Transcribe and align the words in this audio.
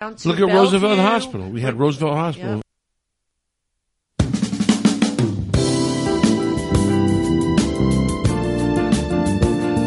Look 0.00 0.40
at 0.40 0.46
Roosevelt 0.46 0.98
Hospital. 0.98 1.50
We 1.50 1.60
had 1.60 1.78
Roosevelt 1.78 2.14
Hospital. 2.14 2.62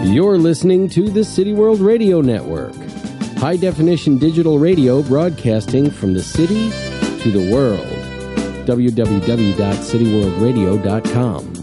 You're 0.06 0.38
listening 0.38 0.90
to 0.90 1.10
the 1.10 1.24
City 1.24 1.54
World 1.54 1.80
Radio 1.80 2.22
Network, 2.22 2.76
high 3.38 3.58
definition 3.58 4.20
digital 4.20 4.60
radio 4.60 5.02
broadcasting 5.02 5.90
from 5.90 6.14
the 6.14 6.22
city 6.22 6.70
to 7.24 7.32
the 7.32 7.52
world. 7.52 7.80
www.cityworldradio.com. 8.68 11.63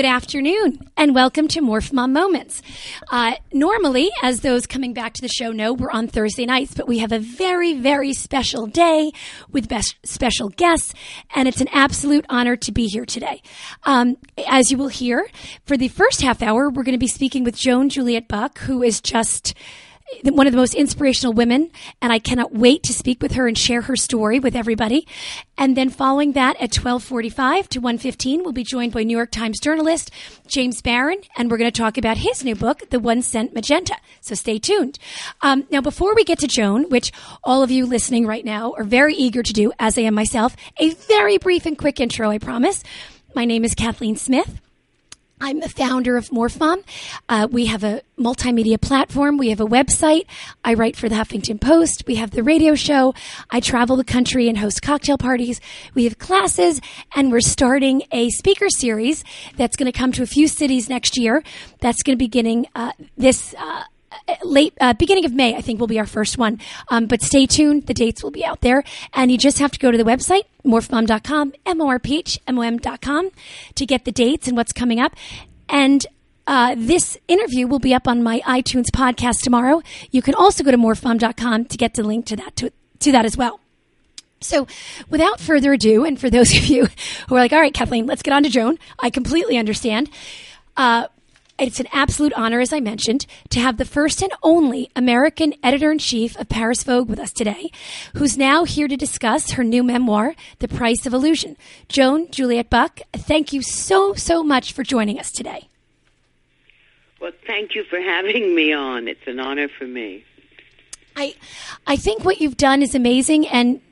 Good 0.00 0.06
afternoon, 0.06 0.78
and 0.96 1.14
welcome 1.14 1.46
to 1.48 1.60
Morph 1.60 1.92
Mom 1.92 2.14
Moments. 2.14 2.62
Uh, 3.10 3.34
normally, 3.52 4.10
as 4.22 4.40
those 4.40 4.66
coming 4.66 4.94
back 4.94 5.12
to 5.12 5.20
the 5.20 5.28
show 5.28 5.52
know, 5.52 5.74
we're 5.74 5.90
on 5.90 6.08
Thursday 6.08 6.46
nights, 6.46 6.72
but 6.72 6.88
we 6.88 7.00
have 7.00 7.12
a 7.12 7.18
very, 7.18 7.74
very 7.74 8.14
special 8.14 8.66
day 8.66 9.12
with 9.52 9.68
best 9.68 9.96
special 10.02 10.48
guests, 10.48 10.94
and 11.34 11.46
it's 11.46 11.60
an 11.60 11.68
absolute 11.70 12.24
honor 12.30 12.56
to 12.56 12.72
be 12.72 12.86
here 12.86 13.04
today. 13.04 13.42
Um, 13.82 14.16
as 14.48 14.70
you 14.70 14.78
will 14.78 14.88
hear, 14.88 15.28
for 15.66 15.76
the 15.76 15.88
first 15.88 16.22
half 16.22 16.42
hour, 16.42 16.70
we're 16.70 16.82
going 16.82 16.94
to 16.94 16.98
be 16.98 17.06
speaking 17.06 17.44
with 17.44 17.54
Joan 17.54 17.90
Juliet 17.90 18.26
Buck, 18.26 18.56
who 18.60 18.82
is 18.82 19.02
just 19.02 19.52
one 20.24 20.46
of 20.46 20.52
the 20.52 20.58
most 20.58 20.74
inspirational 20.74 21.32
women, 21.32 21.70
and 22.00 22.12
I 22.12 22.18
cannot 22.18 22.52
wait 22.52 22.82
to 22.84 22.92
speak 22.92 23.22
with 23.22 23.32
her 23.32 23.46
and 23.46 23.56
share 23.56 23.82
her 23.82 23.96
story 23.96 24.40
with 24.40 24.56
everybody. 24.56 25.06
And 25.56 25.76
then 25.76 25.90
following 25.90 26.32
that 26.32 26.56
at 26.56 26.74
1245 26.74 27.68
to 27.70 27.78
115, 27.80 28.42
we'll 28.42 28.52
be 28.52 28.64
joined 28.64 28.92
by 28.92 29.02
New 29.02 29.16
York 29.16 29.30
Times 29.30 29.60
journalist 29.60 30.10
James 30.46 30.82
Barron, 30.82 31.20
and 31.36 31.50
we're 31.50 31.58
going 31.58 31.70
to 31.70 31.78
talk 31.78 31.96
about 31.96 32.18
his 32.18 32.44
new 32.44 32.54
book, 32.54 32.90
The 32.90 32.98
One 32.98 33.22
Cent 33.22 33.54
Magenta. 33.54 33.96
So 34.20 34.34
stay 34.34 34.58
tuned. 34.58 34.98
Um, 35.42 35.66
now, 35.70 35.80
before 35.80 36.14
we 36.14 36.24
get 36.24 36.38
to 36.40 36.48
Joan, 36.48 36.88
which 36.88 37.12
all 37.44 37.62
of 37.62 37.70
you 37.70 37.86
listening 37.86 38.26
right 38.26 38.44
now 38.44 38.74
are 38.76 38.84
very 38.84 39.14
eager 39.14 39.42
to 39.42 39.52
do, 39.52 39.72
as 39.78 39.96
I 39.96 40.02
am 40.02 40.14
myself, 40.14 40.56
a 40.78 40.90
very 40.90 41.38
brief 41.38 41.66
and 41.66 41.78
quick 41.78 42.00
intro, 42.00 42.30
I 42.30 42.38
promise. 42.38 42.82
My 43.34 43.44
name 43.44 43.64
is 43.64 43.74
Kathleen 43.74 44.16
Smith. 44.16 44.60
I'm 45.40 45.60
the 45.60 45.68
founder 45.68 46.16
of 46.16 46.28
MorphMom. 46.28 46.84
Uh, 47.28 47.48
we 47.50 47.66
have 47.66 47.82
a 47.82 48.02
multimedia 48.18 48.80
platform. 48.80 49.38
We 49.38 49.48
have 49.48 49.60
a 49.60 49.66
website. 49.66 50.26
I 50.64 50.74
write 50.74 50.96
for 50.96 51.08
the 51.08 51.14
Huffington 51.14 51.60
Post. 51.60 52.04
We 52.06 52.16
have 52.16 52.32
the 52.32 52.42
radio 52.42 52.74
show. 52.74 53.14
I 53.50 53.60
travel 53.60 53.96
the 53.96 54.04
country 54.04 54.48
and 54.48 54.58
host 54.58 54.82
cocktail 54.82 55.16
parties. 55.16 55.60
We 55.94 56.04
have 56.04 56.18
classes, 56.18 56.80
and 57.14 57.32
we're 57.32 57.40
starting 57.40 58.02
a 58.12 58.28
speaker 58.30 58.68
series 58.68 59.24
that's 59.56 59.76
going 59.76 59.90
to 59.90 59.98
come 59.98 60.12
to 60.12 60.22
a 60.22 60.26
few 60.26 60.46
cities 60.46 60.88
next 60.90 61.16
year. 61.16 61.42
That's 61.80 62.02
going 62.02 62.16
to 62.16 62.18
be 62.18 62.26
beginning 62.26 62.66
uh, 62.74 62.92
this. 63.16 63.54
Uh, 63.58 63.84
late 64.44 64.74
uh, 64.80 64.92
beginning 64.94 65.24
of 65.24 65.32
May, 65.32 65.54
I 65.54 65.60
think 65.60 65.80
will 65.80 65.86
be 65.86 65.98
our 65.98 66.06
first 66.06 66.38
one. 66.38 66.60
Um, 66.88 67.06
but 67.06 67.22
stay 67.22 67.46
tuned; 67.46 67.86
the 67.86 67.94
dates 67.94 68.22
will 68.22 68.30
be 68.30 68.44
out 68.44 68.60
there, 68.60 68.84
and 69.12 69.30
you 69.30 69.38
just 69.38 69.58
have 69.58 69.72
to 69.72 69.78
go 69.78 69.90
to 69.90 69.98
the 69.98 70.04
website 70.04 70.44
morphmom.com, 70.64 71.52
m 71.66 71.80
o 71.80 71.88
r 71.88 71.98
p 71.98 72.18
h 72.18 72.38
m 72.46 72.58
o 72.58 72.62
m.com, 72.62 73.30
to 73.74 73.86
get 73.86 74.04
the 74.04 74.12
dates 74.12 74.46
and 74.48 74.56
what's 74.56 74.72
coming 74.72 75.00
up. 75.00 75.14
And 75.68 76.06
uh, 76.46 76.74
this 76.76 77.16
interview 77.28 77.66
will 77.66 77.78
be 77.78 77.94
up 77.94 78.08
on 78.08 78.22
my 78.22 78.40
iTunes 78.40 78.86
podcast 78.90 79.42
tomorrow. 79.42 79.82
You 80.10 80.22
can 80.22 80.34
also 80.34 80.64
go 80.64 80.70
to 80.70 80.76
morphmom.com 80.76 81.66
to 81.66 81.76
get 81.76 81.94
the 81.94 82.02
link 82.02 82.26
to 82.26 82.36
that 82.36 82.56
to, 82.56 82.72
to 83.00 83.12
that 83.12 83.24
as 83.24 83.36
well. 83.36 83.60
So, 84.42 84.66
without 85.10 85.38
further 85.38 85.74
ado, 85.74 86.04
and 86.04 86.18
for 86.18 86.30
those 86.30 86.52
of 86.56 86.66
you 86.66 86.88
who 87.28 87.36
are 87.36 87.38
like, 87.38 87.52
all 87.52 87.60
right, 87.60 87.74
Kathleen, 87.74 88.06
let's 88.06 88.22
get 88.22 88.32
on 88.32 88.42
to 88.42 88.48
Joan, 88.48 88.78
I 88.98 89.10
completely 89.10 89.58
understand. 89.58 90.10
Uh, 90.76 91.08
it's 91.60 91.80
an 91.80 91.88
absolute 91.92 92.32
honor, 92.34 92.60
as 92.60 92.72
I 92.72 92.80
mentioned, 92.80 93.26
to 93.50 93.60
have 93.60 93.76
the 93.76 93.84
first 93.84 94.22
and 94.22 94.32
only 94.42 94.90
American 94.96 95.54
editor 95.62 95.92
in 95.92 95.98
chief 95.98 96.36
of 96.38 96.48
Paris 96.48 96.82
Vogue 96.82 97.08
with 97.08 97.18
us 97.18 97.32
today, 97.32 97.70
who's 98.14 98.38
now 98.38 98.64
here 98.64 98.88
to 98.88 98.96
discuss 98.96 99.52
her 99.52 99.64
new 99.64 99.82
memoir, 99.82 100.34
The 100.60 100.68
Price 100.68 101.06
of 101.06 101.12
Illusion. 101.12 101.56
Joan 101.88 102.30
Juliet 102.30 102.70
Buck, 102.70 103.00
thank 103.12 103.52
you 103.52 103.62
so, 103.62 104.14
so 104.14 104.42
much 104.42 104.72
for 104.72 104.82
joining 104.82 105.18
us 105.18 105.30
today. 105.30 105.68
Well, 107.20 107.32
thank 107.46 107.74
you 107.74 107.84
for 107.84 108.00
having 108.00 108.54
me 108.54 108.72
on. 108.72 109.06
It's 109.06 109.26
an 109.26 109.38
honor 109.38 109.68
for 109.68 109.86
me. 109.86 110.24
I, 111.16 111.34
I 111.86 111.96
think 111.96 112.24
what 112.24 112.40
you've 112.40 112.56
done 112.56 112.80
is 112.80 112.94
amazing 112.94 113.46
and 113.48 113.82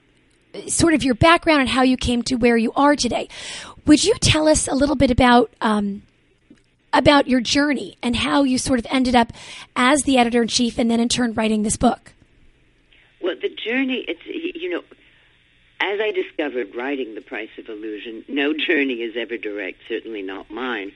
sort 0.67 0.95
of 0.95 1.05
your 1.05 1.15
background 1.15 1.61
and 1.61 1.69
how 1.69 1.83
you 1.83 1.99
came 1.99 2.23
to 2.23 2.37
where 2.37 2.57
you 2.57 2.73
are 2.75 2.97
today. 2.97 3.29
Would 3.85 4.05
you 4.05 4.15
tell 4.15 4.49
us 4.49 4.67
a 4.67 4.75
little 4.75 4.97
bit 4.97 5.11
about 5.11 5.53
um, 5.61 6.03
about 6.93 7.29
your 7.29 7.41
journey 7.41 7.97
and 8.03 8.17
how 8.17 8.43
you 8.43 8.59
sort 8.59 8.79
of 8.79 8.87
ended 8.91 9.15
up 9.15 9.33
as 9.77 10.03
the 10.03 10.19
editor 10.19 10.43
in 10.43 10.49
chief 10.49 10.79
and 10.79 10.91
then 10.91 11.01
in 11.01 11.09
turn 11.09 11.33
writing 11.35 11.63
this 11.63 11.77
book? 11.77 12.13
Well, 13.21 13.37
the 13.41 13.49
journey, 13.49 14.05
it's, 14.07 14.25
you 14.27 14.71
know, 14.71 14.83
as 15.81 16.01
I 16.01 16.13
discovered 16.13 16.75
writing 16.75 17.15
The 17.15 17.21
Price 17.21 17.51
of 17.59 17.69
Illusion, 17.69 18.25
no 18.29 18.53
journey 18.53 19.03
is 19.03 19.17
ever 19.17 19.37
direct, 19.37 19.79
certainly 19.89 20.23
not 20.23 20.51
mine. 20.51 20.93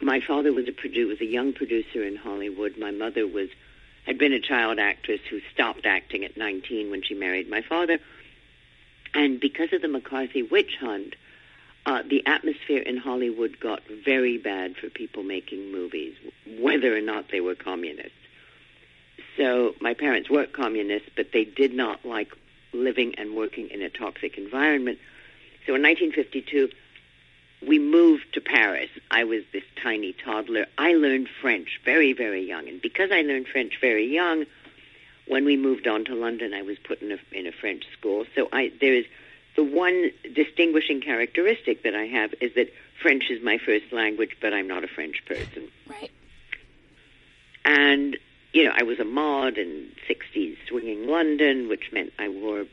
My 0.00 0.20
father 0.20 0.52
was 0.52 0.66
a 0.68 0.72
produ- 0.72 1.08
was 1.08 1.20
a 1.20 1.26
young 1.26 1.52
producer 1.52 2.02
in 2.02 2.16
Hollywood. 2.16 2.78
My 2.78 2.90
mother 2.90 3.26
was 3.26 3.50
had 4.06 4.16
been 4.16 4.32
a 4.32 4.40
child 4.40 4.78
actress 4.78 5.20
who 5.28 5.40
stopped 5.52 5.84
acting 5.84 6.24
at 6.24 6.36
19 6.36 6.90
when 6.90 7.02
she 7.02 7.14
married 7.14 7.50
my 7.50 7.60
father. 7.60 7.98
And 9.12 9.38
because 9.38 9.72
of 9.72 9.82
the 9.82 9.88
McCarthy 9.88 10.42
witch 10.42 10.76
hunt, 10.80 11.16
uh, 11.86 12.02
the 12.08 12.24
atmosphere 12.26 12.82
in 12.82 12.96
Hollywood 12.96 13.58
got 13.58 13.82
very 14.04 14.38
bad 14.38 14.76
for 14.76 14.90
people 14.90 15.22
making 15.22 15.72
movies, 15.72 16.14
whether 16.58 16.96
or 16.96 17.00
not 17.00 17.30
they 17.30 17.40
were 17.40 17.54
communists. 17.54 18.12
So 19.36 19.74
my 19.80 19.94
parents 19.94 20.28
were 20.28 20.46
communists, 20.46 21.08
but 21.16 21.32
they 21.32 21.44
did 21.44 21.72
not 21.72 22.04
like 22.04 22.36
living 22.72 23.14
and 23.16 23.34
working 23.34 23.68
in 23.68 23.82
a 23.82 23.88
toxic 23.88 24.36
environment. 24.36 24.98
So 25.66 25.74
in 25.74 25.82
1952, 25.82 26.70
we 27.66 27.78
moved 27.78 28.32
to 28.34 28.40
Paris. 28.40 28.90
I 29.10 29.24
was 29.24 29.42
this 29.52 29.64
tiny 29.82 30.12
toddler. 30.12 30.66
I 30.78 30.92
learned 30.94 31.28
French 31.40 31.80
very, 31.84 32.12
very 32.12 32.46
young. 32.46 32.68
And 32.68 32.80
because 32.80 33.10
I 33.12 33.22
learned 33.22 33.48
French 33.48 33.78
very 33.80 34.06
young, 34.06 34.46
when 35.26 35.44
we 35.44 35.56
moved 35.56 35.86
on 35.86 36.04
to 36.06 36.14
London, 36.14 36.54
I 36.54 36.62
was 36.62 36.78
put 36.78 37.02
in 37.02 37.12
a, 37.12 37.18
in 37.32 37.46
a 37.46 37.52
French 37.52 37.84
school. 37.98 38.24
So 38.34 38.48
I, 38.52 38.72
there 38.80 38.94
is 38.94 39.04
the 39.56 39.64
one 39.64 40.10
distinguishing 40.34 41.00
characteristic 41.00 41.82
that 41.82 41.94
I 41.94 42.06
have 42.06 42.34
is 42.40 42.54
that 42.54 42.72
French 43.00 43.24
is 43.30 43.42
my 43.42 43.58
first 43.58 43.92
language, 43.92 44.36
but 44.40 44.52
I'm 44.52 44.68
not 44.68 44.84
a 44.84 44.88
French 44.88 45.22
person. 45.26 45.68
Right. 45.88 46.10
And, 47.64 48.16
you 48.52 48.64
know, 48.64 48.72
I 48.74 48.82
was 48.82 48.98
a 49.00 49.04
mod 49.04 49.58
in 49.58 49.92
60s 50.08 50.56
swinging 50.68 51.06
London, 51.06 51.68
which 51.68 51.92
meant 51.92 52.12
I 52.18 52.28
wore 52.28 52.66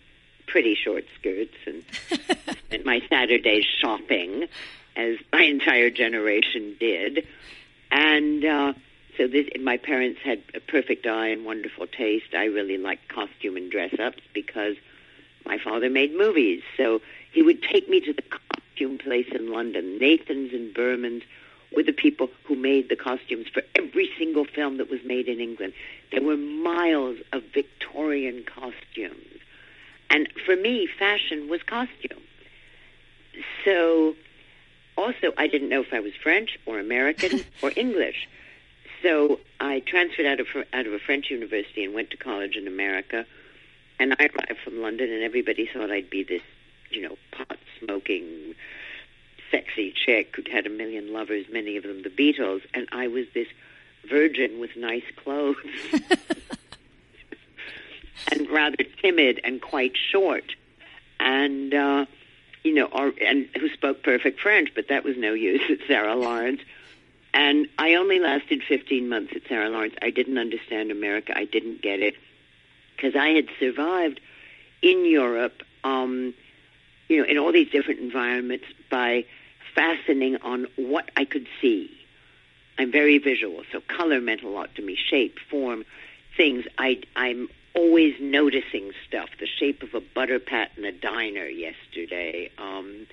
pretty 0.47 0.75
short 0.75 1.05
skirts 1.19 1.55
and 1.65 1.83
spent 2.65 2.85
my 2.85 3.01
Saturdays 3.09 3.65
shopping, 3.81 4.47
as 4.95 5.17
my 5.31 5.43
entire 5.43 5.89
generation 5.89 6.75
did. 6.79 7.27
And 7.91 8.43
uh, 8.43 8.73
so 9.17 9.27
this, 9.27 9.47
my 9.61 9.77
parents 9.77 10.19
had 10.23 10.41
a 10.53 10.59
perfect 10.59 11.05
eye 11.05 11.27
and 11.27 11.45
wonderful 11.45 11.87
taste. 11.87 12.33
I 12.33 12.45
really 12.45 12.77
liked 12.77 13.07
costume 13.09 13.57
and 13.57 13.69
dress 13.69 13.93
ups 13.99 14.21
because 14.33 14.75
my 15.45 15.57
father 15.57 15.89
made 15.89 16.15
movies. 16.15 16.61
So 16.75 17.01
he 17.31 17.41
would 17.41 17.61
take 17.63 17.89
me 17.89 18.01
to 18.01 18.13
the 18.13 18.23
costume 18.23 18.97
place 18.97 19.27
in 19.31 19.51
London, 19.51 19.97
Nathan's 19.99 20.53
and 20.53 20.73
Berman's 20.73 21.23
were 21.75 21.83
the 21.83 21.93
people 21.93 22.29
who 22.45 22.55
made 22.55 22.89
the 22.89 22.95
costumes 22.95 23.47
for 23.53 23.61
every 23.75 24.09
single 24.17 24.45
film 24.45 24.77
that 24.77 24.89
was 24.89 25.01
made 25.03 25.27
in 25.27 25.39
England. 25.39 25.73
There 26.11 26.21
were 26.21 26.37
miles 26.37 27.17
of 27.33 27.43
Victorian 27.53 28.43
costumes. 28.43 29.41
And 30.09 30.29
for 30.45 30.55
me, 30.55 30.87
fashion 30.87 31.49
was 31.49 31.61
costume. 31.63 32.21
So, 33.65 34.15
also, 34.97 35.33
I 35.37 35.47
didn't 35.47 35.69
know 35.69 35.81
if 35.81 35.93
I 35.93 35.99
was 35.99 36.13
French 36.15 36.57
or 36.65 36.79
American 36.79 37.43
or 37.61 37.71
English. 37.75 38.27
So 39.03 39.39
I 39.59 39.81
transferred 39.81 40.25
out 40.25 40.39
of 40.39 40.47
out 40.73 40.87
of 40.87 40.93
a 40.93 40.99
French 40.99 41.29
university 41.29 41.83
and 41.83 41.93
went 41.93 42.09
to 42.11 42.17
college 42.17 42.55
in 42.55 42.67
America. 42.67 43.25
And 43.99 44.13
I 44.19 44.25
arrived 44.25 44.59
from 44.63 44.81
London, 44.81 45.11
and 45.11 45.23
everybody 45.23 45.67
thought 45.71 45.91
I'd 45.91 46.09
be 46.09 46.23
this, 46.23 46.41
you 46.91 47.01
know, 47.01 47.17
pot 47.31 47.57
smoking, 47.79 48.55
sexy 49.51 49.93
chick 49.93 50.35
who'd 50.35 50.47
had 50.47 50.65
a 50.65 50.69
million 50.69 51.11
lovers, 51.13 51.45
many 51.51 51.77
of 51.77 51.83
them 51.83 52.03
the 52.03 52.09
Beatles, 52.09 52.61
and 52.73 52.87
I 52.91 53.07
was 53.07 53.25
this 53.33 53.47
virgin 54.09 54.59
with 54.59 54.75
nice 54.75 55.03
clothes. 55.15 55.57
and 58.31 58.49
rather 58.49 58.83
timid 59.01 59.39
and 59.43 59.61
quite 59.61 59.95
short, 60.11 60.55
and 61.19 61.73
uh, 61.73 62.05
you 62.63 62.73
know, 62.73 62.85
or, 62.85 63.13
and 63.21 63.47
who 63.59 63.69
spoke 63.69 64.03
perfect 64.03 64.39
French, 64.39 64.69
but 64.75 64.89
that 64.89 65.03
was 65.03 65.17
no 65.17 65.33
use 65.33 65.61
at 65.69 65.79
Sarah 65.87 66.15
Lawrence. 66.15 66.61
And 67.33 67.67
I 67.77 67.95
only 67.95 68.19
lasted 68.19 68.63
15 68.67 69.07
months 69.07 69.33
at 69.35 69.43
Sarah 69.47 69.69
Lawrence. 69.69 69.95
I 70.01 70.09
didn't 70.09 70.37
understand 70.37 70.91
America. 70.91 71.37
I 71.37 71.45
didn't 71.45 71.81
get 71.81 71.99
it 71.99 72.15
because 72.97 73.15
I 73.15 73.29
had 73.29 73.47
survived 73.59 74.19
in 74.81 75.05
Europe, 75.05 75.63
um, 75.83 76.33
you 77.07 77.19
know, 77.19 77.23
in 77.23 77.37
all 77.37 77.51
these 77.51 77.69
different 77.69 77.99
environments 77.99 78.65
by 78.89 79.25
fastening 79.75 80.37
on 80.37 80.67
what 80.75 81.09
I 81.15 81.23
could 81.23 81.47
see. 81.61 81.91
I'm 82.79 82.91
very 82.91 83.17
visual, 83.17 83.63
so 83.71 83.81
color 83.81 84.19
meant 84.19 84.43
a 84.43 84.49
lot 84.49 84.75
to 84.75 84.81
me. 84.81 84.95
Shape, 84.95 85.37
form, 85.49 85.85
things. 86.35 86.65
I, 86.77 87.01
I'm 87.15 87.49
always 87.73 88.15
noticing 88.19 88.91
stuff. 89.07 89.29
The 89.39 89.47
shape 89.47 89.83
of 89.83 89.93
a 89.93 90.01
butter 90.01 90.39
pat 90.39 90.71
in 90.77 90.85
a 90.85 90.91
diner 90.91 91.45
yesterday. 91.45 92.51
Um, 92.57 93.07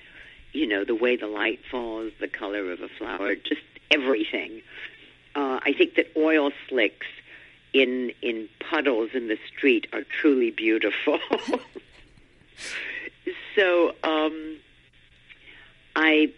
you 0.53 0.67
know, 0.67 0.85
the 0.85 0.95
way 0.95 1.15
the 1.15 1.27
light 1.27 1.59
falls, 1.69 2.13
the 2.19 2.27
color 2.27 2.71
of 2.71 2.81
a 2.81 2.87
flower, 2.87 3.35
just 3.35 3.61
everything. 3.91 4.61
Uh, 5.35 5.59
I 5.63 5.73
think 5.73 5.95
that 5.95 6.07
oil 6.15 6.51
slicks 6.69 7.07
in 7.73 8.11
in 8.21 8.47
puddles 8.75 9.11
in 9.13 9.29
the 9.29 9.37
street 9.47 9.87
are 9.93 10.03
truly 10.03 10.51
beautiful. 10.51 11.17
so 13.55 13.95
um, 14.03 14.57
I 15.95 16.33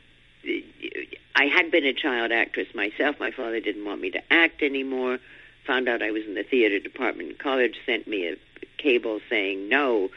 I 1.35 1.45
had 1.45 1.71
been 1.71 1.83
a 1.83 1.93
child 1.93 2.31
actress 2.31 2.67
myself. 2.75 3.19
My 3.19 3.31
father 3.31 3.59
didn't 3.59 3.85
want 3.85 4.01
me 4.01 4.11
to 4.11 4.21
act 4.31 4.61
anymore. 4.61 5.17
Found 5.65 5.89
out 5.89 6.03
I 6.03 6.11
was 6.11 6.25
in 6.25 6.35
the 6.35 6.43
theater 6.43 6.79
department 6.79 7.31
in 7.31 7.37
college. 7.37 7.75
Sent 7.87 8.07
me 8.07 8.27
a 8.27 8.35
cable 8.77 9.19
saying 9.31 9.67
no. 9.67 10.11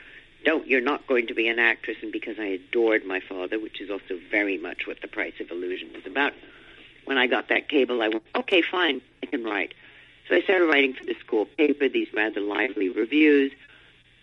Don't 0.45 0.67
you're 0.67 0.83
not 0.83 1.07
going 1.07 1.27
to 1.29 1.35
be 1.35 1.49
an 1.49 1.59
actress, 1.59 1.97
and 2.03 2.13
because 2.13 2.39
I 2.39 2.61
adored 2.61 3.07
my 3.07 3.21
father, 3.21 3.59
which 3.59 3.81
is 3.81 3.91
also 3.91 4.21
very 4.31 4.59
much 4.59 4.87
what 4.87 5.01
the 5.01 5.09
Price 5.09 5.41
of 5.41 5.51
Illusion 5.51 5.89
was 5.95 6.05
about. 6.05 6.35
When 7.07 7.17
I 7.17 7.29
got 7.29 7.49
that 7.49 7.71
cable, 7.71 8.03
I 8.03 8.09
went, 8.09 8.25
okay, 8.37 8.61
fine, 8.61 9.01
I 9.23 9.27
can 9.27 9.43
write. 9.43 9.73
So 10.31 10.37
I 10.37 10.43
started 10.43 10.67
writing 10.67 10.95
for 10.95 11.05
the 11.05 11.17
school 11.31 11.47
paper 11.57 11.89
these 11.89 12.09
rather 12.13 12.41
lively 12.41 12.89
reviews, 12.89 13.53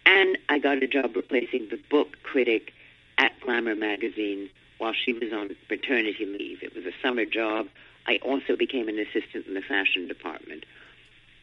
and 0.05 0.37
I 0.49 0.59
got 0.59 0.83
a 0.83 0.87
job 0.87 1.15
replacing 1.15 1.69
the 1.69 1.79
book 1.89 2.17
critic 2.23 2.73
at 3.17 3.31
Glamour 3.39 3.75
magazine 3.75 4.49
while 4.77 4.93
she 4.93 5.13
was 5.13 5.31
on 5.31 5.55
paternity 5.69 6.25
leave. 6.25 6.61
It 6.61 6.75
was 6.75 6.85
a 6.85 6.91
summer 7.01 7.25
job. 7.25 7.67
I 8.07 8.17
also 8.17 8.55
became 8.55 8.89
an 8.89 8.99
assistant 8.99 9.47
in 9.47 9.53
the 9.53 9.61
fashion 9.61 10.07
department. 10.07 10.65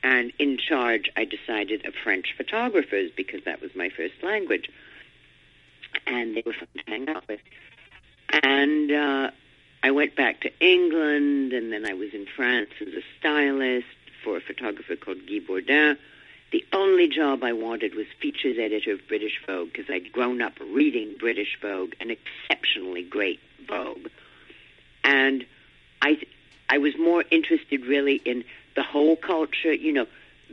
And 0.03 0.33
in 0.39 0.59
charge, 0.59 1.11
I 1.17 1.25
decided 1.25 1.87
of 1.87 1.95
French 1.95 2.35
photographers 2.37 3.11
because 3.17 3.41
that 3.45 3.63
was 3.63 3.71
my 3.75 3.89
first 3.89 4.15
language. 4.23 4.71
And 6.07 6.37
they 6.37 6.43
were 6.45 6.53
fun 6.53 6.69
to 6.77 6.83
hang 6.87 7.09
out 7.09 7.27
with. 7.27 7.41
And 8.43 8.93
uh, 8.93 9.31
I 9.83 9.91
went 9.91 10.15
back 10.15 10.43
to 10.43 10.51
England, 10.61 11.55
and 11.55 11.73
then 11.73 11.87
I 11.87 11.95
was 11.95 12.13
in 12.13 12.27
France 12.37 12.71
as 12.81 12.89
a 12.89 13.03
stylist 13.19 13.87
for 14.25 14.37
a 14.37 14.41
photographer 14.41 14.97
called 14.97 15.27
Guy 15.27 15.39
Bourdin. 15.39 15.99
The 16.51 16.65
only 16.73 17.09
job 17.09 17.45
I 17.45 17.53
wanted 17.53 17.95
was 17.95 18.07
features 18.21 18.57
editor 18.59 18.93
of 18.93 19.07
British 19.07 19.41
Vogue 19.47 19.73
because 19.73 19.91
I'd 19.91 20.13
grown 20.13 20.41
up 20.41 20.55
reading 20.61 21.15
British 21.19 21.59
Vogue, 21.61 21.93
an 22.01 22.11
exceptionally 22.11 23.03
great 23.03 23.41
Vogue. 23.69 24.09
And 25.03 25.45
I, 26.01 26.19
I 26.69 26.79
was 26.79 26.97
more 26.99 27.25
interested 27.31 27.85
really 27.87 28.17
in 28.25 28.45
the 28.77 28.83
whole 28.83 29.17
culture, 29.17 29.73
you 29.73 29.93
know, 29.93 30.07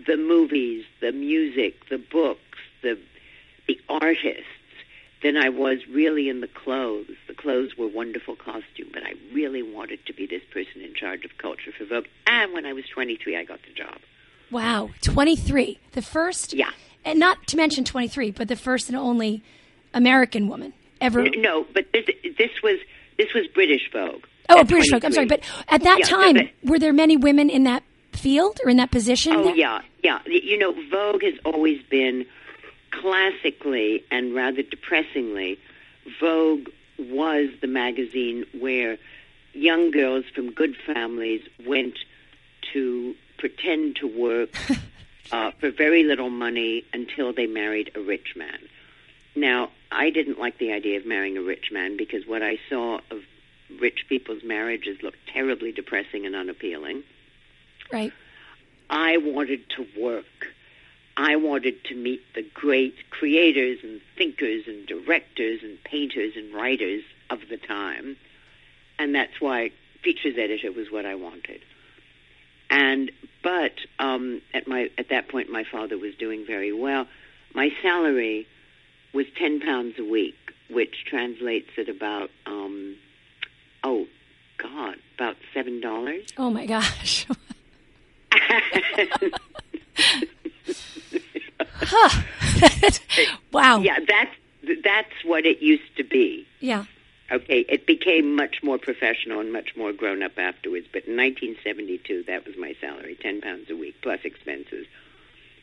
the 0.07 0.17
movies, 0.17 0.85
the 0.99 1.11
music, 1.11 1.89
the 1.89 1.97
books, 1.97 2.59
the, 2.81 2.97
the 3.67 3.79
artists, 3.89 4.45
than 5.23 5.37
I 5.37 5.49
was 5.49 5.79
really 5.87 6.29
in 6.29 6.41
the 6.41 6.47
clothes. 6.47 7.11
The 7.27 7.33
clothes 7.33 7.77
were 7.77 7.87
wonderful 7.87 8.35
costume, 8.35 8.89
but 8.93 9.03
I 9.03 9.13
really 9.33 9.61
wanted 9.61 10.05
to 10.07 10.13
be 10.13 10.25
this 10.25 10.41
person 10.51 10.81
in 10.81 10.93
charge 10.95 11.25
of 11.25 11.37
culture 11.37 11.71
for 11.77 11.85
Vogue. 11.85 12.05
And 12.27 12.53
when 12.53 12.65
I 12.65 12.73
was 12.73 12.85
23, 12.93 13.37
I 13.37 13.43
got 13.43 13.59
the 13.67 13.73
job. 13.73 13.99
Wow, 14.49 14.89
23. 15.01 15.77
The 15.93 16.01
first, 16.01 16.53
Yeah. 16.53 16.71
and 17.05 17.19
not 17.19 17.47
to 17.47 17.57
mention 17.57 17.83
23, 17.85 18.31
but 18.31 18.47
the 18.47 18.55
first 18.55 18.89
and 18.89 18.97
only 18.97 19.43
American 19.93 20.47
woman 20.47 20.73
ever. 20.99 21.29
No, 21.29 21.65
but 21.73 21.91
this 21.93 22.05
this 22.37 22.51
was 22.63 22.79
this 23.17 23.33
was 23.33 23.47
British 23.47 23.89
Vogue. 23.93 24.23
Oh, 24.49 24.63
British 24.63 24.89
Vogue. 24.91 25.05
I'm 25.05 25.11
sorry, 25.13 25.27
but 25.27 25.41
at 25.69 25.83
that 25.83 25.99
Yeah, 25.99 26.05
time, 26.05 26.49
were 26.63 26.79
there 26.79 26.91
many 26.93 27.15
women 27.15 27.49
in 27.49 27.63
that 27.63 27.83
field 28.11 28.59
or 28.65 28.69
in 28.69 28.77
that 28.77 28.91
position? 28.91 29.33
Oh 29.35 29.43
there? 29.43 29.55
yeah, 29.55 29.81
yeah. 30.03 30.19
You 30.25 30.57
know, 30.57 30.73
Vogue 30.89 31.23
has 31.23 31.35
always 31.45 31.81
been 31.83 32.25
classically 32.91 34.03
and 34.11 34.35
rather 34.35 34.61
depressingly, 34.61 35.59
Vogue 36.19 36.69
was 36.97 37.49
the 37.61 37.67
magazine 37.67 38.45
where 38.59 38.97
young 39.53 39.91
girls 39.91 40.25
from 40.33 40.51
good 40.51 40.75
families 40.77 41.41
went 41.65 41.97
to 42.73 43.15
pretend 43.37 43.95
to 43.97 44.07
work 44.07 44.49
uh, 45.31 45.51
for 45.59 45.71
very 45.71 46.03
little 46.03 46.29
money 46.29 46.85
until 46.93 47.33
they 47.33 47.47
married 47.47 47.91
a 47.95 47.99
rich 47.99 48.35
man. 48.35 48.59
Now, 49.35 49.71
I 49.91 50.09
didn't 50.09 50.39
like 50.39 50.57
the 50.57 50.71
idea 50.71 50.97
of 50.97 51.05
marrying 51.05 51.37
a 51.37 51.41
rich 51.41 51.71
man 51.71 51.97
because 51.97 52.25
what 52.25 52.43
I 52.43 52.59
saw 52.69 52.99
of 53.09 53.23
rich 53.79 54.05
people's 54.09 54.43
marriages 54.43 55.01
looked 55.01 55.25
terribly 55.27 55.71
depressing 55.71 56.25
and 56.25 56.35
unappealing. 56.35 57.03
Right. 57.91 58.13
I 58.89 59.17
wanted 59.17 59.69
to 59.77 59.87
work. 59.97 60.53
I 61.17 61.35
wanted 61.35 61.83
to 61.85 61.95
meet 61.95 62.21
the 62.33 62.43
great 62.53 62.95
creators 63.09 63.79
and 63.83 64.01
thinkers 64.17 64.63
and 64.67 64.87
directors 64.87 65.61
and 65.61 65.83
painters 65.83 66.33
and 66.35 66.53
writers 66.53 67.03
of 67.29 67.39
the 67.49 67.57
time. 67.57 68.17
And 68.97 69.13
that's 69.13 69.39
why 69.39 69.71
features 70.03 70.35
editor 70.37 70.71
was 70.71 70.91
what 70.91 71.05
I 71.05 71.15
wanted. 71.15 71.61
And 72.69 73.11
but 73.43 73.73
um, 73.99 74.41
at 74.53 74.67
my 74.67 74.89
at 74.97 75.09
that 75.09 75.27
point, 75.27 75.51
my 75.51 75.65
father 75.69 75.97
was 75.97 76.15
doing 76.15 76.45
very 76.45 76.71
well. 76.71 77.07
My 77.53 77.69
salary 77.81 78.47
was 79.13 79.25
ten 79.37 79.59
pounds 79.59 79.95
a 79.99 80.05
week, 80.05 80.37
which 80.69 81.03
translates 81.05 81.71
at 81.77 81.89
about 81.89 82.29
um, 82.45 82.95
oh 83.83 84.07
God, 84.57 84.95
about 85.15 85.35
seven 85.53 85.81
dollars. 85.81 86.27
Oh 86.37 86.49
my 86.49 86.65
gosh. 86.65 87.27
wow. 93.51 93.79
Yeah, 93.79 93.99
that's 94.07 94.35
that's 94.83 95.25
what 95.25 95.45
it 95.45 95.61
used 95.61 95.95
to 95.97 96.03
be. 96.03 96.47
Yeah. 96.59 96.85
Okay, 97.31 97.65
it 97.69 97.85
became 97.85 98.35
much 98.35 98.57
more 98.61 98.77
professional 98.77 99.39
and 99.39 99.53
much 99.53 99.75
more 99.77 99.93
grown 99.93 100.21
up 100.21 100.37
afterwards. 100.37 100.87
But 100.91 101.05
in 101.05 101.15
1972, 101.15 102.25
that 102.27 102.45
was 102.45 102.57
my 102.57 102.75
salary, 102.81 103.17
ten 103.21 103.41
pounds 103.41 103.69
a 103.69 103.75
week 103.75 103.95
plus 104.01 104.19
expenses. 104.23 104.85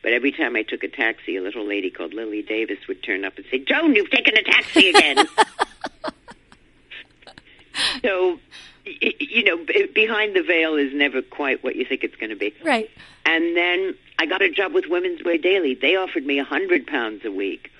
But 0.02 0.12
every 0.12 0.32
time 0.32 0.56
I 0.56 0.62
took 0.62 0.82
a 0.82 0.88
taxi, 0.88 1.36
a 1.36 1.42
little 1.42 1.66
lady 1.66 1.90
called 1.90 2.14
Lily 2.14 2.42
Davis 2.42 2.78
would 2.88 3.02
turn 3.02 3.24
up 3.24 3.36
and 3.36 3.44
say, 3.50 3.58
"Joan, 3.58 3.94
you've 3.94 4.10
taken 4.10 4.36
a 4.36 4.42
taxi 4.42 4.90
again." 4.90 5.26
so, 8.02 8.38
you 8.86 9.44
know, 9.44 9.58
behind 9.94 10.36
the 10.36 10.42
veil 10.42 10.76
is 10.76 10.94
never 10.94 11.20
quite 11.20 11.62
what 11.62 11.76
you 11.76 11.84
think 11.84 12.04
it's 12.04 12.16
going 12.16 12.30
to 12.30 12.36
be. 12.36 12.54
Right. 12.64 12.88
And 13.26 13.56
then 13.56 13.94
I 14.18 14.26
got 14.26 14.42
a 14.42 14.50
job 14.50 14.72
with 14.74 14.86
Women's 14.88 15.22
Wear 15.24 15.38
Daily. 15.38 15.74
They 15.74 15.96
offered 15.96 16.26
me 16.26 16.38
a 16.40 16.44
hundred 16.44 16.86
pounds 16.86 17.24
a 17.24 17.30
week, 17.30 17.70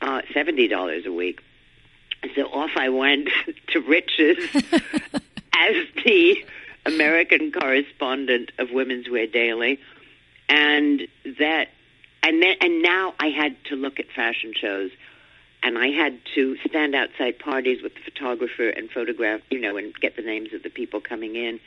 uh, 0.00 0.22
seventy 0.32 0.68
dollars 0.68 1.04
a 1.04 1.12
week. 1.12 1.40
So 2.36 2.42
off 2.42 2.70
I 2.76 2.90
went 2.90 3.28
to 3.68 3.80
riches 3.80 4.38
as 5.52 5.86
the 6.04 6.44
American 6.86 7.50
correspondent 7.50 8.52
of 8.58 8.70
Women's 8.70 9.08
Wear 9.10 9.26
Daily, 9.26 9.80
and 10.48 11.02
that, 11.38 11.68
and 12.22 12.42
then, 12.42 12.56
and 12.60 12.82
now 12.82 13.14
I 13.18 13.28
had 13.28 13.56
to 13.64 13.76
look 13.76 13.98
at 13.98 14.06
fashion 14.14 14.52
shows, 14.54 14.90
and 15.62 15.76
I 15.76 15.88
had 15.88 16.18
to 16.36 16.56
stand 16.68 16.94
outside 16.94 17.38
parties 17.38 17.82
with 17.82 17.94
the 17.94 18.00
photographer 18.00 18.68
and 18.68 18.90
photograph, 18.90 19.40
you 19.50 19.60
know, 19.60 19.76
and 19.76 19.92
get 19.94 20.16
the 20.16 20.22
names 20.22 20.52
of 20.52 20.62
the 20.62 20.70
people 20.70 21.00
coming 21.00 21.36
in 21.36 21.58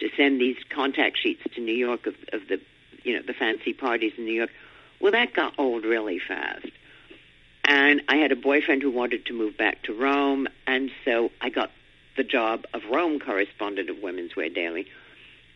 to 0.00 0.08
send 0.16 0.40
these 0.40 0.56
contact 0.68 1.18
sheets 1.18 1.42
to 1.54 1.60
New 1.60 1.74
York 1.74 2.06
of, 2.06 2.14
of 2.32 2.46
the, 2.48 2.60
you 3.04 3.14
know, 3.14 3.22
the 3.26 3.32
fancy 3.32 3.72
parties 3.72 4.12
in 4.16 4.24
New 4.24 4.32
York. 4.32 4.50
Well, 5.00 5.12
that 5.12 5.34
got 5.34 5.54
old 5.58 5.84
really 5.84 6.18
fast. 6.18 6.66
And 7.64 8.02
I 8.08 8.16
had 8.16 8.32
a 8.32 8.36
boyfriend 8.36 8.82
who 8.82 8.90
wanted 8.90 9.26
to 9.26 9.32
move 9.32 9.56
back 9.56 9.82
to 9.84 9.94
Rome, 9.94 10.48
and 10.66 10.90
so 11.04 11.30
I 11.40 11.48
got 11.48 11.70
the 12.16 12.24
job 12.24 12.66
of 12.74 12.82
Rome 12.90 13.18
correspondent 13.18 13.88
of 13.88 13.98
Women's 14.02 14.36
Wear 14.36 14.48
Daily. 14.48 14.86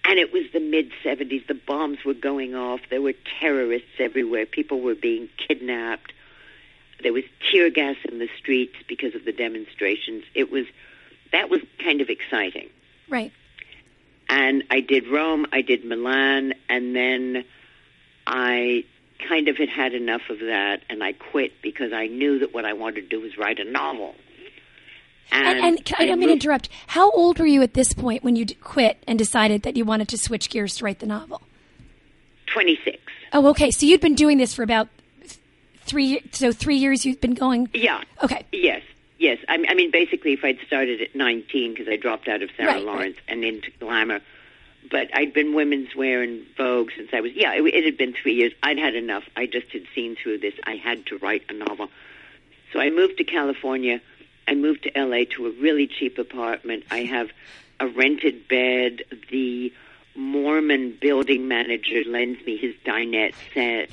And 0.04 0.18
it 0.18 0.32
was 0.32 0.44
the 0.52 0.60
mid 0.60 0.90
70s. 1.04 1.46
The 1.46 1.54
bombs 1.54 2.04
were 2.04 2.14
going 2.14 2.54
off. 2.54 2.80
There 2.88 3.02
were 3.02 3.14
terrorists 3.40 3.88
everywhere. 3.98 4.46
People 4.46 4.80
were 4.80 4.94
being 4.94 5.28
kidnapped. 5.36 6.12
There 7.02 7.12
was 7.12 7.24
tear 7.50 7.68
gas 7.70 7.96
in 8.10 8.18
the 8.18 8.28
streets 8.38 8.74
because 8.88 9.14
of 9.14 9.24
the 9.24 9.32
demonstrations. 9.32 10.24
It 10.34 10.50
was, 10.50 10.66
that 11.30 11.50
was 11.50 11.60
kind 11.78 12.00
of 12.00 12.08
exciting 12.08 12.70
Right. 13.08 13.32
And 14.28 14.64
I 14.70 14.80
did 14.80 15.08
Rome, 15.08 15.46
I 15.52 15.62
did 15.62 15.84
Milan, 15.84 16.54
and 16.68 16.94
then 16.94 17.44
I 18.26 18.84
kind 19.26 19.48
of 19.48 19.56
had 19.56 19.68
had 19.68 19.94
enough 19.94 20.22
of 20.30 20.38
that, 20.40 20.82
and 20.88 21.02
I 21.02 21.12
quit 21.12 21.60
because 21.62 21.92
I 21.92 22.06
knew 22.06 22.40
that 22.40 22.52
what 22.54 22.64
I 22.64 22.74
wanted 22.74 23.02
to 23.02 23.08
do 23.08 23.20
was 23.20 23.36
write 23.36 23.58
a 23.58 23.64
novel. 23.64 24.14
And, 25.30 25.58
and 25.58 25.84
can 25.84 25.96
I, 25.98 26.06
don't 26.06 26.18
mean 26.20 26.28
to 26.28 26.34
interrupt. 26.34 26.68
How 26.86 27.10
old 27.10 27.38
were 27.38 27.46
you 27.46 27.62
at 27.62 27.74
this 27.74 27.92
point 27.92 28.24
when 28.24 28.34
you 28.36 28.46
d- 28.46 28.54
quit 28.54 29.02
and 29.06 29.18
decided 29.18 29.62
that 29.62 29.76
you 29.76 29.84
wanted 29.84 30.08
to 30.08 30.18
switch 30.18 30.48
gears 30.48 30.76
to 30.76 30.84
write 30.84 31.00
the 31.00 31.06
novel? 31.06 31.42
26. 32.46 32.98
Oh, 33.34 33.48
okay. 33.48 33.70
So 33.70 33.84
you'd 33.84 34.00
been 34.00 34.14
doing 34.14 34.38
this 34.38 34.54
for 34.54 34.62
about 34.62 34.88
th- 35.20 35.38
three. 35.84 36.22
So 36.32 36.50
three 36.50 36.76
years 36.76 37.04
you've 37.04 37.20
been 37.20 37.34
going. 37.34 37.68
Yeah. 37.74 38.02
Okay. 38.22 38.46
Yes. 38.52 38.80
Yes. 39.18 39.38
I, 39.48 39.64
I 39.68 39.74
mean, 39.74 39.90
basically, 39.90 40.32
if 40.32 40.44
I'd 40.44 40.58
started 40.66 41.02
at 41.02 41.14
19, 41.14 41.74
because 41.74 41.88
I 41.88 41.96
dropped 41.96 42.28
out 42.28 42.42
of 42.42 42.50
Sarah 42.56 42.68
Right, 42.68 42.76
right. 42.76 42.84
Lawrence 42.84 43.16
and 43.26 43.44
into 43.44 43.70
glamour, 43.78 44.20
but 44.90 45.08
I'd 45.14 45.32
been 45.32 45.54
women's 45.54 45.94
wear 45.94 46.22
and 46.22 46.46
Vogue 46.56 46.90
since 46.96 47.10
I 47.12 47.20
was, 47.20 47.32
yeah, 47.34 47.52
it, 47.54 47.62
it 47.62 47.84
had 47.84 47.98
been 47.98 48.14
three 48.14 48.34
years. 48.34 48.52
I'd 48.62 48.78
had 48.78 48.94
enough. 48.94 49.24
I 49.36 49.46
just 49.46 49.68
had 49.72 49.82
seen 49.94 50.16
through 50.16 50.38
this. 50.38 50.54
I 50.64 50.76
had 50.76 51.04
to 51.06 51.18
write 51.18 51.42
a 51.48 51.52
novel. 51.52 51.88
So 52.72 52.80
I 52.80 52.90
moved 52.90 53.18
to 53.18 53.24
California. 53.24 54.00
I 54.46 54.54
moved 54.54 54.84
to 54.84 54.92
LA 54.94 55.24
to 55.36 55.46
a 55.46 55.50
really 55.50 55.86
cheap 55.86 56.18
apartment. 56.18 56.84
I 56.90 57.00
have 57.00 57.30
a 57.80 57.88
rented 57.88 58.46
bed. 58.48 59.02
The 59.30 59.72
Mormon 60.14 60.96
building 61.00 61.48
manager 61.48 62.02
lends 62.06 62.44
me 62.46 62.56
his 62.56 62.74
dinette 62.84 63.34
set. 63.52 63.90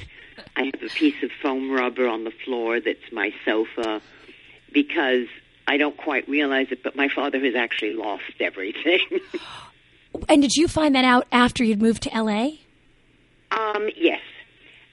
I 0.56 0.66
have 0.66 0.84
a 0.84 0.90
piece 0.90 1.22
of 1.24 1.32
foam 1.42 1.72
rubber 1.72 2.08
on 2.08 2.26
the 2.26 2.32
floor 2.32 2.80
that's 2.80 3.12
my 3.12 3.34
sofa 3.44 4.02
because 4.76 5.26
I 5.68 5.78
don't 5.78 5.98
quite 5.98 6.30
realize 6.30 6.68
it, 6.70 6.84
but 6.84 6.96
my 6.96 7.10
father 7.10 7.40
has 7.40 7.56
actually 7.56 7.94
lost 7.94 8.40
everything. 8.40 9.00
And 10.30 10.42
did 10.42 10.56
you 10.56 10.70
find 10.70 10.96
that 10.96 11.04
out 11.04 11.28
after 11.30 11.62
you'd 11.62 11.82
moved 11.82 12.04
to 12.04 12.10
LA? 12.10 12.52
um, 13.52 13.90
yes. 13.98 14.22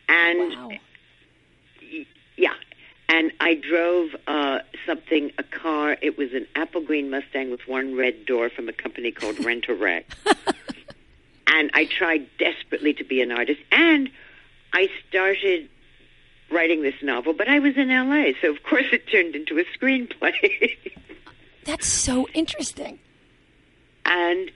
And 0.09 0.53
Wow. 0.53 0.71
Yeah. 2.37 2.55
And 3.09 3.31
I 3.39 3.55
drove 3.55 4.17
uh, 4.27 4.59
something, 4.85 5.31
a 5.39 5.45
car. 5.45 5.97
It 6.03 6.19
was 6.19 6.33
an 6.33 6.49
apple 6.57 6.81
green 6.81 7.09
Mustang 7.09 7.53
with 7.53 7.69
one 7.69 7.95
red 7.95 8.27
door 8.27 8.51
from 8.51 8.69
a 8.69 8.73
company 8.73 9.13
called 9.13 9.45
Rent 9.45 9.67
a 9.69 9.75
Wreck. 9.75 10.11
and 11.47 11.71
I 11.73 11.85
tried 11.85 12.27
desperately 12.39 12.93
to 12.95 13.05
be 13.05 13.23
an 13.23 13.31
artist. 13.31 13.61
And 13.71 14.11
I 14.73 14.89
started 15.09 15.69
writing 16.53 16.83
this 16.83 16.95
novel, 17.03 17.33
but 17.33 17.49
I 17.49 17.59
was 17.59 17.77
in 17.77 17.89
LA, 17.89 18.33
so 18.41 18.51
of 18.51 18.63
course 18.63 18.87
it 18.93 19.07
turned 19.09 19.35
into 19.35 19.59
a 19.59 19.65
screenplay. 19.77 20.77
That's 21.65 21.87
so 21.87 22.29
interesting. 22.35 22.99
And 24.05 24.51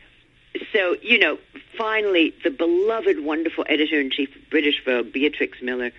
so, 0.72 0.96
you 1.02 1.18
know, 1.18 1.38
finally, 1.76 2.34
the 2.42 2.50
beloved, 2.50 3.20
wonderful 3.20 3.64
editor 3.68 4.00
in 4.00 4.10
chief 4.10 4.34
of 4.34 4.50
British 4.50 4.82
Vogue, 4.84 5.12
Beatrix 5.12 5.60
Miller, 5.62 5.92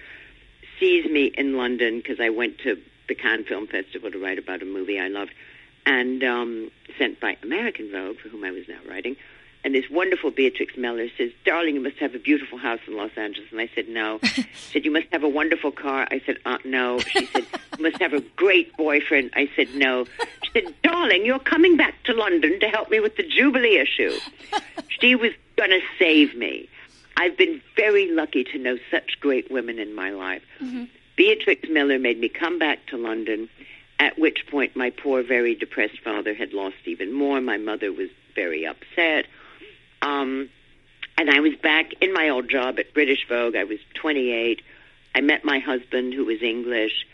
sees 0.79 1.05
me 1.05 1.31
in 1.37 1.57
London 1.57 1.97
because 1.97 2.19
I 2.19 2.29
went 2.29 2.59
to 2.59 2.77
the 3.07 3.15
Cannes 3.15 3.45
Film 3.47 3.67
Festival 3.67 4.11
to 4.11 4.19
write 4.21 4.37
about 4.37 4.61
a 4.61 4.65
movie 4.65 4.99
I 4.99 5.07
loved, 5.07 5.33
and 5.85 6.23
um, 6.23 6.71
sent 6.97 7.19
by 7.19 7.37
American 7.41 7.91
Vogue, 7.91 8.17
for 8.19 8.29
whom 8.29 8.43
I 8.43 8.51
was 8.51 8.67
now 8.67 8.79
writing. 8.87 9.15
And 9.67 9.75
this 9.75 9.89
wonderful 9.91 10.31
Beatrix 10.31 10.77
Miller 10.77 11.09
says, 11.17 11.29
Darling, 11.43 11.75
you 11.75 11.81
must 11.81 11.97
have 11.97 12.15
a 12.15 12.19
beautiful 12.19 12.57
house 12.57 12.79
in 12.87 12.95
Los 12.95 13.11
Angeles. 13.17 13.49
And 13.51 13.59
I 13.59 13.69
said, 13.75 13.89
No. 13.89 14.17
she 14.23 14.45
said, 14.71 14.85
You 14.85 14.91
must 14.91 15.07
have 15.11 15.25
a 15.25 15.27
wonderful 15.27 15.73
car. 15.73 16.07
I 16.09 16.21
said, 16.25 16.37
uh, 16.45 16.57
No. 16.63 16.99
She 16.99 17.25
said, 17.25 17.45
You 17.77 17.83
must 17.83 18.01
have 18.01 18.13
a 18.13 18.21
great 18.37 18.77
boyfriend. 18.77 19.31
I 19.35 19.49
said, 19.57 19.75
No. 19.75 20.05
She 20.45 20.51
said, 20.53 20.73
Darling, 20.83 21.25
you're 21.25 21.37
coming 21.37 21.75
back 21.75 22.01
to 22.05 22.13
London 22.13 22.61
to 22.61 22.69
help 22.69 22.89
me 22.89 23.01
with 23.01 23.17
the 23.17 23.23
Jubilee 23.23 23.77
issue. 23.77 24.13
She 25.01 25.15
was 25.15 25.33
going 25.57 25.71
to 25.71 25.81
save 25.99 26.33
me. 26.33 26.69
I've 27.17 27.37
been 27.37 27.61
very 27.75 28.09
lucky 28.09 28.45
to 28.45 28.57
know 28.57 28.77
such 28.89 29.19
great 29.19 29.51
women 29.51 29.79
in 29.79 29.93
my 29.93 30.11
life. 30.11 30.43
Beatrix 31.17 31.67
Miller 31.69 31.99
made 31.99 32.21
me 32.21 32.29
come 32.29 32.57
back 32.57 32.85
to 32.85 32.95
London, 32.97 33.49
at 33.99 34.17
which 34.17 34.47
point 34.49 34.77
my 34.77 34.91
poor, 34.91 35.23
very 35.23 35.55
depressed 35.55 35.99
father 35.99 36.33
had 36.33 36.53
lost 36.53 36.77
even 36.85 37.11
more. 37.11 37.41
My 37.41 37.57
mother 37.57 37.91
was 37.91 38.07
very 38.33 38.65
upset. 38.65 39.25
Um, 40.07 40.49
and 41.17 41.29
I 41.29 41.39
was 41.39 41.55
back 41.55 41.93
in 42.01 42.13
my 42.13 42.29
old 42.29 42.49
job 42.49 42.79
at 42.79 42.93
British 42.93 43.27
Vogue. 43.27 43.55
I 43.55 43.63
was 43.63 43.79
28. 43.95 44.61
I 45.15 45.21
met 45.21 45.43
my 45.43 45.59
husband, 45.59 46.13
who 46.13 46.25
was 46.25 46.41
English 46.41 47.05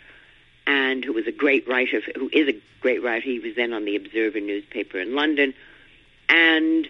and 0.68 1.04
who 1.04 1.14
was 1.14 1.26
a 1.28 1.32
great 1.32 1.68
writer, 1.68 2.02
who 2.16 2.30
is 2.32 2.48
a 2.50 2.60
great 2.82 3.02
writer. 3.04 3.24
He 3.24 3.40
was 3.40 3.56
then 3.56 3.74
on 3.74 3.86
the 3.86 3.96
Observer 3.96 4.40
newspaper 4.40 5.00
in 5.00 5.16
London. 5.16 5.54
And 6.30 6.88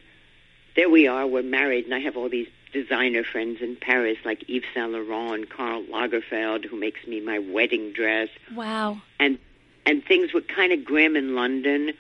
there 0.75 0.89
we 0.89 1.07
are, 1.07 1.25
we're 1.27 1.43
married, 1.43 1.85
and 1.85 1.93
I 1.93 1.99
have 1.99 2.17
all 2.17 2.29
these 2.29 2.47
designer 2.71 3.23
friends 3.23 3.61
in 3.61 3.75
Paris, 3.75 4.17
like 4.25 4.43
Yves 4.49 4.65
Saint 4.73 4.91
Laurent 4.91 5.35
and 5.35 5.49
Karl 5.49 5.83
Lagerfeld, 5.83 6.65
who 6.65 6.75
makes 6.79 7.05
me 7.07 7.19
my 7.21 7.37
wedding 7.39 7.93
dress 7.93 8.29
Wow. 8.55 9.01
and 9.19 9.37
and 9.85 10.03
things 10.03 10.33
were 10.33 10.41
kind 10.41 10.71
of 10.71 10.83
grim 10.85 11.15
in 11.15 11.35
London 11.35 11.93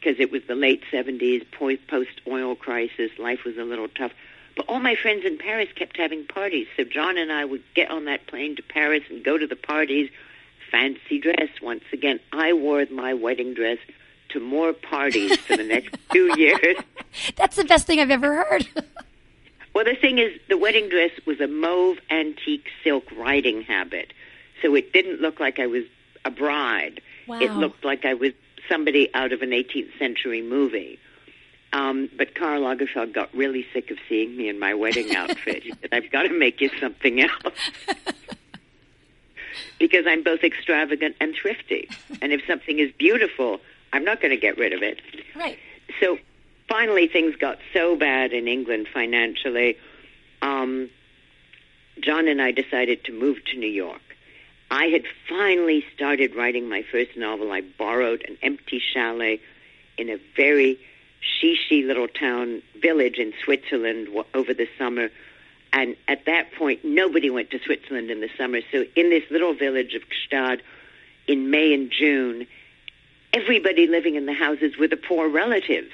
because 0.00 0.18
it 0.18 0.30
was 0.32 0.42
the 0.48 0.54
late 0.54 0.82
seventies, 0.90 1.42
post 1.52 2.20
oil 2.26 2.54
crisis. 2.54 3.10
Life 3.18 3.44
was 3.44 3.56
a 3.56 3.64
little 3.64 3.88
tough, 3.88 4.12
but 4.56 4.66
all 4.66 4.80
my 4.80 4.94
friends 4.94 5.24
in 5.24 5.38
Paris 5.38 5.68
kept 5.74 5.96
having 5.96 6.24
parties. 6.26 6.66
So 6.76 6.84
John 6.84 7.18
and 7.18 7.30
I 7.30 7.44
would 7.44 7.62
get 7.74 7.90
on 7.90 8.06
that 8.06 8.26
plane 8.26 8.56
to 8.56 8.62
Paris 8.62 9.02
and 9.10 9.22
go 9.24 9.38
to 9.38 9.46
the 9.46 9.56
parties. 9.56 10.10
Fancy 10.70 11.18
dress 11.18 11.48
once 11.60 11.82
again. 11.92 12.20
I 12.32 12.52
wore 12.52 12.86
my 12.90 13.12
wedding 13.14 13.54
dress 13.54 13.78
to 14.30 14.40
more 14.40 14.72
parties 14.72 15.36
for 15.36 15.56
the 15.56 15.64
next 15.64 15.96
two 16.12 16.38
years. 16.38 16.76
That's 17.36 17.56
the 17.56 17.64
best 17.64 17.86
thing 17.86 17.98
I've 17.98 18.10
ever 18.10 18.44
heard. 18.44 18.68
Well, 19.72 19.84
the 19.84 19.94
thing 19.94 20.18
is, 20.18 20.32
the 20.48 20.58
wedding 20.58 20.88
dress 20.88 21.12
was 21.26 21.40
a 21.40 21.46
mauve 21.46 21.98
antique 22.10 22.66
silk 22.82 23.04
riding 23.16 23.62
habit, 23.62 24.12
so 24.60 24.74
it 24.74 24.92
didn't 24.92 25.20
look 25.20 25.38
like 25.38 25.60
I 25.60 25.68
was 25.68 25.84
a 26.24 26.30
bride. 26.30 27.00
Wow. 27.28 27.38
It 27.40 27.52
looked 27.52 27.84
like 27.84 28.04
I 28.04 28.14
was 28.14 28.32
somebody 28.70 29.12
out 29.14 29.32
of 29.32 29.42
an 29.42 29.50
18th 29.50 29.98
century 29.98 30.40
movie. 30.42 30.98
Um, 31.72 32.08
but 32.16 32.34
Karl 32.34 32.62
Lagerfeld 32.62 33.12
got 33.12 33.32
really 33.34 33.64
sick 33.72 33.90
of 33.90 33.98
seeing 34.08 34.36
me 34.36 34.48
in 34.48 34.58
my 34.58 34.74
wedding 34.74 35.14
outfit. 35.14 35.62
he 35.62 35.70
said, 35.80 35.90
"I've 35.92 36.10
got 36.10 36.22
to 36.22 36.36
make 36.36 36.60
you 36.60 36.70
something 36.80 37.20
else." 37.20 37.70
because 39.78 40.04
I'm 40.06 40.22
both 40.22 40.42
extravagant 40.42 41.16
and 41.20 41.34
thrifty. 41.34 41.88
And 42.20 42.32
if 42.32 42.42
something 42.46 42.78
is 42.78 42.90
beautiful, 42.98 43.60
I'm 43.92 44.04
not 44.04 44.20
going 44.20 44.30
to 44.30 44.36
get 44.40 44.58
rid 44.58 44.72
of 44.72 44.82
it 44.82 45.00
right. 45.34 45.58
so 46.00 46.18
finally 46.68 47.08
things 47.08 47.34
got 47.36 47.58
so 47.72 47.96
bad 47.96 48.32
in 48.32 48.46
England 48.48 48.86
financially. 48.92 49.76
Um, 50.42 50.90
John 52.00 52.28
and 52.28 52.40
I 52.40 52.52
decided 52.52 53.04
to 53.04 53.12
move 53.12 53.44
to 53.46 53.58
New 53.58 53.68
York. 53.68 54.00
I 54.70 54.86
had 54.86 55.02
finally 55.28 55.84
started 55.94 56.36
writing 56.36 56.68
my 56.68 56.84
first 56.90 57.16
novel. 57.16 57.50
I 57.50 57.62
borrowed 57.62 58.24
an 58.28 58.38
empty 58.42 58.80
chalet 58.92 59.40
in 59.98 60.08
a 60.08 60.18
very 60.36 60.78
shishi 61.20 61.84
little 61.84 62.08
town 62.08 62.62
village 62.80 63.18
in 63.18 63.32
Switzerland 63.44 64.08
over 64.32 64.54
the 64.54 64.68
summer. 64.78 65.10
And 65.72 65.96
at 66.08 66.24
that 66.26 66.52
point, 66.52 66.84
nobody 66.84 67.30
went 67.30 67.50
to 67.50 67.58
Switzerland 67.58 68.10
in 68.10 68.20
the 68.20 68.30
summer. 68.38 68.60
So 68.70 68.84
in 68.94 69.10
this 69.10 69.24
little 69.30 69.54
village 69.54 69.94
of 69.94 70.02
Gstaad, 70.08 70.60
in 71.26 71.50
May 71.50 71.74
and 71.74 71.90
June, 71.90 72.46
everybody 73.32 73.86
living 73.86 74.14
in 74.14 74.26
the 74.26 74.32
houses 74.32 74.76
were 74.78 74.88
the 74.88 74.96
poor 74.96 75.28
relatives. 75.28 75.90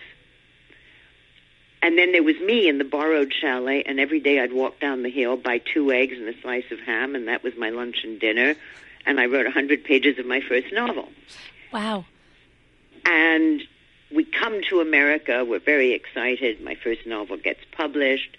And 1.82 1.96
then 1.96 2.12
there 2.12 2.22
was 2.22 2.38
me 2.40 2.68
in 2.68 2.78
the 2.78 2.84
borrowed 2.84 3.32
chalet, 3.32 3.82
and 3.84 4.00
every 4.00 4.20
day 4.20 4.40
I'd 4.40 4.52
walk 4.52 4.80
down 4.80 5.02
the 5.02 5.10
hill, 5.10 5.36
buy 5.36 5.58
two 5.58 5.92
eggs 5.92 6.16
and 6.18 6.28
a 6.28 6.40
slice 6.40 6.70
of 6.70 6.80
ham, 6.80 7.14
and 7.14 7.28
that 7.28 7.42
was 7.42 7.56
my 7.56 7.70
lunch 7.70 8.02
and 8.04 8.18
dinner. 8.18 8.54
And 9.04 9.20
I 9.20 9.26
wrote 9.26 9.46
a 9.46 9.50
hundred 9.50 9.84
pages 9.84 10.18
of 10.18 10.26
my 10.26 10.40
first 10.40 10.72
novel. 10.72 11.08
Wow. 11.72 12.06
And 13.04 13.62
we 14.10 14.24
come 14.24 14.62
to 14.68 14.80
America. 14.80 15.44
We're 15.44 15.60
very 15.60 15.92
excited. 15.92 16.60
My 16.60 16.74
first 16.74 17.06
novel 17.06 17.36
gets 17.36 17.60
published. 17.72 18.36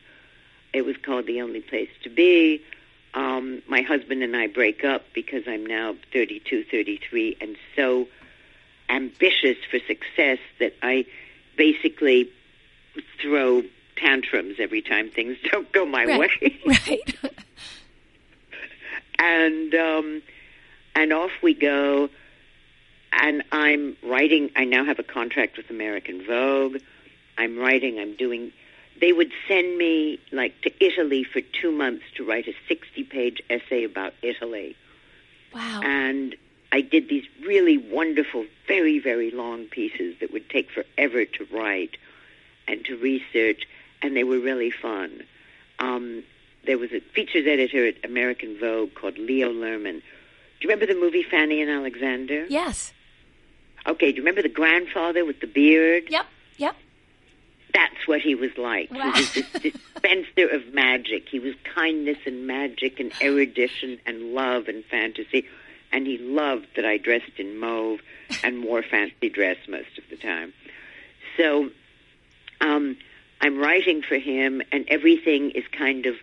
It 0.73 0.81
was 0.81 0.97
called 0.97 1.25
The 1.25 1.41
Only 1.41 1.61
Place 1.61 1.89
to 2.03 2.09
Be. 2.09 2.61
Um, 3.13 3.61
my 3.67 3.81
husband 3.81 4.23
and 4.23 4.35
I 4.35 4.47
break 4.47 4.83
up 4.83 5.05
because 5.13 5.43
I'm 5.47 5.65
now 5.65 5.95
32, 6.11 6.65
33, 6.65 7.37
and 7.39 7.55
so 7.75 8.07
ambitious 8.89 9.57
for 9.69 9.79
success 9.79 10.39
that 10.59 10.73
I 10.81 11.05
basically 11.55 12.29
throw 13.21 13.63
tantrums 13.95 14.55
every 14.59 14.81
time 14.81 15.09
things 15.09 15.37
don't 15.51 15.71
go 15.71 15.85
my 15.85 16.05
Right. 16.05 16.19
way. 16.41 16.59
Right. 16.65 17.15
and 19.19 19.73
um, 19.75 20.21
and 20.95 21.13
off 21.13 21.31
we 21.41 21.53
go. 21.53 22.09
And 23.19 23.43
I'm 23.51 23.97
writing. 24.03 24.51
I 24.55 24.65
now 24.65 24.85
have 24.85 24.99
a 24.99 25.03
contract 25.03 25.57
with 25.57 25.69
American 25.69 26.23
Vogue. 26.25 26.77
I'm 27.37 27.57
writing. 27.57 27.99
I'm 27.99 28.15
doing. 28.15 28.51
They 28.99 29.13
would 29.13 29.31
send 29.47 29.77
me 29.77 30.19
like 30.31 30.59
to 30.61 30.71
Italy 30.83 31.23
for 31.23 31.41
two 31.41 31.71
months 31.71 32.03
to 32.15 32.25
write 32.25 32.47
a 32.47 32.53
60-page 32.71 33.41
essay 33.49 33.83
about 33.83 34.13
Italy, 34.23 34.75
wow. 35.53 35.81
and 35.83 36.35
I 36.71 36.81
did 36.81 37.07
these 37.07 37.25
really 37.45 37.77
wonderful, 37.77 38.45
very 38.67 38.99
very 38.99 39.31
long 39.31 39.65
pieces 39.65 40.15
that 40.19 40.33
would 40.33 40.49
take 40.49 40.69
forever 40.71 41.25
to 41.25 41.47
write 41.51 41.97
and 42.67 42.83
to 42.85 42.97
research, 42.97 43.67
and 44.01 44.15
they 44.15 44.23
were 44.23 44.39
really 44.39 44.71
fun. 44.71 45.23
Um, 45.79 46.23
there 46.65 46.77
was 46.77 46.91
a 46.91 46.99
features 46.99 47.47
editor 47.47 47.87
at 47.87 47.95
American 48.03 48.59
Vogue 48.59 48.93
called 48.93 49.17
Leo 49.17 49.51
Lerman. 49.51 50.01
Do 50.59 50.67
you 50.67 50.69
remember 50.69 50.85
the 50.91 50.99
movie 50.99 51.23
Fanny 51.23 51.61
and 51.61 51.71
Alexander? 51.71 52.45
Yes. 52.49 52.93
Okay, 53.85 54.11
do 54.11 54.17
you 54.17 54.21
remember 54.21 54.41
the 54.41 54.49
grandfather 54.49 55.23
with 55.23 55.39
the 55.39 55.47
beard? 55.47 56.05
Yep. 56.09 56.25
Yep. 56.57 56.75
That's 57.73 58.07
what 58.07 58.21
he 58.21 58.35
was 58.35 58.57
like. 58.57 58.91
Wow. 58.91 59.11
He 59.13 59.21
was 59.21 59.33
this 59.33 59.51
dispenser 59.61 60.47
of 60.49 60.73
magic. 60.73 61.29
He 61.29 61.39
was 61.39 61.53
kindness 61.75 62.17
and 62.25 62.47
magic 62.47 62.99
and 62.99 63.13
erudition 63.21 63.99
and 64.05 64.33
love 64.33 64.67
and 64.67 64.83
fantasy. 64.85 65.47
And 65.91 66.05
he 66.05 66.17
loved 66.17 66.67
that 66.75 66.85
I 66.85 66.97
dressed 66.97 67.37
in 67.37 67.59
mauve 67.59 68.01
and 68.43 68.63
wore 68.63 68.83
fancy 68.83 69.29
dress 69.29 69.57
most 69.69 69.97
of 69.97 70.03
the 70.09 70.17
time. 70.17 70.53
So 71.37 71.69
um, 72.61 72.97
I'm 73.41 73.59
writing 73.59 74.01
for 74.01 74.17
him, 74.17 74.61
and 74.71 74.85
everything 74.87 75.51
is 75.51 75.63
kind 75.71 76.05
of 76.05 76.15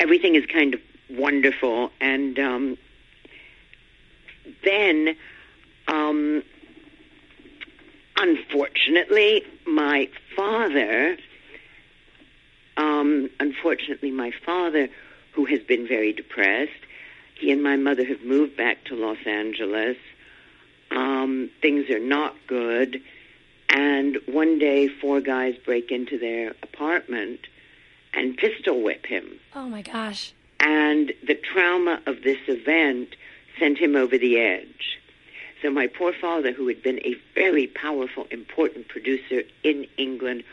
everything 0.00 0.34
is 0.34 0.44
kind 0.46 0.74
of 0.74 0.80
wonderful. 1.08 1.90
And 2.00 2.38
um, 2.38 2.78
then, 4.64 5.16
um, 5.86 6.42
unfortunately, 8.16 9.44
my 9.66 10.08
father, 10.34 11.16
um, 12.76 13.30
unfortunately, 13.38 14.10
my 14.10 14.32
father, 14.44 14.88
who 15.32 15.44
has 15.46 15.60
been 15.60 15.86
very 15.86 16.12
depressed, 16.12 16.70
he 17.38 17.50
and 17.50 17.62
my 17.62 17.76
mother 17.76 18.04
have 18.04 18.22
moved 18.22 18.56
back 18.56 18.84
to 18.84 18.94
Los 18.94 19.18
Angeles. 19.26 19.96
Um, 20.90 21.50
things 21.60 21.88
are 21.90 21.98
not 21.98 22.34
good. 22.46 23.00
And 23.72 24.18
one 24.26 24.58
day, 24.58 24.86
four 24.86 25.20
guys 25.20 25.56
break 25.64 25.90
into 25.90 26.18
their 26.18 26.50
apartment 26.62 27.40
and 28.12 28.36
pistol 28.36 28.82
whip 28.82 29.06
him. 29.06 29.40
Oh 29.56 29.66
my 29.66 29.80
gosh. 29.80 30.34
And 30.60 31.12
the 31.26 31.34
trauma 31.34 32.00
of 32.06 32.22
this 32.22 32.38
event 32.46 33.16
sent 33.58 33.78
him 33.78 33.96
over 33.96 34.18
the 34.18 34.38
edge. 34.38 35.00
So 35.62 35.70
my 35.70 35.86
poor 35.86 36.12
father, 36.12 36.52
who 36.52 36.68
had 36.68 36.82
been 36.82 36.98
a 36.98 37.16
very 37.34 37.66
powerful, 37.66 38.26
important 38.30 38.88
producer 38.88 39.42
in 39.62 39.86
England, 39.96 40.44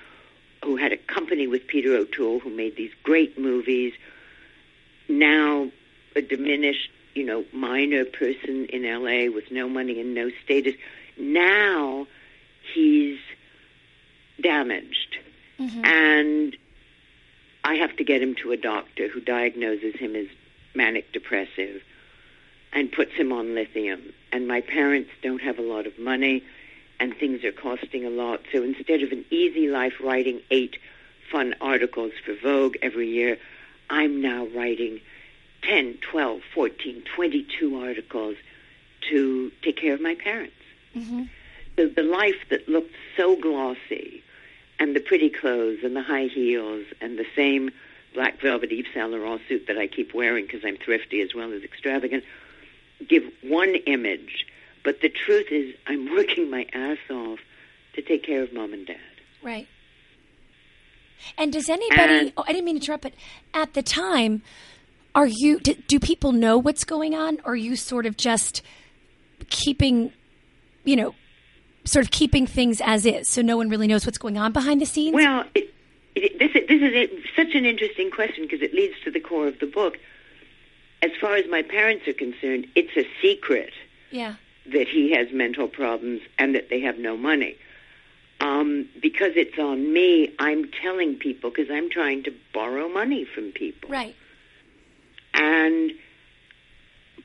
who 0.64 0.78
had 0.78 0.94
a 0.94 0.98
company 0.98 1.46
with 1.48 1.68
Peter 1.68 1.96
O'Toole, 1.96 2.40
who 2.40 2.50
made 2.50 2.78
these 2.78 2.92
great 3.04 3.38
movies, 3.38 3.94
now 5.10 5.72
a 6.16 6.22
diminished, 6.22 6.90
you 7.16 7.26
know, 7.26 7.44
minor 7.52 8.06
person 8.06 8.66
in 8.68 8.84
LA 8.84 9.34
with 9.34 9.52
no 9.52 9.68
money 9.68 10.00
and 10.00 10.14
no 10.14 10.30
status. 10.44 10.76
Now 11.18 12.08
he's 12.74 13.20
damaged. 14.42 15.18
Mm-hmm. 15.60 15.86
And 15.86 16.58
I 17.64 17.76
have 17.76 17.96
to 17.98 18.04
get 18.04 18.22
him 18.22 18.36
to 18.44 18.52
a 18.52 18.58
doctor 18.58 19.08
who 19.08 19.20
diagnoses 19.22 19.96
him 19.96 20.16
as 20.16 20.28
manic 20.74 21.12
depressive 21.12 21.82
and 22.72 22.92
puts 22.92 23.14
him 23.14 23.32
on 23.32 23.56
lithium. 23.56 24.14
And 24.32 24.48
my 24.48 24.62
parents 24.62 25.10
don't 25.22 25.42
have 25.42 25.60
a 25.60 25.64
lot 25.64 25.88
of 25.88 25.98
money 26.00 26.44
and 27.00 27.16
things 27.16 27.44
are 27.44 27.52
costing 27.52 28.06
a 28.06 28.10
lot. 28.10 28.42
So 28.52 28.64
instead 28.64 29.02
of 29.02 29.12
an 29.12 29.26
easy 29.30 29.68
life 29.68 29.94
writing 30.02 30.42
eight 30.52 30.78
fun 31.32 31.56
articles 31.62 32.12
for 32.26 32.34
Vogue 32.36 32.76
every 32.82 33.10
year, 33.10 33.38
I'm 33.90 34.22
now 34.22 34.46
writing 34.48 35.00
10, 35.64 36.00
12, 36.12 36.42
14, 36.54 37.04
22 37.16 37.82
articles 37.82 38.36
to 39.10 39.52
take 39.62 39.78
care 39.78 39.94
of 39.94 40.02
my 40.02 40.16
parents. 40.16 40.56
So 40.96 41.30
the 41.88 42.04
life 42.04 42.48
that 42.50 42.68
looked 42.68 42.94
so 43.16 43.36
glossy 43.36 44.24
and 44.80 44.96
the 44.96 45.00
pretty 45.00 45.30
clothes 45.30 45.80
and 45.84 45.96
the 45.96 46.04
high 46.04 46.28
heels 46.28 46.86
and 47.02 47.18
the 47.18 47.26
same 47.36 47.72
black 48.14 48.42
velvet 48.42 48.72
Yves 48.72 48.88
Saint 48.94 49.12
Laurent 49.12 49.42
suit 49.48 49.68
that 49.68 49.78
I 49.78 49.88
keep 49.88 50.14
wearing 50.14 50.46
because 50.46 50.62
I'm 50.66 50.78
thrifty 50.78 51.22
as 51.22 51.36
well 51.36 51.54
as 51.54 51.64
extravagant 51.64 52.24
give 53.08 53.24
one 53.42 53.76
image. 53.86 54.46
But 54.84 55.02
the 55.02 55.10
truth 55.10 55.48
is, 55.52 55.76
I'm 55.88 56.10
working 56.16 56.50
my 56.50 56.66
ass 56.74 56.98
off 57.10 57.40
to 57.94 58.02
take 58.02 58.24
care 58.24 58.44
of 58.44 58.54
mom 58.54 58.74
and 58.74 58.86
dad. 58.86 58.98
Right. 59.44 59.68
And 61.38 61.52
does 61.52 61.70
anybody? 61.70 62.14
And- 62.14 62.34
oh, 62.38 62.44
I 62.48 62.54
didn't 62.54 62.66
mean 62.66 62.76
to 62.76 62.82
interrupt, 62.82 63.04
but 63.04 63.14
at 63.54 63.74
the 63.74 63.84
time, 63.84 64.42
are 65.14 65.28
you? 65.28 65.60
Do, 65.60 65.74
do 65.74 66.00
people 66.00 66.32
know 66.32 66.58
what's 66.58 66.84
going 66.84 67.14
on? 67.14 67.40
Or 67.44 67.54
are 67.54 67.56
you 67.56 67.76
sort 67.76 68.06
of 68.06 68.16
just 68.16 68.62
keeping, 69.50 70.14
you 70.86 70.96
know, 70.96 71.16
sort 71.90 72.06
of 72.06 72.12
keeping 72.12 72.46
things 72.46 72.82
as 72.82 73.06
is, 73.06 73.28
so 73.28 73.42
no 73.42 73.58
one 73.58 73.70
really 73.70 73.88
knows 73.88 74.06
what's 74.06 74.18
going 74.18 74.38
on 74.38 74.52
behind 74.52 74.80
the 74.80 74.86
scenes? 74.86 75.16
Well, 75.16 75.44
it, 75.56 75.74
it, 76.16 76.40
this, 76.40 76.52
is- 76.56 76.68
this 76.68 76.82
is 76.82 76.94
a, 76.94 77.10
such 77.36 77.56
an 77.56 77.66
interesting 77.66 78.12
question 78.12 78.44
because 78.44 78.62
it 78.62 78.74
leads 78.74 78.96
to 79.04 79.12
the 79.12 79.20
core 79.20 79.48
of 79.48 79.60
the 79.60 79.66
book. 79.66 79.98
As 81.02 81.12
far 81.20 81.36
as 81.36 81.46
my 81.50 81.62
parents 81.62 82.08
are 82.08 82.14
concerned, 82.14 82.68
it's 82.76 82.96
a 82.96 83.08
secret 83.22 83.74
yeah. 84.12 84.36
that 84.72 84.88
he 84.88 85.14
has 85.14 85.32
mental 85.32 85.68
problems 85.68 86.22
and 86.38 86.54
that 86.56 86.70
they 86.70 86.82
have 86.82 87.00
no 87.00 87.18
money. 87.18 87.58
Um, 88.42 88.88
because 89.02 89.34
it's 89.36 89.58
on 89.58 89.92
me, 89.92 90.34
I'm 90.40 90.70
telling 90.82 91.16
people 91.16 91.50
because 91.50 91.70
I'm 91.72 91.90
trying 91.90 92.24
to 92.24 92.34
borrow 92.54 92.88
money 92.88 93.26
from 93.26 93.52
people. 93.52 93.90
Right. 93.90 94.16
And, 95.34 95.92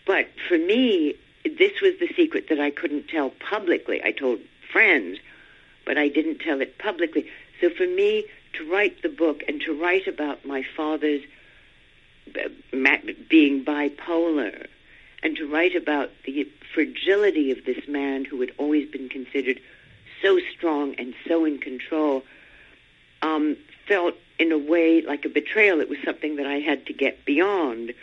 but 0.07 0.27
for 0.49 0.59
me, 0.59 1.15
this 1.45 1.81
was 1.81 1.93
the 2.01 2.09
secret 2.17 2.49
that 2.49 2.59
I 2.59 2.71
couldn't 2.71 3.09
tell 3.09 3.31
publicly. 3.31 4.03
I 4.03 4.13
told 4.13 4.41
friends, 4.75 5.19
but 5.87 5.97
I 5.97 6.09
didn't 6.09 6.41
tell 6.41 6.61
it 6.61 6.79
publicly. 6.79 7.31
So 7.61 7.71
for 7.71 7.87
me 7.87 8.27
to 8.55 8.71
write 8.71 9.03
the 9.03 9.09
book 9.09 9.45
and 9.47 9.61
to 9.63 9.81
write 9.81 10.09
about 10.09 10.45
my 10.45 10.65
father's 10.77 11.23
uh, 12.35 12.49
being 13.29 13.65
bipolar 13.65 14.67
and 15.23 15.37
to 15.37 15.47
write 15.47 15.77
about 15.77 16.11
the 16.27 16.49
fragility 16.75 17.53
of 17.53 17.65
this 17.65 17.87
man 17.87 18.25
who 18.25 18.41
had 18.41 18.51
always 18.59 18.91
been 18.91 19.09
considered 19.09 19.61
so 20.21 20.41
strong 20.57 20.97
and 20.97 21.15
so 21.29 21.45
in 21.45 21.59
control 21.59 22.25
um, 23.23 23.57
felt 23.87 24.15
in 24.41 24.51
a 24.51 24.59
way 24.59 25.03
like 25.03 25.25
a 25.25 25.29
betrayal. 25.29 25.81
It 25.81 25.89
was 25.89 25.99
something 26.05 26.35
that 26.37 26.47
I 26.47 26.59
had 26.59 26.87
to 26.87 26.93
get 26.93 27.25
beyond, 27.25 27.95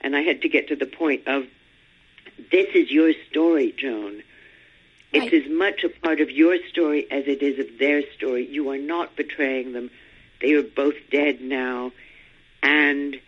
and 0.00 0.16
I 0.16 0.22
had 0.22 0.42
to 0.42 0.48
get 0.48 0.66
to 0.68 0.76
the 0.76 0.86
point 0.86 1.28
of 1.28 1.46
this 2.50 2.66
is 2.74 2.90
your 2.90 3.12
story, 3.30 3.72
Joan. 3.76 4.22
It's 5.12 5.32
Right. 5.32 5.42
as 5.42 5.50
much 5.50 5.84
a 5.84 5.88
part 5.88 6.20
of 6.20 6.30
your 6.30 6.58
story 6.68 7.10
as 7.10 7.26
it 7.26 7.42
is 7.42 7.58
of 7.58 7.78
their 7.78 8.02
story. 8.12 8.46
You 8.46 8.70
are 8.70 8.78
not 8.78 9.16
betraying 9.16 9.72
them. 9.72 9.90
They 10.40 10.52
are 10.52 10.62
both 10.62 10.96
dead 11.10 11.40
now, 11.40 11.92
and 12.62 13.18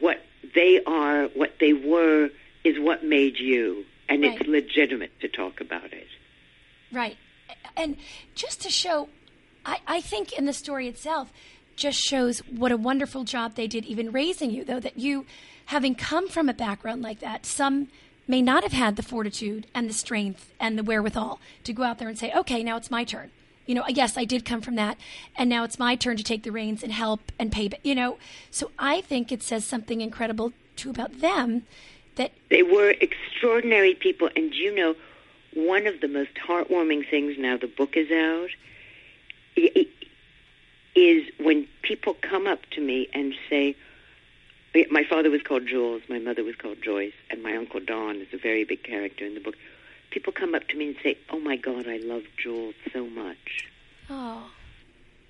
what 0.00 0.24
they 0.54 0.82
are, 0.84 1.26
what 1.28 1.58
they 1.60 1.72
were, 1.72 2.30
is 2.64 2.78
what 2.78 3.04
made 3.04 3.38
you, 3.38 3.84
and 4.08 4.24
it's 4.24 4.46
legitimate 4.48 5.20
to 5.20 5.28
talk 5.28 5.60
about 5.60 5.92
it. 5.92 6.08
Right. 6.90 7.16
And 7.76 7.96
just 8.34 8.60
to 8.62 8.70
show, 8.70 9.08
I, 9.64 9.78
I 9.86 10.00
think 10.00 10.32
in 10.32 10.46
the 10.46 10.52
story 10.52 10.88
itself, 10.88 11.32
just 11.76 12.00
shows 12.00 12.40
what 12.50 12.72
a 12.72 12.76
wonderful 12.76 13.24
job 13.24 13.54
they 13.54 13.66
did 13.68 13.84
even 13.84 14.10
raising 14.10 14.50
you, 14.50 14.64
though, 14.64 14.80
that 14.80 14.98
you, 14.98 15.26
having 15.66 15.94
come 15.94 16.28
from 16.28 16.48
a 16.48 16.54
background 16.54 17.02
like 17.02 17.20
that, 17.20 17.46
some 17.46 17.88
may 18.28 18.42
not 18.42 18.62
have 18.62 18.72
had 18.72 18.96
the 18.96 19.02
fortitude 19.02 19.66
and 19.74 19.88
the 19.88 19.94
strength 19.94 20.52
and 20.60 20.78
the 20.78 20.84
wherewithal 20.84 21.40
to 21.64 21.72
go 21.72 21.82
out 21.82 21.98
there 21.98 22.08
and 22.08 22.18
say, 22.18 22.32
okay, 22.32 22.62
now 22.62 22.76
it's 22.76 22.90
my 22.90 23.02
turn. 23.02 23.30
You 23.66 23.74
know, 23.74 23.84
yes, 23.88 24.16
I 24.16 24.24
did 24.24 24.44
come 24.44 24.60
from 24.60 24.76
that, 24.76 24.96
and 25.36 25.50
now 25.50 25.64
it's 25.64 25.78
my 25.78 25.94
turn 25.94 26.16
to 26.16 26.22
take 26.22 26.42
the 26.42 26.52
reins 26.52 26.82
and 26.82 26.92
help 26.92 27.32
and 27.38 27.52
pay. 27.52 27.68
You 27.82 27.94
know, 27.94 28.18
so 28.50 28.70
I 28.78 29.00
think 29.00 29.32
it 29.32 29.42
says 29.42 29.64
something 29.64 30.00
incredible 30.00 30.52
too 30.76 30.90
about 30.90 31.20
them 31.20 31.64
that 32.16 32.32
They 32.48 32.62
were 32.62 32.94
extraordinary 33.00 33.94
people, 33.94 34.30
and 34.34 34.54
you 34.54 34.74
know, 34.74 34.94
one 35.54 35.86
of 35.86 36.00
the 36.00 36.08
most 36.08 36.34
heartwarming 36.46 37.08
things 37.10 37.36
now 37.38 37.56
the 37.56 37.66
book 37.66 37.96
is 37.96 38.10
out 38.10 38.50
is 40.94 41.24
when 41.38 41.66
people 41.82 42.14
come 42.14 42.46
up 42.46 42.60
to 42.70 42.80
me 42.80 43.08
and 43.12 43.34
say, 43.50 43.76
"My 44.90 45.04
father 45.04 45.30
was 45.30 45.42
called 45.42 45.66
Jules, 45.66 46.02
my 46.08 46.18
mother 46.18 46.44
was 46.44 46.56
called 46.56 46.82
Joyce, 46.82 47.14
and 47.30 47.42
my 47.42 47.56
uncle 47.56 47.80
Don 47.80 48.16
is 48.16 48.32
a 48.32 48.38
very 48.38 48.64
big 48.64 48.82
character 48.82 49.24
in 49.24 49.34
the 49.34 49.40
book." 49.40 49.56
People 50.10 50.32
come 50.32 50.54
up 50.54 50.66
to 50.68 50.76
me 50.76 50.88
and 50.88 50.96
say, 51.02 51.16
"Oh 51.30 51.38
my 51.38 51.56
God, 51.56 51.86
I 51.86 51.98
love 51.98 52.24
Jules 52.36 52.74
so 52.92 53.06
much." 53.06 53.66
oh, 54.10 54.50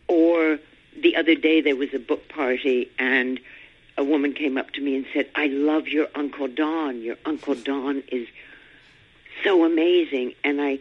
Or 0.06 0.58
the 0.96 1.16
other 1.16 1.34
day 1.34 1.60
there 1.60 1.76
was 1.76 1.92
a 1.94 1.98
book 1.98 2.28
party 2.28 2.90
and 2.98 3.40
a 3.96 4.04
woman 4.04 4.32
came 4.32 4.56
up 4.56 4.70
to 4.72 4.80
me 4.80 4.94
and 4.94 5.04
said, 5.12 5.28
I 5.34 5.46
love 5.48 5.88
your 5.88 6.08
Uncle 6.14 6.46
Don. 6.46 7.02
Your 7.02 7.16
Uncle 7.24 7.56
Don 7.56 8.04
is 8.12 8.28
so 9.42 9.64
amazing. 9.64 10.34
And 10.44 10.60
I 10.60 10.78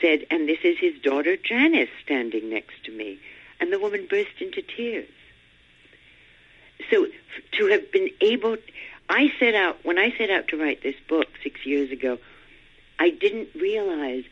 said, 0.00 0.24
and 0.30 0.48
this 0.48 0.60
is 0.62 0.78
his 0.78 0.94
daughter 1.02 1.36
Janice 1.36 1.90
standing 2.04 2.48
next 2.48 2.84
to 2.84 2.92
me. 2.92 3.18
And 3.58 3.72
the 3.72 3.80
woman 3.80 4.06
burst 4.08 4.40
into 4.40 4.62
tears. 4.62 5.08
So 6.90 7.06
to 7.52 7.66
have 7.66 7.90
been 7.92 8.10
able, 8.20 8.56
I 9.08 9.32
set 9.38 9.54
out, 9.54 9.84
when 9.84 9.98
I 9.98 10.12
set 10.16 10.30
out 10.30 10.48
to 10.48 10.56
write 10.56 10.82
this 10.82 10.96
book 11.08 11.28
six 11.42 11.66
years 11.66 11.90
ago, 11.90 12.18
I 12.98 13.10
didn't 13.10 13.48
realize 13.54 14.24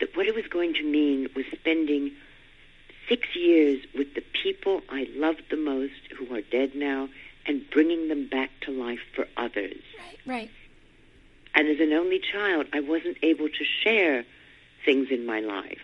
that 0.00 0.16
what 0.16 0.26
it 0.26 0.34
was 0.34 0.46
going 0.46 0.74
to 0.74 0.82
mean 0.84 1.28
was 1.34 1.44
spending 1.52 2.12
six 3.08 3.28
years 3.34 3.84
with 3.96 4.14
the 4.14 4.22
people 4.42 4.82
I 4.88 5.08
loved 5.14 5.42
the 5.50 5.56
most 5.56 5.92
who 6.16 6.34
are 6.34 6.40
dead 6.40 6.74
now 6.74 7.08
and 7.46 7.68
bringing 7.70 8.08
them 8.08 8.28
back 8.28 8.50
to 8.62 8.70
life 8.70 9.00
for 9.14 9.26
others. 9.36 9.82
right, 9.98 10.18
right. 10.26 10.50
And 11.54 11.68
as 11.68 11.80
an 11.80 11.92
only 11.92 12.20
child, 12.20 12.66
I 12.72 12.80
wasn't 12.80 13.18
able 13.22 13.48
to 13.48 13.64
share 13.82 14.24
things 14.84 15.08
in 15.10 15.26
my 15.26 15.40
life. 15.40 15.80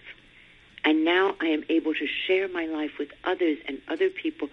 And 0.85 1.05
now 1.05 1.35
I 1.41 1.47
am 1.47 1.65
able 1.69 1.93
to 1.93 2.07
share 2.27 2.49
my 2.49 2.65
life 2.67 2.93
with 2.99 3.11
others, 3.25 3.59
and 3.67 3.81
other 3.89 4.09
people 4.09 4.49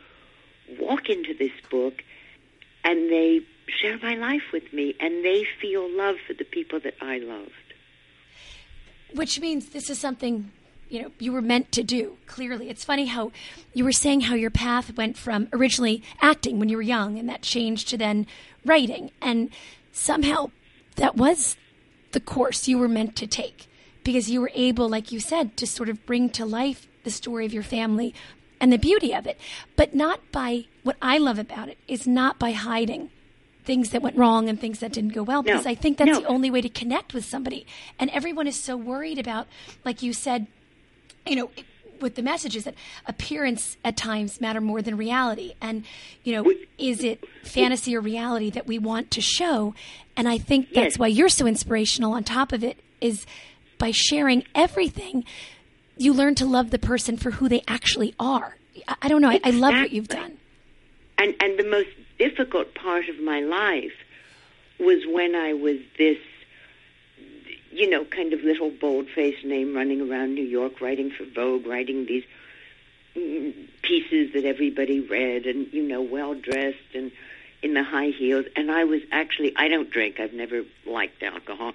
walk 0.79 1.09
into 1.09 1.33
this 1.33 1.51
book 1.69 2.03
and 2.83 3.09
they 3.09 3.41
share 3.67 3.97
my 3.97 4.15
life 4.15 4.43
with 4.53 4.71
me, 4.73 4.95
and 4.99 5.25
they 5.25 5.43
feel 5.59 5.89
love 5.89 6.17
for 6.27 6.33
the 6.33 6.43
people 6.43 6.79
that 6.81 6.93
I 7.01 7.17
loved. 7.17 7.51
which 9.15 9.39
means 9.39 9.69
this 9.69 9.89
is 9.89 9.97
something 9.99 10.51
you 10.89 11.01
know 11.01 11.11
you 11.19 11.31
were 11.31 11.41
meant 11.41 11.71
to 11.71 11.81
do 11.83 12.17
clearly 12.27 12.69
it's 12.69 12.83
funny 12.83 13.05
how 13.07 13.31
you 13.73 13.83
were 13.83 13.91
saying 13.91 14.21
how 14.21 14.35
your 14.35 14.51
path 14.51 14.95
went 14.97 15.17
from 15.17 15.47
originally 15.51 16.03
acting 16.21 16.59
when 16.59 16.69
you 16.69 16.77
were 16.77 16.83
young 16.83 17.17
and 17.17 17.27
that 17.27 17.41
changed 17.41 17.87
to 17.89 17.97
then 17.97 18.27
writing 18.63 19.09
and 19.21 19.49
somehow 19.91 20.49
that 20.97 21.15
was 21.15 21.57
the 22.11 22.19
course 22.19 22.67
you 22.67 22.77
were 22.77 22.87
meant 22.87 23.15
to 23.15 23.25
take 23.25 23.67
because 24.03 24.29
you 24.29 24.39
were 24.41 24.51
able 24.53 24.87
like 24.87 25.11
you 25.11 25.19
said 25.19 25.57
to 25.57 25.65
sort 25.65 25.89
of 25.89 26.05
bring 26.05 26.29
to 26.29 26.45
life 26.45 26.87
the 27.03 27.11
story 27.11 27.45
of 27.45 27.53
your 27.53 27.63
family 27.63 28.13
and 28.61 28.71
the 28.71 28.77
beauty 28.77 29.13
of 29.13 29.25
it 29.27 29.39
but 29.75 29.93
not 29.95 30.19
by 30.31 30.65
what 30.83 30.95
i 31.01 31.17
love 31.17 31.37
about 31.39 31.69
it 31.69 31.77
is 31.87 32.05
not 32.07 32.37
by 32.39 32.51
hiding 32.51 33.09
things 33.63 33.89
that 33.89 34.01
went 34.01 34.15
wrong 34.15 34.47
and 34.47 34.61
things 34.61 34.79
that 34.79 34.91
didn't 34.93 35.13
go 35.13 35.23
well 35.23 35.41
because 35.41 35.65
I 35.65 35.73
think 35.73 35.97
that's 35.97 36.11
No. 36.11 36.19
the 36.21 36.27
only 36.27 36.51
way 36.51 36.61
to 36.61 36.69
connect 36.69 37.15
with 37.15 37.25
somebody. 37.25 37.65
And 37.97 38.11
everyone 38.11 38.45
is 38.45 38.55
so 38.55 38.77
worried 38.77 39.17
about, 39.17 39.47
like 39.83 40.03
you 40.03 40.13
said, 40.13 40.45
you 41.25 41.35
know, 41.35 41.49
with 41.99 42.13
the 42.13 42.21
messages 42.21 42.65
that 42.65 42.75
appearance 43.07 43.77
at 43.83 43.97
times 43.97 44.39
matter 44.39 44.61
more 44.61 44.83
than 44.83 44.95
reality. 44.97 45.53
And, 45.63 45.83
you 46.23 46.33
know, 46.33 46.51
is 46.77 47.03
it 47.03 47.23
fantasy 47.43 47.95
or 47.95 48.01
reality 48.01 48.51
that 48.51 48.67
we 48.67 48.77
want 48.77 49.09
to 49.11 49.21
show? 49.21 49.73
And 50.15 50.27
I 50.29 50.37
think 50.37 50.67
that's 50.75 50.93
Yes. 50.93 50.99
why 50.99 51.07
you're 51.07 51.27
so 51.29 51.47
inspirational 51.47 52.13
on 52.13 52.23
top 52.23 52.53
of 52.53 52.63
it 52.63 52.83
is 53.01 53.25
by 53.79 53.89
sharing 53.89 54.43
everything, 54.53 55.23
you 55.97 56.13
learn 56.13 56.35
to 56.35 56.45
love 56.45 56.71
the 56.71 56.79
person 56.79 57.17
for 57.17 57.31
who 57.31 57.49
they 57.49 57.63
actually 57.67 58.13
are. 58.19 58.57
I, 58.87 58.95
I 59.03 59.07
don't 59.07 59.21
know. 59.21 59.29
I, 59.29 59.39
I 59.43 59.51
love 59.51 59.73
what 59.73 59.91
you've 59.91 60.07
done. 60.07 60.37
And 61.17 61.33
and 61.39 61.57
the 61.57 61.63
most 61.63 61.89
difficult 62.17 62.75
part 62.75 63.07
of 63.09 63.19
my 63.19 63.39
life 63.41 63.93
was 64.79 65.05
when 65.07 65.35
I 65.35 65.53
was 65.53 65.77
this, 65.97 66.17
you 67.71 67.89
know, 67.89 68.03
kind 68.03 68.33
of 68.33 68.41
little 68.41 68.69
bold-faced 68.69 69.45
name 69.45 69.75
running 69.75 70.01
around 70.01 70.35
New 70.35 70.43
York, 70.43 70.81
writing 70.81 71.11
for 71.11 71.23
Vogue, 71.23 71.65
writing 71.65 72.05
these 72.05 72.25
pieces 73.81 74.33
that 74.33 74.43
everybody 74.43 74.99
read, 74.99 75.45
and 75.45 75.71
you 75.71 75.83
know, 75.83 76.01
well 76.01 76.33
dressed 76.33 76.93
and 76.93 77.11
in 77.61 77.73
the 77.73 77.83
high 77.83 78.09
heels. 78.09 78.45
And 78.57 78.69
I 78.69 78.83
was 78.83 79.01
actually, 79.11 79.55
I 79.55 79.69
don't 79.69 79.89
drink. 79.89 80.19
I've 80.19 80.33
never 80.33 80.63
liked 80.85 81.23
alcohol, 81.23 81.73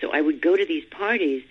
so 0.00 0.10
I 0.10 0.22
would 0.22 0.40
go 0.40 0.56
to 0.56 0.64
these 0.64 0.86
parties, 0.86 1.42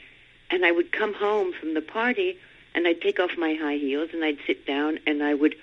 and 0.50 0.66
I 0.66 0.72
would 0.72 0.92
come 0.92 1.14
home 1.14 1.54
from 1.54 1.74
the 1.74 1.82
party, 1.82 2.38
and 2.74 2.88
I'd 2.88 3.02
take 3.02 3.20
off 3.20 3.32
my 3.38 3.54
high 3.54 3.78
heels, 3.78 4.10
and 4.14 4.24
I'd 4.24 4.40
sit 4.46 4.66
down, 4.66 5.00
and 5.06 5.24
I 5.24 5.34
would 5.34 5.56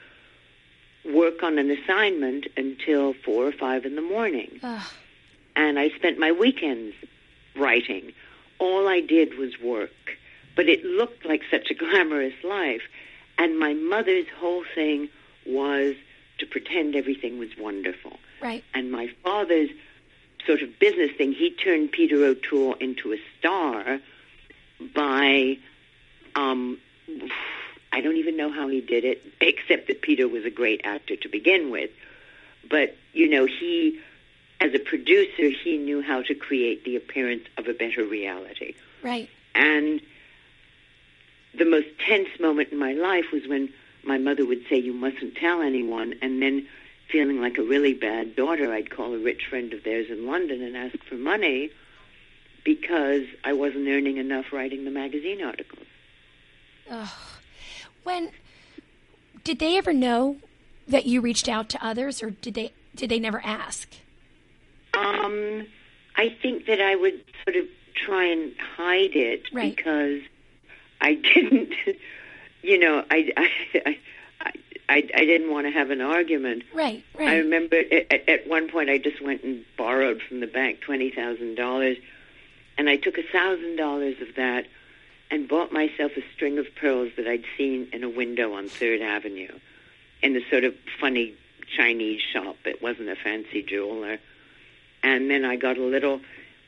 work 1.05 1.43
on 1.43 1.59
an 1.59 1.71
assignment 1.71 2.47
until 2.57 3.13
four 3.13 3.47
or 3.47 3.53
five 3.53 3.85
in 3.85 3.95
the 3.97 4.03
morning. 4.03 4.59
Ugh. 4.63 4.83
And 5.57 5.79
I 5.79 5.91
spent 5.91 6.19
my 6.19 6.33
weekends 6.33 6.95
writing. 7.55 8.13
All 8.59 8.89
I 8.89 9.01
did 9.01 9.39
was 9.39 9.59
work. 9.61 9.91
But 10.57 10.69
it 10.69 10.85
looked 10.85 11.25
like 11.25 11.43
such 11.51 11.71
a 11.71 11.75
glamorous 11.83 12.35
life. 12.43 12.83
And 13.39 13.59
my 13.59 13.75
mother's 13.75 14.27
whole 14.39 14.65
thing 14.75 15.09
was 15.47 15.95
to 16.39 16.47
pretend 16.47 16.97
everything 16.97 17.39
was 17.39 17.51
wonderful. 17.59 18.19
Right. 18.41 18.65
And 18.73 18.91
my 18.91 19.11
father's 19.23 19.71
sort 20.47 20.63
of 20.63 20.79
business 20.79 21.11
thing, 21.17 21.33
he 21.33 21.51
turned 21.51 21.93
Peter 21.93 22.25
O'Toole 22.25 22.75
into 22.75 23.13
a 23.13 23.19
star 23.39 24.01
by 24.95 25.59
um, 26.37 26.79
I 27.95 28.01
don't 28.01 28.17
even 28.17 28.37
know 28.37 28.51
how 28.51 28.67
he 28.67 28.81
did 28.81 29.05
it, 29.05 29.25
except 29.41 29.87
that 29.87 30.03
Peter 30.03 30.27
was 30.27 30.45
a 30.45 30.51
great 30.51 30.81
actor 30.83 31.15
to 31.15 31.29
begin 31.29 31.71
with. 31.71 31.91
But, 32.69 32.97
you 33.13 33.29
know, 33.29 33.47
he, 33.47 34.01
as 34.61 34.75
a 34.75 34.81
producer, 34.81 35.49
he 35.49 35.79
knew 35.79 36.03
how 36.03 36.23
to 36.23 36.35
create 36.35 36.85
the 36.85 36.97
appearance 36.97 37.45
of 37.57 37.69
a 37.69 37.73
better 37.73 38.05
reality. 38.05 38.75
Right. 39.03 39.29
And 39.55 40.01
the 41.57 41.65
most 41.65 41.87
tense 42.05 42.31
moment 42.41 42.71
in 42.73 42.79
my 42.79 42.95
life 42.95 43.27
was 43.33 43.47
when 43.47 43.73
my 44.03 44.19
mother 44.19 44.45
would 44.45 44.65
say, 44.69 44.77
You 44.77 44.93
mustn't 44.93 45.37
tell 45.37 45.63
anyone. 45.63 46.15
And 46.21 46.43
then, 46.43 46.67
feeling 47.09 47.41
like 47.41 47.59
a 47.59 47.63
really 47.63 47.95
bad 47.95 48.35
daughter, 48.35 48.73
I'd 48.73 48.91
call 48.91 49.15
a 49.15 49.19
rich 49.19 49.47
friend 49.49 49.73
of 49.73 49.85
theirs 49.85 50.07
in 50.11 50.27
London 50.27 50.63
and 50.63 50.77
ask 50.77 50.99
for 51.05 51.15
money 51.15 51.71
because 52.65 53.25
I 53.45 53.53
wasn't 53.53 53.89
earning 53.89 54.17
enough 54.17 54.47
writing 54.53 54.85
the 54.85 54.91
magazine 54.91 55.43
articles. 55.43 55.87
Oh. 56.91 57.15
When 58.03 58.31
did 59.45 59.59
they 59.59 59.77
ever 59.79 59.93
know 59.93 60.37
that 60.89 61.07
you 61.07 61.21
reached 61.21 61.49
out 61.49 61.69
to 61.71 61.85
others, 61.85 62.23
or 62.23 62.31
did 62.31 62.55
they 62.55 62.73
did 62.95 63.11
they 63.11 63.19
never 63.19 63.41
ask? 63.45 63.89
Um, 64.95 65.67
I 66.17 66.29
think 66.43 66.67
that 66.67 66.81
I 66.81 66.95
would 66.95 67.25
sort 67.45 67.57
of 67.57 67.65
try 67.95 68.25
and 68.27 68.53
hide 68.77 69.17
it 69.17 69.43
Right. 69.53 69.75
because 69.75 70.21
I 71.01 71.15
didn't, 71.35 71.73
you 72.63 72.79
know, 72.79 73.05
I, 73.11 73.33
I, 73.37 73.51
I, 73.75 73.99
I, 74.89 74.97
I 75.15 75.25
didn't 75.25 75.51
want 75.51 75.67
to 75.67 75.73
have 75.73 75.91
an 75.91 76.01
argument. 76.01 76.63
Right. 76.73 77.03
Right. 77.19 77.29
I 77.29 77.39
remember 77.39 77.77
at, 77.77 78.13
at- 78.13 78.29
at 78.29 78.47
one 78.49 78.69
point 78.69 78.89
I 78.91 78.99
just 78.99 79.21
went 79.23 79.43
and 79.43 79.65
borrowed 79.77 80.23
from 80.23 80.41
the 80.41 80.47
bank 80.47 80.81
twenty 80.83 81.11
thousand 81.11 81.57
dollars, 81.57 81.97
and 82.77 82.89
I 82.89 82.97
took 82.97 83.19
a 83.19 83.23
thousand 83.23 83.77
dollars 83.77 84.17
of 84.21 84.35
that 84.37 84.67
and 85.31 85.49
bought 85.49 85.73
myself 85.73 86.13
a 86.17 86.23
string 86.35 86.59
of 86.59 86.67
pearls 86.77 87.13
that 87.17 87.27
I'd 87.27 87.45
seen 87.57 87.89
in 87.93 88.05
a 88.05 88.09
window 88.09 88.53
on 88.55 88.69
Third 88.69 89.01
Avenue, 89.01 89.59
in 90.23 90.37
a 90.37 90.41
sort 90.51 90.65
of 90.65 90.75
funny 91.01 91.35
Chinese 91.77 92.21
shop. 92.21 92.57
It 92.65 92.83
wasn't 92.83 93.09
a 93.09 93.17
fancy 93.17 93.63
jeweler, 93.63 94.19
and 95.03 95.31
then 95.31 95.45
I 95.45 95.57
got 95.57 95.79
a 95.79 95.83
little, 95.85 96.21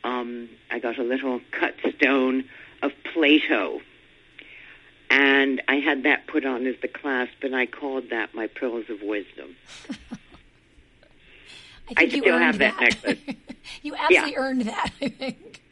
um, 0.04 0.48
I 0.70 0.78
got 0.78 0.98
a 0.98 1.02
little 1.02 1.40
cut 1.50 1.74
stone 1.96 2.44
of 2.82 2.92
Plato. 3.12 3.80
And 5.08 5.62
I 5.68 5.76
had 5.76 6.02
that 6.02 6.26
put 6.26 6.44
on 6.44 6.66
as 6.66 6.74
the 6.82 6.88
clasp, 6.88 7.42
and 7.42 7.54
I 7.54 7.66
called 7.66 8.10
that 8.10 8.34
my 8.34 8.48
pearls 8.48 8.90
of 8.90 9.00
wisdom. 9.02 9.54
I 11.88 11.94
think 11.94 12.14
you 12.14 12.22
still 12.22 12.38
have 12.38 12.58
that 12.58 12.80
necklace. 12.80 13.18
you 13.82 13.94
absolutely 13.94 14.36
earned 14.36 14.62
that. 14.62 14.90
I 15.00 15.08
think. 15.08 15.62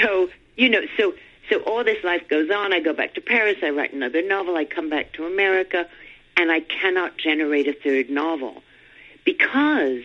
So 0.00 0.28
you 0.56 0.68
know 0.68 0.82
so 0.96 1.14
so 1.50 1.58
all 1.60 1.84
this 1.84 2.02
life 2.04 2.28
goes 2.28 2.50
on 2.50 2.72
i 2.72 2.80
go 2.80 2.92
back 2.92 3.14
to 3.14 3.20
paris 3.20 3.56
i 3.62 3.70
write 3.70 3.92
another 3.92 4.22
novel 4.26 4.56
i 4.56 4.64
come 4.64 4.88
back 4.88 5.12
to 5.12 5.26
america 5.26 5.88
and 6.36 6.50
i 6.50 6.60
cannot 6.60 7.16
generate 7.18 7.68
a 7.68 7.72
third 7.72 8.10
novel 8.10 8.62
because 9.24 10.02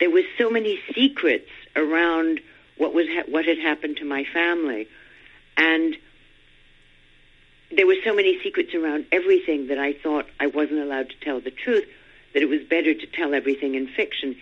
there 0.00 0.10
were 0.10 0.22
so 0.38 0.50
many 0.50 0.80
secrets 0.94 1.48
around 1.76 2.40
what 2.76 2.94
was 2.94 3.06
ha- 3.08 3.28
what 3.28 3.44
had 3.44 3.58
happened 3.58 3.98
to 3.98 4.04
my 4.04 4.24
family, 4.24 4.88
and 5.56 5.96
there 7.70 7.86
were 7.86 7.96
so 8.04 8.14
many 8.14 8.40
secrets 8.42 8.74
around 8.74 9.06
everything 9.12 9.68
that 9.68 9.78
I 9.78 9.92
thought 9.92 10.26
I 10.40 10.46
wasn't 10.46 10.80
allowed 10.80 11.10
to 11.10 11.16
tell 11.20 11.40
the 11.40 11.50
truth. 11.50 11.86
That 12.32 12.42
it 12.42 12.48
was 12.48 12.62
better 12.62 12.94
to 12.94 13.06
tell 13.06 13.34
everything 13.34 13.74
in 13.74 13.88
fiction. 13.88 14.36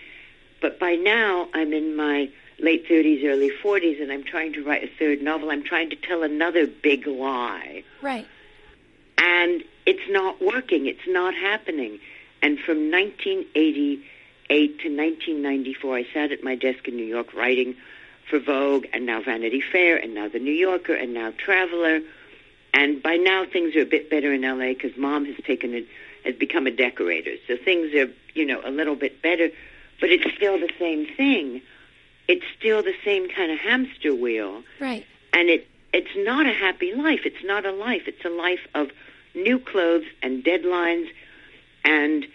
But 0.60 0.78
by 0.78 0.94
now, 0.94 1.48
I'm 1.54 1.72
in 1.72 1.96
my 1.96 2.30
late 2.60 2.88
30s, 2.88 3.24
early 3.24 3.50
40s, 3.62 4.02
and 4.02 4.10
I'm 4.10 4.24
trying 4.24 4.52
to 4.54 4.64
write 4.64 4.82
a 4.84 4.88
third 4.98 5.22
novel. 5.22 5.50
I'm 5.50 5.62
trying 5.64 5.90
to 5.90 5.96
tell 5.96 6.22
another 6.22 6.66
big 6.66 7.06
lie 7.06 7.84
Right. 8.02 8.26
and 9.16 9.62
it's 9.86 10.08
not 10.10 10.40
working. 10.42 10.86
It's 10.86 11.06
not 11.06 11.34
happening. 11.34 12.00
And 12.42 12.58
from 12.58 12.90
1988 12.90 14.78
to 14.80 14.88
1994, 14.96 15.96
I 15.96 16.06
sat 16.12 16.32
at 16.32 16.42
my 16.44 16.54
desk 16.54 16.86
in 16.88 16.96
New 16.96 17.04
York 17.04 17.34
writing 17.34 17.76
for 18.28 18.38
Vogue 18.38 18.86
and 18.92 19.06
now 19.06 19.22
Vanity 19.22 19.62
Fair 19.72 19.96
and 19.96 20.14
now 20.14 20.28
The 20.28 20.38
New 20.38 20.52
Yorker 20.52 20.94
and 20.94 21.14
now 21.14 21.32
Traveler. 21.36 22.00
And 22.74 23.02
by 23.02 23.16
now 23.16 23.44
things 23.46 23.74
are 23.76 23.80
a 23.82 23.86
bit 23.86 24.10
better 24.10 24.32
in 24.32 24.42
LA 24.42 24.74
because 24.74 24.96
Mom 24.96 25.24
has 25.24 25.36
taken 25.44 25.74
it, 25.74 25.86
has 26.24 26.34
become 26.34 26.66
a 26.66 26.70
decorator. 26.70 27.36
So 27.46 27.56
things 27.56 27.94
are, 27.94 28.10
you 28.34 28.44
know, 28.44 28.60
a 28.64 28.70
little 28.70 28.94
bit 28.94 29.22
better, 29.22 29.48
but 30.00 30.10
it's 30.10 30.34
still 30.36 30.58
the 30.60 30.70
same 30.78 31.06
thing. 31.16 31.62
It's 32.28 32.44
still 32.58 32.82
the 32.82 32.94
same 33.04 33.28
kind 33.28 33.50
of 33.50 33.58
hamster 33.58 34.14
wheel 34.14 34.62
Right. 34.78 35.04
and 35.32 35.48
it 35.48 35.66
it's 35.92 36.14
not 36.16 36.46
a 36.46 36.52
happy 36.52 36.92
life. 36.92 37.20
It's 37.24 37.42
not 37.42 37.64
a 37.64 37.72
life. 37.72 38.02
It's 38.06 38.22
a 38.24 38.28
life 38.28 38.66
of 38.74 38.90
new 39.34 39.58
clothes 39.58 40.04
and 40.22 40.44
deadlines, 40.44 41.08
and 41.84 42.26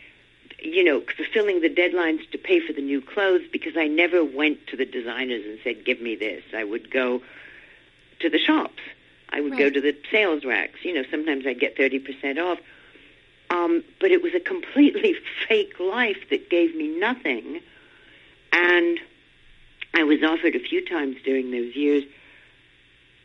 you 0.59 0.83
know 0.83 1.01
fulfilling 1.15 1.61
the 1.61 1.69
deadlines 1.69 2.29
to 2.31 2.37
pay 2.39 2.59
for 2.59 2.73
the 2.73 2.81
new 2.81 2.99
clothes. 2.99 3.43
Because 3.51 3.77
I 3.77 3.87
never 3.87 4.23
went 4.25 4.65
to 4.67 4.75
the 4.75 4.85
designers 4.85 5.45
and 5.45 5.59
said, 5.63 5.85
"Give 5.85 6.01
me 6.01 6.15
this." 6.15 6.43
I 6.53 6.63
would 6.63 6.89
go 6.89 7.21
to 8.21 8.29
the 8.29 8.39
shops. 8.39 8.81
I 9.29 9.41
would 9.41 9.57
go 9.57 9.69
to 9.69 9.81
the 9.81 9.95
sales 10.11 10.43
racks. 10.45 10.79
You 10.83 10.95
know, 10.95 11.03
sometimes 11.11 11.45
I'd 11.45 11.59
get 11.59 11.77
thirty 11.77 11.99
percent 11.99 12.39
off. 12.39 12.57
Um, 13.51 13.83
but 13.99 14.09
it 14.09 14.23
was 14.23 14.33
a 14.33 14.39
completely 14.39 15.15
fake 15.47 15.79
life 15.79 16.29
that 16.31 16.49
gave 16.49 16.75
me 16.75 16.87
nothing, 16.87 17.61
and 18.51 18.99
I 19.93 20.03
was 20.03 20.23
offered 20.23 20.55
a 20.55 20.59
few 20.59 20.83
times 20.85 21.17
during 21.23 21.51
those 21.51 21.75
years 21.75 22.03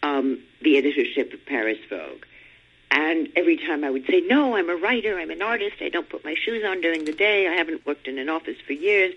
um, 0.02 0.40
the 0.62 0.76
editorship 0.76 1.32
of 1.32 1.44
Paris 1.46 1.78
Vogue. 1.88 2.24
And 2.90 3.28
every 3.36 3.56
time 3.56 3.84
I 3.84 3.90
would 3.90 4.06
say, 4.06 4.20
No, 4.20 4.56
I'm 4.56 4.70
a 4.70 4.76
writer, 4.76 5.18
I'm 5.18 5.30
an 5.30 5.42
artist, 5.42 5.76
I 5.80 5.88
don't 5.88 6.08
put 6.08 6.24
my 6.24 6.34
shoes 6.34 6.64
on 6.64 6.80
during 6.80 7.04
the 7.04 7.12
day, 7.12 7.46
I 7.46 7.52
haven't 7.52 7.86
worked 7.86 8.08
in 8.08 8.18
an 8.18 8.28
office 8.28 8.56
for 8.66 8.72
years, 8.72 9.14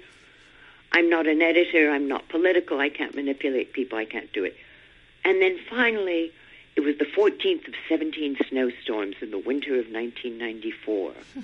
I'm 0.91 1.09
not 1.09 1.27
an 1.27 1.41
editor, 1.41 1.89
I'm 1.89 2.07
not 2.07 2.27
political, 2.29 2.79
I 2.79 2.89
can't 2.89 3.15
manipulate 3.15 3.73
people, 3.73 3.97
I 3.97 4.05
can't 4.05 4.31
do 4.33 4.43
it. 4.43 4.57
And 5.23 5.41
then 5.41 5.57
finally, 5.69 6.33
it 6.75 6.81
was 6.81 6.97
the 6.97 7.05
14th 7.05 7.67
of 7.67 7.73
17 7.87 8.37
snowstorms 8.49 9.15
in 9.21 9.31
the 9.31 9.37
winter 9.37 9.79
of 9.79 9.85
1994. 9.91 11.13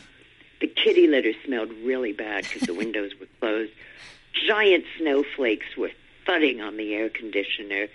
the 0.60 0.68
kitty 0.68 1.08
litter 1.08 1.34
smelled 1.46 1.72
really 1.84 2.12
bad 2.12 2.44
because 2.44 2.64
the 2.64 2.74
windows 2.74 3.12
were 3.20 3.28
closed. 3.40 3.72
Giant 4.34 4.86
snowflakes 4.98 5.76
were 5.78 5.92
thudding 6.26 6.62
on 6.62 6.78
the 6.78 6.94
air 6.94 7.10
conditioner 7.10 7.88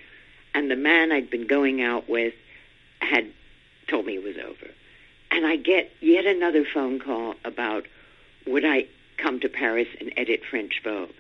and 0.55 0.71
the 0.71 0.77
man 0.77 1.13
I'd 1.13 1.31
been 1.31 1.47
going 1.47 1.83
out 1.83 2.09
with 2.09 2.35
had 3.01 3.27
told 3.89 4.07
me 4.07 4.17
it 4.17 4.25
was 4.25 4.37
over. 4.37 4.71
And 5.31 5.47
I 5.47 5.57
get 5.57 5.93
yet 6.01 6.27
another 6.27 6.65
phone 6.65 7.01
call 7.01 7.35
about 7.45 7.87
would 8.47 8.65
I 8.65 8.87
come 9.17 9.41
to 9.41 9.49
Paris 9.49 9.89
and 10.01 10.13
edit 10.17 10.43
French 10.49 10.81
Vogue. 10.83 11.11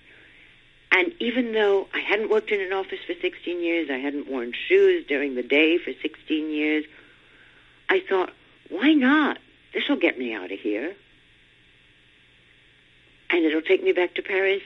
And 0.91 1.13
even 1.21 1.53
though 1.53 1.89
I 1.95 2.01
hadn't 2.01 2.31
worked 2.31 2.51
in 2.51 2.61
an 2.61 2.73
office 2.73 2.99
for 3.07 3.15
16 3.15 3.63
years, 3.63 3.89
I 3.91 3.97
hadn't 3.97 4.29
worn 4.29 4.53
shoes 4.69 5.07
during 5.07 5.35
the 5.35 5.43
day 5.43 5.79
for 5.79 5.93
16 6.03 6.51
years, 6.51 6.85
I 7.89 8.03
thought, 8.07 8.31
why 8.69 8.93
not? 8.93 9.39
This 9.73 9.89
will 9.89 9.97
get 9.97 10.19
me 10.19 10.35
out 10.35 10.53
of 10.53 10.59
here. 10.59 10.95
And 13.31 13.45
it'll 13.47 13.63
take 13.63 13.83
me 13.83 13.93
back 13.93 14.15
to 14.17 14.23
Paris. 14.23 14.63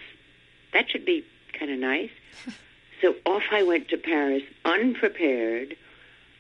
That 0.76 0.90
should 0.90 1.06
be 1.06 1.24
kind 1.58 1.70
of 1.70 1.78
nice. 1.78 2.10
So 3.02 3.14
off 3.26 3.42
I 3.52 3.62
went 3.62 3.90
to 3.90 3.98
Paris, 3.98 4.42
unprepared, 4.64 5.76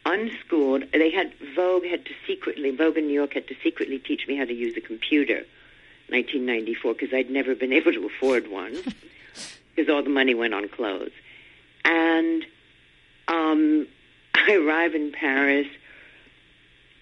unschooled. 0.06 0.84
They 0.90 1.10
had 1.10 1.34
Vogue 1.54 1.84
had 1.84 2.06
to 2.06 2.12
secretly 2.26 2.70
Vogue 2.70 2.96
in 2.96 3.08
New 3.08 3.12
York 3.12 3.34
had 3.34 3.46
to 3.48 3.54
secretly 3.62 3.98
teach 3.98 4.26
me 4.26 4.36
how 4.36 4.46
to 4.46 4.54
use 4.54 4.74
a 4.74 4.80
computer. 4.80 5.44
1994 6.08 6.94
because 6.94 7.12
I'd 7.12 7.28
never 7.30 7.54
been 7.54 7.74
able 7.74 7.92
to 7.92 8.06
afford 8.06 8.48
one 8.50 8.74
because 9.74 9.92
all 9.92 10.02
the 10.02 10.08
money 10.08 10.34
went 10.34 10.54
on 10.54 10.66
clothes. 10.70 11.12
And 11.84 12.46
um, 13.28 13.86
I 14.34 14.54
arrive 14.54 14.94
in 14.94 15.12
Paris 15.12 15.68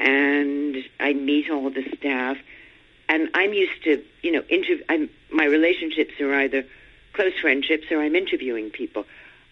and 0.01 0.79
I 0.99 1.13
meet 1.13 1.49
all 1.49 1.71
the 1.71 1.85
staff. 1.97 2.39
And 3.09 3.29
I'm 3.35 3.53
used 3.53 3.85
to, 3.85 4.03
you 4.23 4.33
know, 4.33 4.43
interv- 4.43 4.83
I'm, 4.89 5.11
my 5.31 5.45
relationships 5.45 6.21
are 6.21 6.35
either 6.35 6.65
close 7.15 7.33
friendships 7.41 7.85
or 7.91 8.01
I'm 8.01 8.15
interviewing 8.15 8.71
people. 8.71 9.07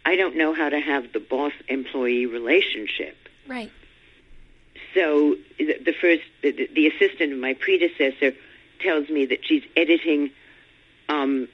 I 0.04 0.16
don't 0.16 0.36
know 0.36 0.52
how 0.52 0.68
to 0.68 0.80
have 0.80 1.12
the 1.12 1.20
boss 1.20 1.52
employee 1.68 2.26
relationship. 2.26 3.16
Right. 3.46 3.70
So 4.94 5.36
the, 5.58 5.78
the 5.84 5.94
first, 5.98 6.22
the, 6.42 6.68
the 6.74 6.88
assistant 6.88 7.32
of 7.32 7.38
my 7.38 7.54
predecessor 7.54 8.32
tells 8.80 9.08
me 9.08 9.26
that 9.26 9.38
she's 9.46 9.62
editing 9.76 10.30
um, 11.08 11.48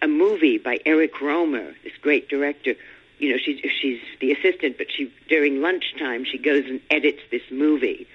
a 0.00 0.08
movie 0.08 0.58
by 0.58 0.78
Eric 0.86 1.14
Rohmer, 1.14 1.74
this 1.82 1.92
great 2.00 2.28
director. 2.28 2.74
You 3.18 3.32
know, 3.32 3.38
she's 3.38 3.60
she's 3.80 4.00
the 4.20 4.32
assistant, 4.32 4.78
but 4.78 4.88
she 4.90 5.12
during 5.28 5.60
lunchtime 5.60 6.24
she 6.24 6.38
goes 6.38 6.64
and 6.66 6.80
edits 6.90 7.20
this 7.30 7.42
movie, 7.50 8.08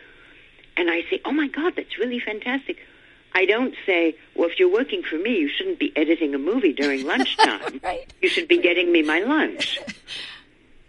and 0.75 0.89
I 0.89 1.03
say, 1.09 1.21
"Oh 1.23 1.31
my 1.31 1.47
God, 1.47 1.73
that's 1.77 1.97
really 1.97 2.19
fantastic." 2.19 2.77
I 3.37 3.45
don't 3.45 3.75
say, 3.85 4.15
"Well, 4.33 4.49
if 4.49 4.57
you're 4.57 4.71
working 4.71 5.03
for 5.03 5.15
me, 5.15 5.37
you 5.37 5.47
shouldn't 5.47 5.77
be 5.77 5.95
editing 5.95 6.33
a 6.33 6.39
movie 6.39 6.73
during 6.73 7.05
lunchtime. 7.13 7.79
Right. 7.83 8.11
You 8.19 8.29
should 8.29 8.47
be 8.47 8.57
getting 8.57 8.91
me 8.91 9.03
my 9.03 9.19
lunch." 9.19 9.79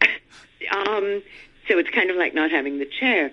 um, 0.70 1.22
so 1.68 1.78
it's 1.78 1.90
kind 1.90 2.10
of 2.10 2.16
like 2.16 2.32
not 2.32 2.50
having 2.50 2.78
the 2.78 2.86
chair. 2.86 3.32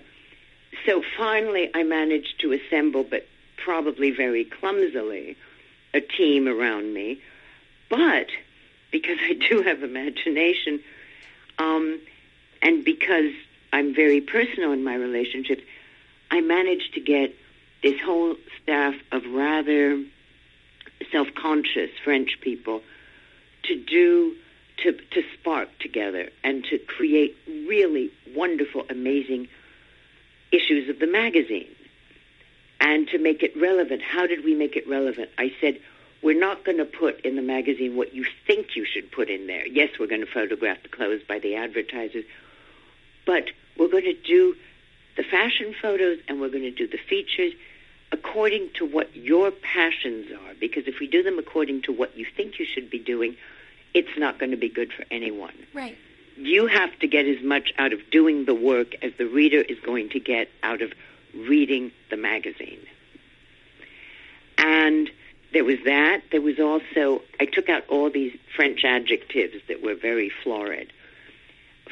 So 0.84 1.02
finally, 1.16 1.70
I 1.74 1.82
managed 1.82 2.40
to 2.40 2.52
assemble, 2.52 3.04
but 3.04 3.26
probably 3.56 4.10
very 4.10 4.44
clumsily, 4.44 5.38
a 5.94 6.02
team 6.02 6.46
around 6.46 6.92
me. 6.92 7.18
But 7.88 8.26
because 8.90 9.16
I 9.22 9.32
do 9.32 9.62
have 9.62 9.82
imagination, 9.82 10.80
um, 11.58 12.00
and 12.60 12.84
because 12.84 13.32
I'm 13.72 13.94
very 13.94 14.20
personal 14.20 14.72
in 14.72 14.84
my 14.84 14.94
relationships, 14.94 15.62
I 16.30 16.42
managed 16.42 16.92
to 16.94 17.00
get 17.00 17.34
this 17.86 18.00
whole 18.00 18.34
staff 18.60 18.94
of 19.12 19.22
rather 19.26 20.02
self-conscious 21.12 21.90
French 22.02 22.36
people 22.40 22.82
to 23.62 23.76
do 23.76 24.34
to 24.78 24.92
to 25.12 25.22
spark 25.34 25.68
together 25.78 26.30
and 26.42 26.64
to 26.64 26.78
create 26.78 27.36
really 27.46 28.10
wonderful, 28.34 28.84
amazing 28.90 29.46
issues 30.50 30.88
of 30.88 30.98
the 30.98 31.06
magazine 31.06 31.68
and 32.80 33.06
to 33.06 33.18
make 33.18 33.44
it 33.44 33.56
relevant. 33.56 34.02
How 34.02 34.26
did 34.26 34.44
we 34.44 34.56
make 34.56 34.74
it 34.74 34.88
relevant? 34.88 35.30
I 35.38 35.52
said, 35.60 35.78
we're 36.22 36.38
not 36.38 36.64
going 36.64 36.78
to 36.78 36.84
put 36.84 37.20
in 37.20 37.36
the 37.36 37.42
magazine 37.42 37.94
what 37.94 38.12
you 38.12 38.24
think 38.48 38.74
you 38.74 38.84
should 38.84 39.12
put 39.12 39.30
in 39.30 39.46
there. 39.46 39.64
Yes, 39.64 39.90
we're 40.00 40.08
going 40.08 40.26
to 40.26 40.32
photograph 40.32 40.82
the 40.82 40.88
clothes 40.88 41.22
by 41.28 41.38
the 41.38 41.54
advertisers, 41.54 42.24
but 43.24 43.44
we're 43.78 43.88
going 43.88 44.04
to 44.04 44.14
do 44.14 44.56
the 45.16 45.22
fashion 45.22 45.72
photos 45.80 46.18
and 46.26 46.40
we're 46.40 46.50
going 46.50 46.64
to 46.64 46.70
do 46.72 46.88
the 46.88 46.98
features 46.98 47.52
according 48.12 48.70
to 48.74 48.84
what 48.84 49.14
your 49.16 49.50
passions 49.50 50.30
are. 50.32 50.54
Because 50.60 50.86
if 50.86 51.00
we 51.00 51.06
do 51.06 51.22
them 51.22 51.38
according 51.38 51.82
to 51.82 51.92
what 51.92 52.16
you 52.16 52.24
think 52.36 52.58
you 52.58 52.66
should 52.66 52.88
be 52.90 52.98
doing, 52.98 53.36
it's 53.94 54.16
not 54.18 54.38
going 54.38 54.50
to 54.50 54.56
be 54.56 54.68
good 54.68 54.92
for 54.92 55.04
anyone 55.10 55.54
Right. 55.74 55.96
you 56.36 56.66
have 56.66 56.96
to 56.98 57.06
get 57.08 57.26
as 57.26 57.42
much 57.42 57.72
out 57.78 57.92
of 57.92 58.00
doing 58.10 58.44
the 58.44 58.54
work 58.54 58.94
as 59.02 59.12
the 59.18 59.26
reader 59.26 59.60
is 59.62 59.78
going 59.80 60.10
to 60.10 60.20
get 60.20 60.48
out 60.62 60.82
of 60.82 60.92
reading 61.34 61.90
the 62.10 62.16
magazine. 62.16 62.80
And 64.58 65.10
there 65.52 65.64
was 65.64 65.78
that. 65.84 66.22
There 66.30 66.40
was 66.40 66.58
also, 66.58 67.22
I 67.40 67.46
took 67.46 67.68
out 67.68 67.84
all 67.88 68.10
these 68.10 68.36
French 68.54 68.84
adjectives 68.84 69.54
that 69.68 69.82
were 69.82 69.94
very 69.94 70.30
florid 70.42 70.92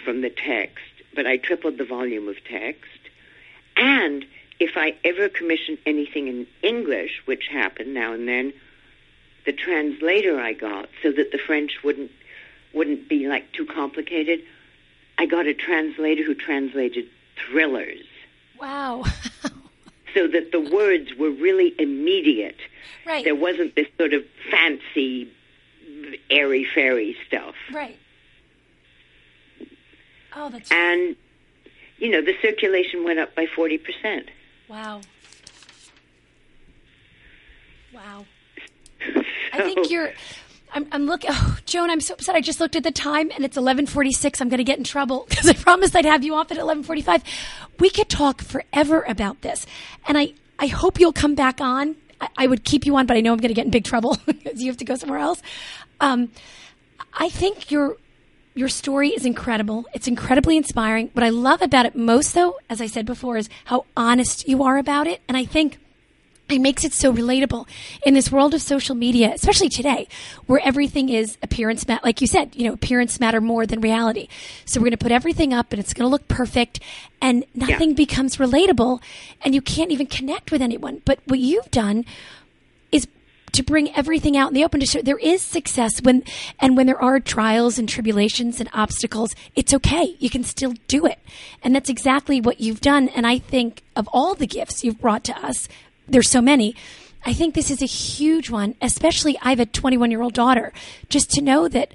from 0.04 0.20
the 0.22 0.30
text, 0.30 0.84
but 1.14 1.26
I 1.26 1.36
tripled 1.38 1.78
the 1.78 1.84
volume 1.84 2.28
of 2.28 2.36
text. 2.44 2.90
And 3.76 4.24
if 4.60 4.76
I 4.76 4.96
ever 5.04 5.28
commissioned 5.28 5.78
anything 5.86 6.28
in 6.28 6.46
English, 6.62 7.22
which 7.24 7.48
happened 7.50 7.94
now 7.94 8.12
and 8.12 8.28
then, 8.28 8.52
the 9.46 9.52
translator 9.52 10.40
I 10.40 10.52
got, 10.52 10.88
so 11.02 11.12
that 11.12 11.32
the 11.32 11.38
French 11.38 11.82
wouldn't 11.82 12.10
wouldn't 12.72 13.08
be 13.08 13.28
like 13.28 13.52
too 13.52 13.66
complicated, 13.66 14.40
I 15.16 15.26
got 15.26 15.46
a 15.46 15.54
translator 15.54 16.24
who 16.24 16.34
translated 16.34 17.08
thrillers. 17.36 18.04
Wow. 18.60 19.04
so 20.14 20.26
that 20.28 20.50
the 20.52 20.60
words 20.60 21.14
were 21.14 21.30
really 21.30 21.74
immediate. 21.78 22.58
Right. 23.06 23.24
There 23.24 23.34
wasn't 23.34 23.76
this 23.76 23.86
sort 23.96 24.12
of 24.12 24.24
fancy, 24.50 25.30
airy 26.30 26.66
fairy 26.74 27.16
stuff. 27.26 27.54
Right. 27.72 27.98
Oh, 30.34 30.50
that's. 30.50 30.70
And, 30.72 31.16
you 31.98 32.10
know, 32.10 32.22
the 32.22 32.34
circulation 32.42 33.04
went 33.04 33.18
up 33.18 33.34
by 33.34 33.46
40%. 33.46 34.28
Wow. 34.68 35.00
Wow. 37.92 38.26
so, 39.00 39.22
I 39.52 39.62
think 39.62 39.90
you're. 39.90 40.12
I'm, 40.72 40.88
I'm 40.90 41.06
looking. 41.06 41.30
Oh, 41.32 41.58
Joan, 41.66 41.90
I'm 41.90 42.00
so 42.00 42.14
upset. 42.14 42.34
I 42.34 42.40
just 42.40 42.58
looked 42.58 42.74
at 42.74 42.82
the 42.82 42.90
time, 42.90 43.30
and 43.34 43.44
it's 43.44 43.56
11:46. 43.56 44.40
I'm 44.40 44.48
going 44.48 44.58
to 44.58 44.64
get 44.64 44.78
in 44.78 44.84
trouble 44.84 45.26
because 45.28 45.48
I 45.48 45.52
promised 45.52 45.94
I'd 45.94 46.04
have 46.04 46.24
you 46.24 46.34
off 46.34 46.50
at 46.50 46.58
11:45. 46.58 47.22
We 47.78 47.90
could 47.90 48.08
talk 48.08 48.42
forever 48.42 49.02
about 49.02 49.42
this, 49.42 49.66
and 50.06 50.18
I 50.18 50.32
I 50.58 50.66
hope 50.66 50.98
you'll 50.98 51.12
come 51.12 51.34
back 51.34 51.60
on. 51.60 51.96
I, 52.20 52.28
I 52.38 52.46
would 52.46 52.64
keep 52.64 52.86
you 52.86 52.96
on, 52.96 53.06
but 53.06 53.16
I 53.16 53.20
know 53.20 53.32
I'm 53.32 53.38
going 53.38 53.48
to 53.48 53.54
get 53.54 53.66
in 53.66 53.70
big 53.70 53.84
trouble 53.84 54.16
because 54.26 54.60
you 54.60 54.70
have 54.70 54.78
to 54.78 54.84
go 54.84 54.96
somewhere 54.96 55.18
else. 55.18 55.42
Um, 56.00 56.30
I 57.12 57.28
think 57.28 57.70
you're 57.70 57.96
your 58.54 58.68
story 58.68 59.10
is 59.10 59.26
incredible. 59.26 59.84
It's 59.92 60.06
incredibly 60.06 60.56
inspiring. 60.56 61.10
What 61.12 61.24
I 61.24 61.30
love 61.30 61.60
about 61.60 61.86
it 61.86 61.96
most, 61.96 62.34
though, 62.34 62.58
as 62.70 62.80
I 62.80 62.86
said 62.86 63.04
before, 63.04 63.36
is 63.36 63.48
how 63.64 63.86
honest 63.96 64.46
you 64.48 64.62
are 64.62 64.78
about 64.78 65.06
it, 65.06 65.20
and 65.28 65.36
I 65.36 65.44
think 65.44 65.78
it 66.48 66.60
makes 66.60 66.84
it 66.84 66.92
so 66.92 67.12
relatable 67.12 67.66
in 68.04 68.14
this 68.14 68.30
world 68.30 68.52
of 68.52 68.60
social 68.60 68.94
media, 68.94 69.32
especially 69.32 69.70
today, 69.70 70.06
where 70.46 70.60
everything 70.62 71.08
is 71.08 71.38
appearance, 71.42 71.88
ma- 71.88 72.00
like 72.04 72.20
you 72.20 72.26
said, 72.26 72.54
you 72.54 72.66
know, 72.66 72.74
appearance 72.74 73.18
matter 73.18 73.40
more 73.40 73.66
than 73.66 73.80
reality. 73.80 74.28
So 74.66 74.78
we're 74.78 74.84
going 74.84 74.98
to 74.98 74.98
put 74.98 75.10
everything 75.10 75.54
up 75.54 75.72
and 75.72 75.80
it's 75.80 75.94
going 75.94 76.04
to 76.04 76.10
look 76.10 76.28
perfect 76.28 76.80
and 77.20 77.46
nothing 77.54 77.94
becomes 77.94 78.36
relatable 78.36 79.00
and 79.42 79.54
you 79.54 79.62
can't 79.62 79.90
even 79.90 80.06
connect 80.06 80.52
with 80.52 80.60
anyone. 80.60 81.00
But 81.06 81.20
what 81.24 81.38
you've 81.38 81.70
done 81.70 82.04
to 83.54 83.62
bring 83.62 83.94
everything 83.94 84.36
out 84.36 84.48
in 84.48 84.54
the 84.54 84.64
open 84.64 84.80
to 84.80 84.86
show 84.86 85.00
there 85.00 85.18
is 85.18 85.40
success 85.40 86.00
when 86.02 86.22
and 86.60 86.76
when 86.76 86.86
there 86.86 87.00
are 87.00 87.20
trials 87.20 87.78
and 87.78 87.88
tribulations 87.88 88.60
and 88.60 88.68
obstacles 88.72 89.34
it's 89.54 89.72
okay. 89.72 90.16
You 90.18 90.30
can 90.30 90.44
still 90.44 90.74
do 90.88 91.06
it. 91.06 91.18
And 91.62 91.74
that's 91.74 91.88
exactly 91.88 92.40
what 92.40 92.60
you've 92.60 92.80
done. 92.80 93.08
And 93.08 93.26
i 93.26 93.38
think 93.38 93.82
of 93.96 94.08
all 94.12 94.34
the 94.34 94.46
gifts 94.46 94.84
you've 94.84 95.00
brought 95.00 95.24
to 95.24 95.46
us 95.46 95.68
there's 96.06 96.28
so 96.28 96.42
many 96.42 96.74
i 97.24 97.32
think 97.32 97.54
this 97.54 97.70
is 97.70 97.80
a 97.80 97.86
huge 97.86 98.50
one 98.50 98.74
especially 98.82 99.38
i 99.40 99.50
have 99.50 99.60
a 99.60 99.66
21 99.66 100.10
year 100.10 100.22
old 100.22 100.34
daughter. 100.34 100.72
Just 101.08 101.30
to 101.30 101.42
know 101.42 101.68
that 101.68 101.94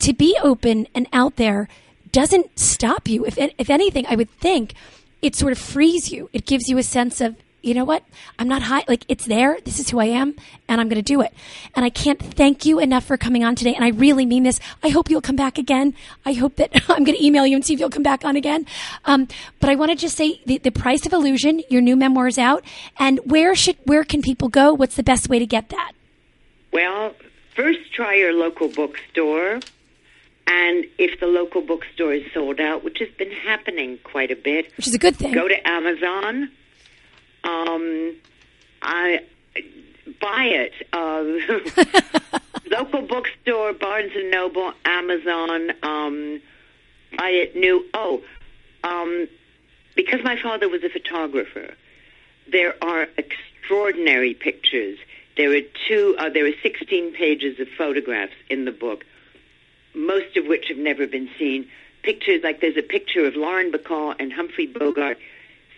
to 0.00 0.12
be 0.12 0.38
open 0.42 0.86
and 0.94 1.08
out 1.12 1.36
there 1.36 1.68
doesn't 2.12 2.58
stop 2.58 3.08
you. 3.08 3.24
If 3.24 3.38
if 3.38 3.70
anything 3.70 4.06
i 4.08 4.14
would 4.14 4.30
think 4.40 4.74
it 5.20 5.34
sort 5.34 5.52
of 5.52 5.58
frees 5.58 6.12
you. 6.12 6.30
It 6.32 6.46
gives 6.46 6.68
you 6.68 6.78
a 6.78 6.82
sense 6.82 7.20
of 7.20 7.36
you 7.68 7.74
know 7.74 7.84
what? 7.84 8.02
I'm 8.38 8.48
not 8.48 8.62
high. 8.62 8.84
Like 8.88 9.04
it's 9.08 9.26
there. 9.26 9.58
This 9.64 9.78
is 9.78 9.90
who 9.90 9.98
I 10.00 10.06
am, 10.06 10.34
and 10.68 10.80
I'm 10.80 10.88
going 10.88 10.96
to 10.96 11.02
do 11.02 11.20
it. 11.20 11.32
And 11.74 11.84
I 11.84 11.90
can't 11.90 12.18
thank 12.20 12.64
you 12.64 12.78
enough 12.80 13.04
for 13.04 13.16
coming 13.16 13.44
on 13.44 13.54
today. 13.54 13.74
And 13.74 13.84
I 13.84 13.88
really 13.90 14.24
mean 14.26 14.42
this. 14.42 14.58
I 14.82 14.88
hope 14.88 15.10
you'll 15.10 15.20
come 15.20 15.36
back 15.36 15.58
again. 15.58 15.94
I 16.24 16.32
hope 16.32 16.56
that 16.56 16.70
I'm 16.88 17.04
going 17.04 17.16
to 17.16 17.24
email 17.24 17.46
you 17.46 17.54
and 17.54 17.64
see 17.64 17.74
if 17.74 17.80
you'll 17.80 17.90
come 17.90 18.02
back 18.02 18.24
on 18.24 18.34
again. 18.36 18.66
Um, 19.04 19.28
but 19.60 19.70
I 19.70 19.74
want 19.74 19.90
to 19.92 19.96
just 19.96 20.16
say 20.16 20.40
the, 20.46 20.58
the 20.58 20.70
price 20.72 21.04
of 21.06 21.12
illusion. 21.12 21.62
Your 21.68 21.82
new 21.82 21.94
memoir 21.96 22.26
is 22.26 22.38
out, 22.38 22.64
and 22.98 23.20
where 23.24 23.54
should 23.54 23.76
where 23.84 24.02
can 24.04 24.22
people 24.22 24.48
go? 24.48 24.72
What's 24.72 24.96
the 24.96 25.02
best 25.02 25.28
way 25.28 25.38
to 25.38 25.46
get 25.46 25.68
that? 25.68 25.92
Well, 26.72 27.14
first 27.54 27.92
try 27.92 28.14
your 28.14 28.32
local 28.32 28.68
bookstore. 28.68 29.60
And 30.50 30.86
if 30.96 31.20
the 31.20 31.26
local 31.26 31.60
bookstore 31.60 32.14
is 32.14 32.24
sold 32.32 32.58
out, 32.58 32.82
which 32.82 33.00
has 33.00 33.10
been 33.18 33.30
happening 33.30 33.98
quite 34.02 34.30
a 34.30 34.34
bit, 34.36 34.72
Which 34.78 34.86
is 34.86 34.94
a 34.94 34.98
good 34.98 35.14
thing. 35.14 35.32
go 35.34 35.46
to 35.46 35.68
Amazon. 35.68 36.50
Um, 37.44 38.16
I 38.82 39.22
buy 40.20 40.44
it. 40.44 40.72
Uh, 40.92 42.38
local 42.70 43.02
bookstore, 43.02 43.72
Barnes 43.72 44.12
and 44.14 44.30
Noble, 44.30 44.72
Amazon. 44.84 45.70
Um, 45.82 46.40
buy 47.16 47.30
it 47.30 47.56
new. 47.56 47.84
Oh, 47.94 48.22
um, 48.84 49.28
because 49.94 50.22
my 50.22 50.40
father 50.40 50.68
was 50.68 50.84
a 50.84 50.88
photographer, 50.88 51.74
there 52.50 52.74
are 52.82 53.08
extraordinary 53.16 54.34
pictures. 54.34 54.98
There 55.36 55.54
are 55.56 55.62
two. 55.86 56.16
Uh, 56.18 56.30
there 56.30 56.46
are 56.46 56.52
16 56.62 57.12
pages 57.12 57.60
of 57.60 57.68
photographs 57.76 58.34
in 58.48 58.64
the 58.64 58.72
book, 58.72 59.04
most 59.94 60.36
of 60.36 60.46
which 60.46 60.66
have 60.68 60.78
never 60.78 61.06
been 61.06 61.30
seen. 61.38 61.68
Pictures 62.02 62.42
like 62.42 62.60
there's 62.60 62.76
a 62.76 62.82
picture 62.82 63.26
of 63.26 63.34
Lauren 63.34 63.72
Bacall 63.72 64.14
and 64.18 64.32
Humphrey 64.32 64.66
Bogart 64.66 65.18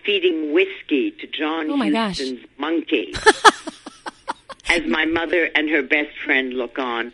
feeding 0.04 0.52
whiskey 0.52 1.10
to 1.12 1.26
John 1.26 1.70
Oh, 1.70 1.76
my 1.76 1.90
gosh. 1.90 2.20
Monkey. 2.58 3.14
as 4.68 4.86
my 4.86 5.04
mother 5.04 5.48
and 5.54 5.68
her 5.68 5.82
best 5.82 6.16
friend 6.24 6.54
look 6.54 6.78
on. 6.78 7.12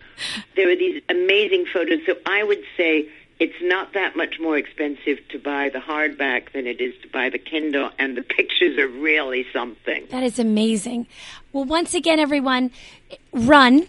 There 0.57 0.70
are 0.70 0.77
these 0.77 1.03
amazing 1.09 1.64
photos. 1.72 2.01
So 2.05 2.14
I 2.27 2.44
would 2.44 2.62
say 2.77 3.09
it's 3.40 3.55
not 3.62 3.94
that 3.94 4.14
much 4.14 4.38
more 4.38 4.59
expensive 4.59 5.18
to 5.31 5.38
buy 5.38 5.70
the 5.70 5.79
hardback 5.79 6.53
than 6.53 6.66
it 6.66 6.81
is 6.83 6.94
to 7.03 7.09
buy 7.09 7.31
the 7.31 7.38
Kindle, 7.38 7.90
and 7.99 8.16
the 8.16 8.22
pictures 8.37 8.79
are 8.79 8.88
really 8.88 9.46
something. 9.53 10.07
That 10.11 10.22
is 10.22 10.38
amazing. 10.38 11.07
Well, 11.53 11.64
once 11.64 11.94
again, 11.94 12.18
everyone, 12.18 12.70
run, 13.33 13.87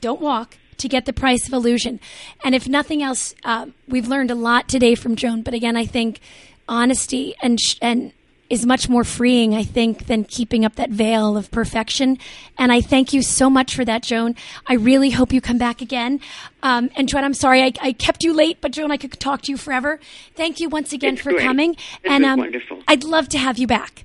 don't 0.00 0.20
walk 0.20 0.56
to 0.78 0.88
get 0.88 1.04
the 1.04 1.12
price 1.12 1.46
of 1.48 1.52
illusion. 1.52 1.98
And 2.44 2.54
if 2.54 2.68
nothing 2.68 3.02
else, 3.02 3.34
uh, 3.44 3.66
we've 3.88 4.06
learned 4.08 4.30
a 4.30 4.34
lot 4.36 4.68
today 4.68 4.94
from 4.94 5.16
Joan. 5.16 5.42
But 5.42 5.52
again, 5.54 5.76
I 5.76 5.84
think 5.84 6.20
honesty 6.68 7.34
and 7.42 7.60
sh- 7.60 7.76
and 7.82 8.12
is 8.50 8.66
much 8.66 8.88
more 8.88 9.04
freeing, 9.04 9.54
I 9.54 9.62
think, 9.62 10.06
than 10.06 10.24
keeping 10.24 10.64
up 10.64 10.74
that 10.74 10.90
veil 10.90 11.36
of 11.36 11.50
perfection. 11.52 12.18
And 12.58 12.72
I 12.72 12.80
thank 12.80 13.12
you 13.12 13.22
so 13.22 13.48
much 13.48 13.74
for 13.76 13.84
that, 13.84 14.02
Joan. 14.02 14.34
I 14.66 14.74
really 14.74 15.10
hope 15.10 15.32
you 15.32 15.40
come 15.40 15.56
back 15.56 15.80
again. 15.80 16.20
Um, 16.62 16.90
and 16.96 17.08
Joan, 17.08 17.22
I'm 17.24 17.32
sorry 17.34 17.62
I, 17.62 17.72
I 17.80 17.92
kept 17.92 18.24
you 18.24 18.32
late, 18.34 18.58
but 18.60 18.72
Joan, 18.72 18.90
I 18.90 18.96
could 18.96 19.12
talk 19.20 19.42
to 19.42 19.52
you 19.52 19.56
forever. 19.56 20.00
Thank 20.34 20.58
you 20.58 20.68
once 20.68 20.92
again 20.92 21.14
It's 21.14 21.22
for 21.22 21.30
great. 21.30 21.44
coming. 21.44 21.72
This 21.72 22.10
and 22.12 22.24
um, 22.24 22.40
wonderful. 22.40 22.82
I'd 22.88 23.04
love 23.04 23.28
to 23.30 23.38
have 23.38 23.56
you 23.56 23.68
back. 23.68 24.04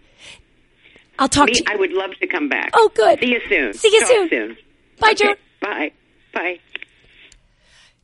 I'll 1.17 1.29
talk 1.29 1.47
Me, 1.47 1.53
to 1.53 1.59
you. 1.59 1.65
I 1.67 1.75
would 1.77 1.91
love 1.93 2.11
to 2.21 2.27
come 2.27 2.47
back. 2.47 2.69
Oh, 2.73 2.91
good. 2.93 3.19
See 3.19 3.31
you 3.31 3.41
soon. 3.49 3.73
See 3.73 3.87
you 3.91 3.99
Talk 4.01 4.29
soon. 4.29 4.57
Bye, 4.99 5.11
Okay, 5.11 5.23
Joan. 5.25 5.35
Bye. 5.61 5.91
Bye. 6.33 6.59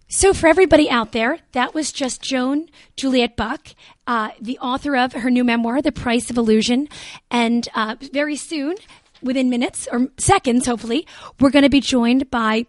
So, 0.08 0.34
for 0.34 0.48
everybody 0.48 0.90
out 0.90 1.12
there, 1.14 1.40
that 1.54 1.74
was 1.74 1.92
just 1.92 2.22
Joan 2.22 2.68
Juliet 2.98 3.38
Buck, 3.38 3.68
uh, 4.12 4.32
the 4.42 4.60
author 4.60 4.98
of 4.98 5.14
her 5.14 5.32
new 5.32 5.42
memoir, 5.42 5.82
The 5.82 5.94
Price 5.94 6.30
of 6.30 6.38
Illusion. 6.38 6.90
And 7.30 7.66
uh, 7.74 7.96
very 8.12 8.36
soon, 8.36 8.76
within 9.24 9.50
minutes 9.50 9.88
or 9.90 10.10
seconds, 10.18 10.66
hopefully, 10.66 11.08
we're 11.40 11.50
going 11.50 11.64
to 11.64 11.70
be 11.70 11.80
joined 11.80 12.30
by 12.30 12.66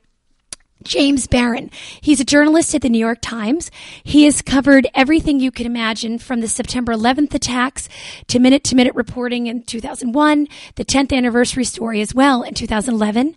James 0.85 1.27
Barron. 1.27 1.69
He's 2.01 2.21
a 2.21 2.25
journalist 2.25 2.77
at 2.77 2.83
the 2.83 2.89
New 2.89 3.01
York 3.01 3.19
Times. 3.21 3.73
He 4.05 4.23
has 4.27 4.41
covered 4.41 4.87
everything 4.95 5.41
you 5.41 5.51
can 5.51 5.67
imagine 5.67 6.21
from 6.21 6.43
the 6.43 6.49
September 6.49 6.93
11th 6.93 7.35
attacks 7.35 7.89
to 8.29 8.39
minute 8.39 8.63
to 8.63 8.77
minute 8.77 8.95
reporting 8.95 9.49
in 9.49 9.65
2001, 9.65 10.47
the 10.77 10.85
10th 10.85 11.13
anniversary 11.13 11.65
story 11.65 12.01
as 12.01 12.15
well 12.15 12.45
in 12.45 12.55
2011. 12.55 13.35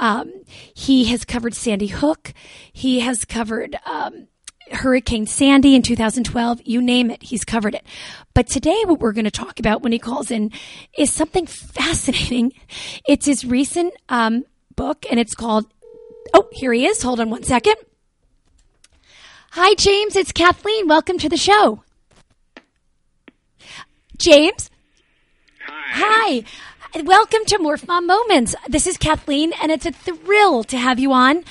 Um, 0.00 0.32
he 0.74 1.04
has 1.04 1.24
covered 1.24 1.54
Sandy 1.54 1.86
Hook. 1.86 2.34
He 2.72 2.98
has 2.98 3.24
covered, 3.24 3.78
um, 3.86 4.26
Hurricane 4.74 5.26
Sandy 5.26 5.74
in 5.74 5.82
2012, 5.82 6.60
you 6.64 6.82
name 6.82 7.10
it, 7.10 7.22
he's 7.22 7.44
covered 7.44 7.74
it. 7.74 7.86
But 8.34 8.46
today, 8.46 8.82
what 8.84 9.00
we're 9.00 9.12
going 9.12 9.24
to 9.24 9.30
talk 9.30 9.58
about 9.58 9.82
when 9.82 9.92
he 9.92 9.98
calls 9.98 10.30
in 10.30 10.50
is 10.96 11.12
something 11.12 11.46
fascinating. 11.46 12.52
It's 13.08 13.26
his 13.26 13.44
recent 13.44 13.94
um, 14.08 14.44
book, 14.76 15.04
and 15.10 15.20
it's 15.20 15.34
called 15.34 15.66
Oh, 16.32 16.48
here 16.52 16.72
he 16.72 16.86
is. 16.86 17.02
Hold 17.02 17.20
on 17.20 17.30
one 17.30 17.42
second. 17.42 17.76
Hi, 19.52 19.74
James. 19.74 20.16
It's 20.16 20.32
Kathleen. 20.32 20.88
Welcome 20.88 21.18
to 21.18 21.28
the 21.28 21.36
show. 21.36 21.84
James. 24.18 24.70
Hi. 25.66 26.44
Welcome 27.02 27.44
to 27.46 27.58
MorphMom 27.58 28.06
Moments. 28.06 28.54
This 28.68 28.86
is 28.86 28.96
Kathleen, 28.96 29.52
and 29.60 29.72
it's 29.72 29.84
a 29.84 29.90
thrill 29.90 30.62
to 30.62 30.78
have 30.78 31.00
you 31.00 31.12
on. 31.12 31.42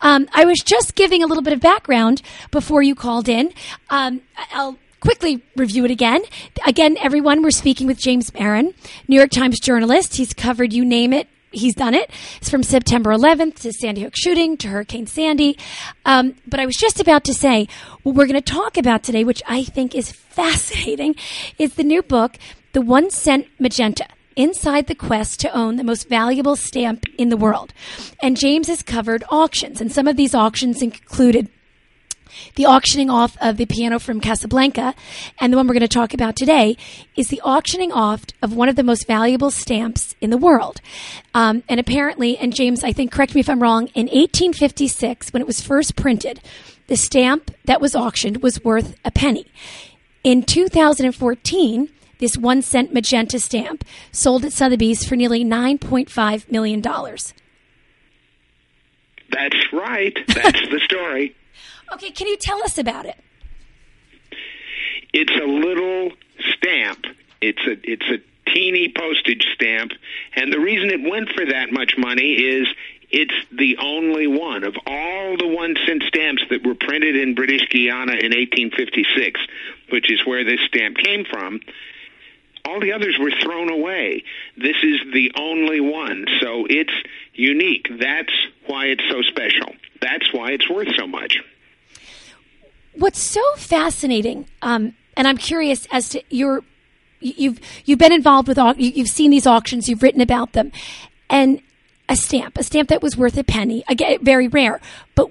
Um, 0.00 0.26
I 0.32 0.44
was 0.44 0.58
just 0.58 0.96
giving 0.96 1.22
a 1.22 1.26
little 1.28 1.42
bit 1.42 1.52
of 1.52 1.60
background 1.60 2.20
before 2.50 2.82
you 2.82 2.96
called 2.96 3.28
in. 3.28 3.52
Um, 3.90 4.22
I'll 4.52 4.76
quickly 4.98 5.44
review 5.54 5.84
it 5.84 5.92
again. 5.92 6.22
Again, 6.66 6.96
everyone, 6.98 7.44
we're 7.44 7.52
speaking 7.52 7.86
with 7.86 7.96
James 7.96 8.30
Barron, 8.30 8.74
New 9.06 9.14
York 9.14 9.30
Times 9.30 9.60
journalist. 9.60 10.16
He's 10.16 10.34
covered 10.34 10.72
you 10.72 10.84
name 10.84 11.12
it. 11.12 11.28
He's 11.52 11.76
done 11.76 11.94
it. 11.94 12.10
It's 12.38 12.50
from 12.50 12.64
September 12.64 13.10
11th 13.10 13.60
to 13.60 13.72
Sandy 13.72 14.02
Hook 14.02 14.14
shooting 14.16 14.56
to 14.58 14.68
Hurricane 14.68 15.06
Sandy. 15.06 15.56
Um, 16.06 16.34
but 16.44 16.58
I 16.58 16.66
was 16.66 16.74
just 16.74 16.98
about 16.98 17.22
to 17.24 17.34
say 17.34 17.68
what 18.02 18.16
we're 18.16 18.26
going 18.26 18.42
to 18.42 18.52
talk 18.52 18.76
about 18.76 19.04
today, 19.04 19.22
which 19.22 19.44
I 19.46 19.62
think 19.62 19.94
is 19.94 20.10
fascinating, 20.10 21.14
is 21.56 21.74
the 21.74 21.84
new 21.84 22.02
book, 22.02 22.36
The 22.72 22.80
One 22.80 23.10
Cent 23.10 23.46
Magenta 23.60 24.08
inside 24.38 24.86
the 24.86 24.94
quest 24.94 25.40
to 25.40 25.54
own 25.54 25.76
the 25.76 25.84
most 25.84 26.08
valuable 26.08 26.56
stamp 26.56 27.04
in 27.18 27.28
the 27.28 27.36
world. 27.36 27.74
And 28.22 28.36
James 28.36 28.68
has 28.68 28.82
covered 28.82 29.24
auctions, 29.30 29.80
and 29.80 29.92
some 29.92 30.06
of 30.06 30.16
these 30.16 30.34
auctions 30.34 30.80
included 30.80 31.50
the 32.54 32.66
auctioning 32.66 33.10
off 33.10 33.36
of 33.40 33.56
the 33.56 33.66
piano 33.66 33.98
from 33.98 34.20
Casablanca, 34.20 34.94
and 35.40 35.52
the 35.52 35.56
one 35.56 35.66
we're 35.66 35.74
going 35.74 35.80
to 35.80 35.88
talk 35.88 36.14
about 36.14 36.36
today 36.36 36.76
is 37.16 37.28
the 37.28 37.40
auctioning 37.42 37.90
off 37.90 38.24
of 38.40 38.54
one 38.54 38.68
of 38.68 38.76
the 38.76 38.82
most 38.82 39.06
valuable 39.06 39.50
stamps 39.50 40.14
in 40.20 40.30
the 40.30 40.36
world. 40.36 40.80
Um, 41.34 41.64
and 41.68 41.80
apparently, 41.80 42.38
and 42.38 42.54
James, 42.54 42.84
I 42.84 42.92
think, 42.92 43.10
correct 43.10 43.34
me 43.34 43.40
if 43.40 43.50
I'm 43.50 43.62
wrong, 43.62 43.88
in 43.88 44.06
1856, 44.06 45.32
when 45.32 45.42
it 45.42 45.46
was 45.46 45.60
first 45.60 45.96
printed, 45.96 46.40
the 46.86 46.96
stamp 46.96 47.50
that 47.64 47.80
was 47.80 47.96
auctioned 47.96 48.42
was 48.42 48.62
worth 48.62 48.94
a 49.04 49.10
penny. 49.10 49.46
In 50.22 50.42
2014, 50.42 51.88
this 52.18 52.36
one 52.36 52.62
cent 52.62 52.92
magenta 52.92 53.38
stamp 53.38 53.84
sold 54.12 54.44
at 54.44 54.52
Sotheby's 54.52 55.04
for 55.04 55.16
nearly 55.16 55.44
$9.5 55.44 56.50
million. 56.50 56.82
That's 59.30 59.72
right. 59.72 60.16
That's 60.26 60.68
the 60.68 60.80
story. 60.84 61.34
Okay, 61.90 62.10
can 62.10 62.26
you 62.26 62.36
tell 62.36 62.62
us 62.64 62.76
about 62.76 63.06
it? 63.06 63.16
It's 65.14 65.32
a 65.32 65.46
little 65.46 66.10
stamp. 66.52 67.06
It's 67.40 67.62
a 67.66 67.78
it's 67.82 68.04
a 68.10 68.18
teeny 68.52 68.92
postage 68.94 69.46
stamp, 69.54 69.92
and 70.34 70.52
the 70.52 70.60
reason 70.60 70.90
it 70.90 71.10
went 71.10 71.30
for 71.30 71.46
that 71.46 71.72
much 71.72 71.94
money 71.96 72.32
is 72.34 72.68
it's 73.10 73.34
the 73.50 73.78
only 73.78 74.26
one 74.26 74.64
of 74.64 74.76
all 74.86 75.36
the 75.38 75.46
one 75.46 75.76
cent 75.86 76.02
stamps 76.06 76.42
that 76.50 76.66
were 76.66 76.74
printed 76.74 77.16
in 77.16 77.34
British 77.34 77.66
Guiana 77.70 78.12
in 78.12 78.32
1856, 78.36 79.40
which 79.90 80.12
is 80.12 80.26
where 80.26 80.44
this 80.44 80.60
stamp 80.66 80.98
came 80.98 81.24
from. 81.24 81.60
All 82.68 82.80
the 82.80 82.92
others 82.92 83.16
were 83.18 83.32
thrown 83.42 83.70
away. 83.70 84.22
This 84.58 84.76
is 84.82 85.00
the 85.14 85.32
only 85.38 85.80
one, 85.80 86.26
so 86.38 86.66
it's 86.68 86.92
unique. 87.32 87.88
That's 87.98 88.34
why 88.66 88.86
it's 88.92 89.02
so 89.10 89.22
special. 89.22 89.74
That's 90.02 90.34
why 90.34 90.50
it's 90.50 90.68
worth 90.68 90.88
so 90.94 91.06
much. 91.06 91.38
What's 92.92 93.20
so 93.20 93.40
fascinating, 93.56 94.48
um, 94.60 94.94
and 95.16 95.26
I'm 95.26 95.38
curious 95.38 95.88
as 95.90 96.10
to 96.10 96.22
your, 96.28 96.62
you've 97.20 97.58
you've 97.86 97.98
been 97.98 98.12
involved 98.12 98.48
with, 98.48 98.58
you've 98.76 99.08
seen 99.08 99.30
these 99.30 99.46
auctions, 99.46 99.88
you've 99.88 100.02
written 100.02 100.20
about 100.20 100.52
them, 100.52 100.70
and 101.30 101.62
a 102.06 102.16
stamp, 102.16 102.58
a 102.58 102.62
stamp 102.62 102.90
that 102.90 103.00
was 103.00 103.16
worth 103.16 103.38
a 103.38 103.44
penny, 103.44 103.82
again, 103.88 104.18
very 104.22 104.48
rare. 104.48 104.78
But 105.14 105.30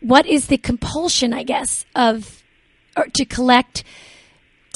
what 0.00 0.26
is 0.26 0.48
the 0.48 0.58
compulsion, 0.58 1.32
I 1.32 1.42
guess, 1.42 1.86
of 1.94 2.42
to 3.14 3.24
collect, 3.24 3.82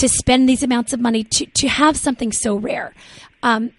to 0.01 0.09
spend 0.09 0.49
these 0.49 0.63
amounts 0.63 0.93
of 0.93 1.01
money 1.01 1.25
to 1.25 1.47
to 1.47 1.69
have 1.69 1.97
something 1.97 2.33
so 2.33 2.57
rare? 2.57 2.95
Um, 3.43 3.73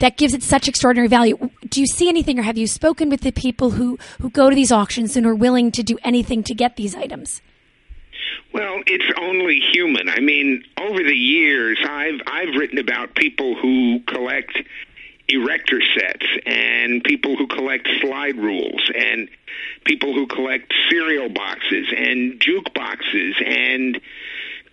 that 0.00 0.16
gives 0.16 0.34
it 0.34 0.42
such 0.42 0.68
extraordinary 0.68 1.08
value. 1.08 1.50
Do 1.68 1.80
you 1.80 1.86
see 1.86 2.08
anything, 2.08 2.38
or 2.38 2.42
have 2.42 2.56
you 2.56 2.66
spoken 2.66 3.10
with 3.10 3.22
the 3.22 3.32
people 3.32 3.72
who, 3.72 3.98
who 4.20 4.30
go 4.30 4.48
to 4.48 4.54
these 4.54 4.70
auctions 4.70 5.16
and 5.16 5.26
are 5.26 5.34
willing 5.34 5.72
to 5.72 5.82
do 5.82 5.98
anything 6.04 6.42
to 6.44 6.54
get 6.54 6.76
these 6.76 6.94
items? 6.94 7.42
Well, 8.52 8.82
it's 8.86 9.18
only 9.20 9.60
human. 9.72 10.08
I 10.08 10.20
mean, 10.20 10.64
over 10.80 11.02
the 11.02 11.16
years, 11.16 11.78
I've 11.82 12.20
I've 12.26 12.54
written 12.54 12.78
about 12.78 13.14
people 13.14 13.54
who 13.54 14.00
collect 14.06 14.56
erector 15.28 15.82
sets 15.94 16.26
and 16.46 17.04
people 17.04 17.36
who 17.36 17.46
collect 17.46 17.86
slide 18.00 18.36
rules 18.36 18.90
and 18.94 19.28
people 19.84 20.14
who 20.14 20.26
collect 20.26 20.72
cereal 20.88 21.28
boxes 21.28 21.92
and 21.94 22.40
jukeboxes 22.40 23.46
and 23.46 24.00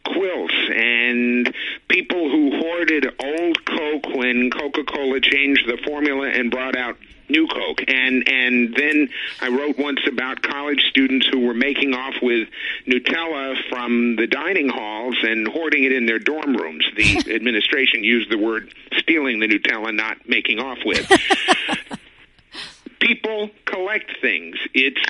quilts 0.06 0.53
and 0.74 1.53
people 1.88 2.30
who 2.30 2.58
hoarded 2.58 3.08
old 3.20 3.66
Coke 3.66 4.16
when 4.16 4.49
Coca-Cola 4.49 5.20
changed 5.22 5.68
the 5.68 5.78
formula 5.86 6.30
and 6.30 6.51
brought 6.51 6.76
out 6.76 6.97
new 7.30 7.47
Coke. 7.47 7.82
And 7.88 8.28
and 8.28 8.76
then 8.76 9.10
I 9.41 9.49
wrote 9.49 9.78
once 9.78 10.01
about 10.08 10.41
college 10.41 10.84
students 10.89 11.28
who 11.28 11.39
were 11.39 11.53
making 11.53 11.93
off 11.93 12.16
with 12.22 12.47
Nutella 12.88 13.56
from 13.70 14.16
the 14.16 14.28
dining 14.28 14.70
halls 14.70 15.18
and 15.24 15.47
hoarding 15.47 15.84
it 15.84 15.91
in 15.91 16.06
their 16.06 16.20
dorm 16.20 16.56
rooms. 16.56 16.86
The 16.95 17.18
administration 17.36 18.03
used 18.03 18.30
the 18.30 18.38
word 18.38 18.74
stealing 18.97 19.39
the 19.39 19.47
Nutella, 19.47 19.93
not 19.93 20.28
making 20.28 20.60
off 20.60 20.80
with. 20.86 21.10
People 22.99 23.51
collect 23.66 24.20
things. 24.22 24.58
It's 24.74 25.01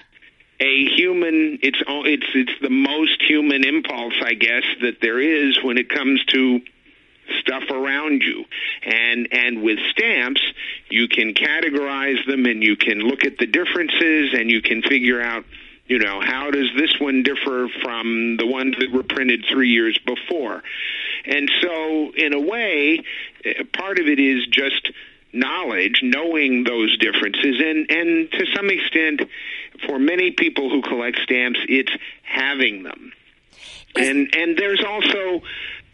a 0.59 0.85
human 0.95 1.59
it's 1.61 1.81
it's 1.87 2.27
it's 2.33 2.61
the 2.61 2.69
most 2.69 3.21
human 3.27 3.65
impulse 3.65 4.13
i 4.21 4.33
guess 4.33 4.63
that 4.81 5.01
there 5.01 5.19
is 5.19 5.61
when 5.63 5.77
it 5.77 5.89
comes 5.89 6.23
to 6.25 6.61
stuff 7.39 7.63
around 7.69 8.21
you. 8.21 8.45
And 8.83 9.27
and 9.31 9.63
with 9.63 9.79
stamps 9.91 10.41
you 10.89 11.07
can 11.07 11.33
categorize 11.33 12.25
them 12.27 12.45
and 12.45 12.63
you 12.63 12.75
can 12.75 12.99
look 12.99 13.25
at 13.25 13.37
the 13.37 13.47
differences 13.47 14.33
and 14.33 14.49
you 14.49 14.61
can 14.61 14.81
figure 14.81 15.21
out 15.21 15.45
you 15.87 15.99
know 15.99 16.19
how 16.21 16.51
does 16.51 16.69
this 16.77 16.99
one 16.99 17.23
differ 17.23 17.67
from 17.81 18.37
the 18.37 18.45
ones 18.45 18.75
that 18.79 18.91
were 18.91 19.03
printed 19.03 19.45
3 19.49 19.69
years 19.69 19.99
before? 20.05 20.63
And 21.25 21.49
so 21.61 22.11
in 22.15 22.33
a 22.33 22.39
way 22.39 23.03
eh, 23.43 23.63
part 23.73 23.99
of 23.99 24.07
it 24.07 24.19
is 24.19 24.45
just 24.47 24.91
knowledge, 25.35 26.01
knowing 26.01 26.63
those 26.63 26.97
differences, 26.97 27.59
and 27.59 27.91
and 27.91 28.31
to 28.31 28.45
some 28.55 28.69
extent, 28.69 29.21
for 29.87 29.99
many 29.99 30.31
people 30.31 30.69
who 30.69 30.81
collect 30.81 31.19
stamps, 31.19 31.59
it's 31.67 31.91
having 32.23 32.83
them. 32.83 33.11
And 33.95 34.35
and 34.35 34.57
there's 34.57 34.83
also 34.83 35.41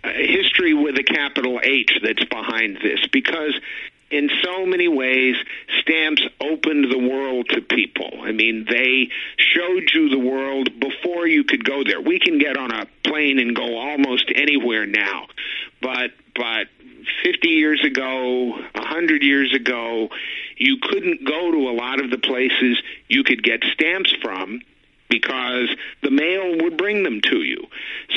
a 0.04 0.28
history 0.28 0.74
with 0.74 0.98
a 0.98 1.04
capital 1.04 1.60
H 1.62 2.00
that's 2.02 2.24
behind 2.26 2.78
this 2.82 3.00
because 3.12 3.54
in 4.10 4.30
so 4.44 4.66
many 4.66 4.88
ways 4.88 5.36
stamps 5.80 6.22
opened 6.42 6.92
the 6.92 6.98
world 6.98 7.48
to 7.50 7.62
people. 7.62 8.10
I 8.22 8.32
mean, 8.32 8.66
they 8.70 9.10
showed 9.38 9.90
you 9.94 10.10
the 10.10 10.20
world 10.20 10.80
before 10.80 11.28
you 11.28 11.44
could 11.44 11.64
go 11.64 11.84
there. 11.84 12.02
We 12.02 12.20
can 12.20 12.38
get 12.38 12.58
on 12.58 12.72
a 12.72 12.88
plane 13.04 13.40
and 13.40 13.56
go 13.56 13.78
almost 13.78 14.26
anywhere 14.34 14.86
now. 14.86 15.28
But 15.82 16.12
but 16.36 16.68
50 17.24 17.48
years 17.48 17.84
ago, 17.84 18.52
100 18.74 19.24
years 19.24 19.54
ago, 19.54 20.10
you 20.58 20.78
couldn't 20.82 21.26
go 21.26 21.52
to 21.52 21.70
a 21.70 21.74
lot 21.74 22.04
of 22.04 22.12
the 22.12 22.18
places 22.18 22.82
you 23.08 23.24
could 23.24 23.44
get 23.44 23.64
stamps 23.74 24.14
from 24.22 24.62
because 25.10 25.70
the 26.02 26.10
mail 26.10 26.64
would 26.64 26.78
bring 26.78 27.04
them 27.04 27.20
to 27.22 27.44
you. 27.44 27.68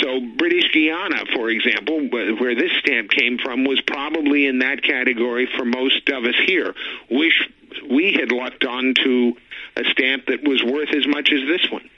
So 0.00 0.20
British 0.38 0.72
Guiana, 0.72 1.24
for 1.34 1.50
example, 1.50 2.08
where 2.08 2.54
this 2.54 2.70
stamp 2.78 3.10
came 3.10 3.38
from, 3.38 3.64
was 3.64 3.80
probably 3.80 4.46
in 4.46 4.60
that 4.60 4.82
category 4.82 5.48
for 5.56 5.64
most 5.64 6.08
of 6.08 6.24
us 6.24 6.36
here. 6.46 6.74
Wish 7.10 7.48
we 7.90 8.12
had 8.12 8.30
lucked 8.30 8.64
onto 8.64 9.32
a 9.76 9.84
stamp 9.90 10.26
that 10.26 10.46
was 10.46 10.62
worth 10.62 10.94
as 10.94 11.06
much 11.06 11.32
as 11.32 11.40
this 11.48 11.68
one. 11.70 11.88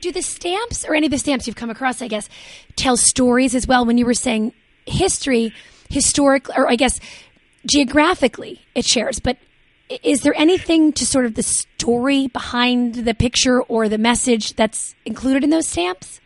Do 0.00 0.12
the 0.12 0.22
stamps, 0.22 0.84
or 0.84 0.94
any 0.94 1.08
of 1.08 1.10
the 1.10 1.18
stamps 1.18 1.48
you've 1.48 1.56
come 1.56 1.70
across, 1.70 2.00
I 2.00 2.06
guess, 2.06 2.28
tell 2.76 2.96
stories 2.96 3.56
as 3.56 3.66
well? 3.66 3.84
When 3.84 3.98
you 3.98 4.06
were 4.06 4.14
saying 4.14 4.52
history, 4.86 5.52
historic, 5.88 6.48
or 6.56 6.70
I 6.70 6.76
guess 6.76 7.00
geographically, 7.66 8.60
it 8.74 8.84
shares. 8.84 9.18
But 9.20 9.36
is 10.02 10.22
there 10.22 10.34
anything 10.36 10.92
to 10.94 11.06
sort 11.06 11.24
of 11.24 11.34
the 11.34 11.42
story 11.42 12.26
behind 12.28 12.94
the 12.94 13.14
picture 13.14 13.62
or 13.62 13.88
the 13.88 13.98
message 13.98 14.54
that's 14.54 14.94
included 15.04 15.44
in 15.44 15.50
those 15.50 15.68
stamps? 15.68 16.20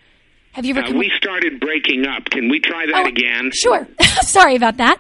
Have 0.53 0.65
you 0.67 0.77
ever 0.77 0.87
Uh, 0.87 0.99
we 0.99 1.11
started 1.17 1.61
breaking 1.61 2.07
up. 2.07 2.25
Can 2.27 2.49
we 2.51 2.61
try 2.61 2.85
that 2.87 3.05
Oh, 3.05 3.09
again? 3.09 3.51
Sure. 3.55 3.89
Sorry 4.23 4.55
about 4.55 4.77
that. 4.77 4.99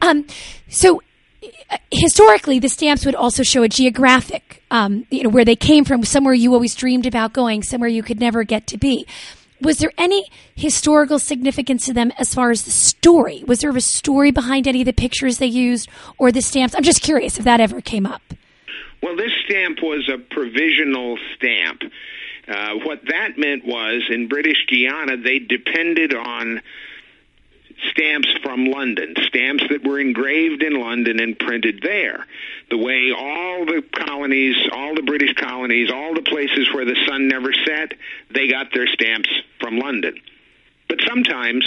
Um, 0.00 0.26
so 0.68 1.02
uh, 1.70 1.78
historically, 1.90 2.60
the 2.60 2.68
stamps 2.68 3.04
would 3.04 3.16
also 3.16 3.42
show 3.42 3.64
a 3.64 3.68
geographic, 3.68 4.62
um, 4.70 5.04
you 5.10 5.24
know, 5.24 5.28
where 5.28 5.44
they 5.44 5.56
came 5.56 5.84
from, 5.84 6.04
somewhere 6.04 6.34
you 6.34 6.54
always 6.54 6.76
dreamed 6.76 7.04
about 7.06 7.32
going, 7.32 7.64
somewhere 7.64 7.88
you 7.90 8.04
could 8.04 8.20
never 8.20 8.44
get 8.44 8.68
to 8.68 8.78
be. 8.78 9.04
Was 9.62 9.78
there 9.78 9.92
any 9.96 10.28
historical 10.54 11.18
significance 11.18 11.86
to 11.86 11.92
them 11.92 12.12
as 12.18 12.34
far 12.34 12.50
as 12.50 12.64
the 12.64 12.70
story? 12.70 13.44
Was 13.46 13.60
there 13.60 13.70
a 13.76 13.80
story 13.80 14.32
behind 14.32 14.66
any 14.66 14.80
of 14.82 14.86
the 14.86 14.92
pictures 14.92 15.38
they 15.38 15.46
used 15.46 15.88
or 16.18 16.32
the 16.32 16.42
stamps? 16.42 16.74
I'm 16.74 16.82
just 16.82 17.00
curious 17.00 17.38
if 17.38 17.44
that 17.44 17.60
ever 17.60 17.80
came 17.80 18.04
up. 18.04 18.22
Well, 19.02 19.16
this 19.16 19.32
stamp 19.44 19.78
was 19.82 20.10
a 20.12 20.18
provisional 20.18 21.16
stamp. 21.36 21.82
Uh, 22.48 22.74
what 22.84 23.02
that 23.08 23.38
meant 23.38 23.64
was 23.64 24.02
in 24.10 24.28
British 24.28 24.66
Guiana, 24.68 25.16
they 25.16 25.38
depended 25.38 26.12
on 26.12 26.60
stamps 27.90 28.32
from 28.42 28.66
London, 28.66 29.14
stamps 29.26 29.64
that 29.70 29.84
were 29.84 29.98
engraved 29.98 30.62
in 30.62 30.80
London 30.80 31.20
and 31.20 31.38
printed 31.38 31.80
there. 31.82 32.26
The 32.70 32.78
way 32.78 33.12
all 33.16 33.66
the 33.66 33.82
colonies, 33.92 34.56
all 34.72 34.94
the 34.94 35.02
British 35.02 35.34
colonies, 35.34 35.90
all 35.90 36.14
the 36.14 36.22
places 36.22 36.72
where 36.72 36.84
the 36.84 36.96
sun 37.06 37.28
never 37.28 37.52
set, 37.52 37.92
they 38.30 38.48
got 38.48 38.72
their 38.72 38.86
stamps 38.86 39.28
from 39.60 39.78
London. 39.78 40.14
But 40.88 41.00
sometimes 41.06 41.64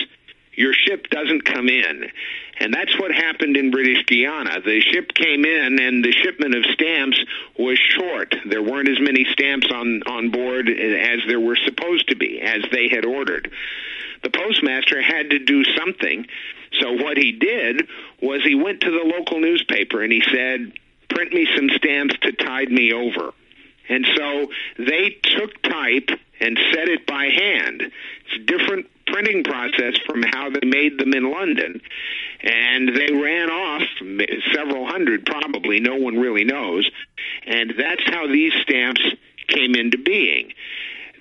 your 0.55 0.73
ship 0.73 1.09
doesn't 1.09 1.45
come 1.45 1.67
in. 1.67 2.09
And 2.59 2.73
that's 2.73 2.97
what 2.97 3.11
happened 3.11 3.57
in 3.57 3.71
British 3.71 4.05
Guiana. 4.05 4.61
The 4.61 4.79
ship 4.79 5.13
came 5.13 5.43
in 5.43 5.79
and 5.79 6.03
the 6.03 6.13
shipment 6.13 6.55
of 6.55 6.63
stamps 6.71 7.19
was 7.59 7.77
short. 7.77 8.33
There 8.45 8.63
weren't 8.63 8.87
as 8.87 8.99
many 8.99 9.25
stamps 9.31 9.67
on, 9.73 10.03
on 10.03 10.31
board 10.31 10.69
as 10.69 11.19
there 11.27 11.39
were 11.39 11.57
supposed 11.65 12.07
to 12.09 12.15
be, 12.15 12.39
as 12.41 12.63
they 12.71 12.87
had 12.87 13.03
ordered. 13.03 13.51
The 14.25 14.31
postmaster 14.31 14.99
had 15.03 15.29
to 15.29 15.39
do 15.39 15.63
something. 15.77 16.25
So 16.79 16.93
what 16.93 17.15
he 17.15 17.31
did 17.31 17.87
was 18.19 18.41
he 18.43 18.55
went 18.55 18.81
to 18.81 18.89
the 18.89 19.03
local 19.05 19.39
newspaper 19.39 20.01
and 20.01 20.11
he 20.11 20.23
said, 20.33 20.73
print 21.09 21.31
me 21.31 21.47
some 21.55 21.69
stamps 21.69 22.15
to 22.23 22.31
tide 22.31 22.71
me 22.71 22.91
over. 22.91 23.33
And 23.87 24.03
so 24.17 24.51
they 24.79 25.11
took 25.21 25.61
type 25.61 26.09
and 26.39 26.57
set 26.73 26.87
it 26.87 27.05
by 27.05 27.25
hand. 27.25 27.83
It's 27.83 28.35
a 28.35 28.39
different 28.39 28.87
printing 29.05 29.43
process 29.43 29.95
from 30.07 30.23
how 30.23 30.49
they 30.49 30.65
made 30.67 30.97
them 30.97 31.13
in 31.13 31.31
London. 31.31 31.79
And 32.41 32.89
they 32.95 33.13
ran 33.13 33.51
off 33.51 33.83
several 34.55 34.87
hundred, 34.87 35.27
probably, 35.27 35.79
no 35.79 35.97
one 35.97 36.17
really 36.17 36.45
knows. 36.45 36.89
And 37.45 37.75
that's 37.77 38.09
how 38.09 38.25
these 38.25 38.53
stamps 38.63 39.01
came 39.47 39.75
into 39.75 39.99
being. 39.99 40.51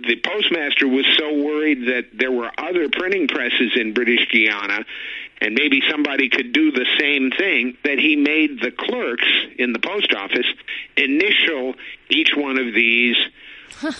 The 0.01 0.17
postmaster 0.17 0.89
was 0.89 1.07
so 1.19 1.33
worried 1.33 1.89
that 1.89 2.07
there 2.13 2.33
were 2.33 2.51
other 2.59 2.89
printing 2.89 3.29
presses 3.29 3.73
in 3.77 3.95
British 3.95 4.29
Guiana 4.31 4.85
and 5.41 5.55
maybe 5.55 5.83
somebody 5.91 6.29
could 6.29 6.53
do 6.53 6.73
the 6.73 6.87
same 6.99 7.31
thing 7.31 7.77
that 7.85 7.99
he 7.99 8.17
made 8.17 8.61
the 8.61 8.71
clerks 8.71 9.29
in 9.59 9.73
the 9.73 9.79
post 9.79 10.15
office 10.15 10.47
initial 10.97 11.75
each 12.09 12.35
one 12.35 12.59
of 12.59 12.73
these 12.75 13.17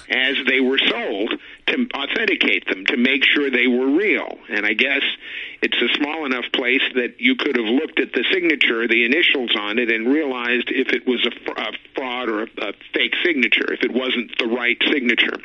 as 0.09 0.37
they 0.47 0.61
were 0.61 0.79
sold 0.79 1.35
to 1.67 1.89
authenticate 1.95 2.67
them 2.69 2.87
to 2.87 2.97
make 2.97 3.25
sure 3.25 3.51
they 3.51 3.67
were 3.67 3.89
real. 3.89 4.39
And 4.49 4.65
I 4.65 4.73
guess 4.73 5.03
it's 5.63 5.77
a 5.77 5.89
small 5.97 6.25
enough 6.25 6.45
place 6.53 6.83
that 6.95 7.21
you 7.21 7.35
could 7.35 7.57
have 7.57 7.67
looked 7.67 7.99
at 7.99 8.13
the 8.13 8.25
signature, 8.33 8.87
the 8.87 9.05
initials 9.05 9.55
on 9.59 9.79
it, 9.79 9.91
and 9.91 10.07
realized 10.07 10.71
if 10.71 10.89
it 10.93 11.07
was 11.07 11.27
a, 11.27 11.31
fr- 11.31 11.61
a 11.61 11.73
fraud 11.95 12.29
or 12.29 12.43
a 12.43 12.73
fake 12.95 13.15
signature, 13.25 13.73
if 13.73 13.83
it 13.83 13.93
wasn't 13.93 14.39
the 14.39 14.47
right 14.47 14.81
signature. 14.91 15.37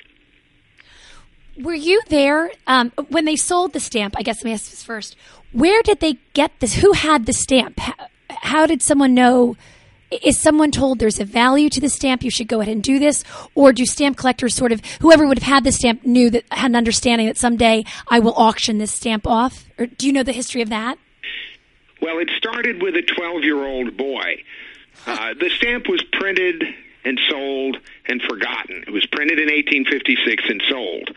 Were 1.59 1.73
you 1.73 2.01
there 2.07 2.51
um, 2.67 2.91
when 3.09 3.25
they 3.25 3.35
sold 3.35 3.73
the 3.73 3.81
stamp? 3.81 4.15
I 4.17 4.21
guess 4.21 4.37
let 4.37 4.45
me 4.45 4.53
ask 4.53 4.69
this 4.69 4.81
first. 4.81 5.17
Where 5.51 5.81
did 5.81 5.99
they 5.99 6.17
get 6.33 6.51
this? 6.59 6.75
Who 6.75 6.93
had 6.93 7.25
the 7.25 7.33
stamp? 7.33 7.79
How, 7.79 7.93
how 8.29 8.65
did 8.65 8.81
someone 8.81 9.13
know? 9.13 9.57
Is 10.23 10.39
someone 10.39 10.71
told 10.71 10.99
there's 10.99 11.19
a 11.19 11.25
value 11.25 11.69
to 11.69 11.81
the 11.81 11.89
stamp? 11.89 12.23
You 12.23 12.31
should 12.31 12.47
go 12.47 12.61
ahead 12.61 12.71
and 12.73 12.81
do 12.81 12.97
this, 12.97 13.23
or 13.55 13.73
do 13.73 13.85
stamp 13.85 14.17
collectors 14.17 14.55
sort 14.55 14.71
of 14.71 14.81
whoever 15.01 15.27
would 15.27 15.37
have 15.37 15.47
had 15.47 15.63
the 15.65 15.71
stamp 15.71 16.05
knew 16.05 16.29
that 16.29 16.45
had 16.49 16.71
an 16.71 16.75
understanding 16.75 17.27
that 17.27 17.37
someday 17.37 17.83
I 18.07 18.19
will 18.19 18.33
auction 18.35 18.77
this 18.77 18.91
stamp 18.91 19.27
off? 19.27 19.65
Or 19.77 19.85
do 19.85 20.07
you 20.07 20.13
know 20.13 20.23
the 20.23 20.31
history 20.31 20.61
of 20.61 20.69
that? 20.69 20.97
Well, 22.01 22.19
it 22.19 22.29
started 22.37 22.81
with 22.81 22.95
a 22.95 23.01
12 23.01 23.43
year 23.43 23.63
old 23.63 23.97
boy. 23.97 24.43
Uh, 25.05 25.33
the 25.33 25.49
stamp 25.49 25.89
was 25.89 26.01
printed 26.13 26.63
and 27.03 27.19
sold 27.29 27.77
and 28.05 28.21
forgotten. 28.21 28.83
It 28.87 28.91
was 28.91 29.05
printed 29.05 29.39
in 29.39 29.45
1856 29.45 30.43
and 30.49 30.63
sold. 30.69 31.09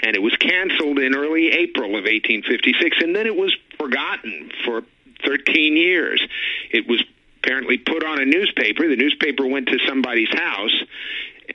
And 0.00 0.16
it 0.16 0.22
was 0.22 0.34
canceled 0.36 0.98
in 0.98 1.14
early 1.14 1.50
April 1.50 1.90
of 1.90 2.04
1856, 2.04 2.98
and 3.00 3.14
then 3.14 3.26
it 3.26 3.36
was 3.36 3.56
forgotten 3.78 4.50
for 4.64 4.82
13 5.24 5.76
years. 5.76 6.26
It 6.70 6.88
was 6.88 7.02
apparently 7.38 7.78
put 7.78 8.04
on 8.04 8.20
a 8.20 8.24
newspaper. 8.24 8.88
The 8.88 8.96
newspaper 8.96 9.46
went 9.46 9.68
to 9.68 9.78
somebody's 9.86 10.32
house. 10.32 10.82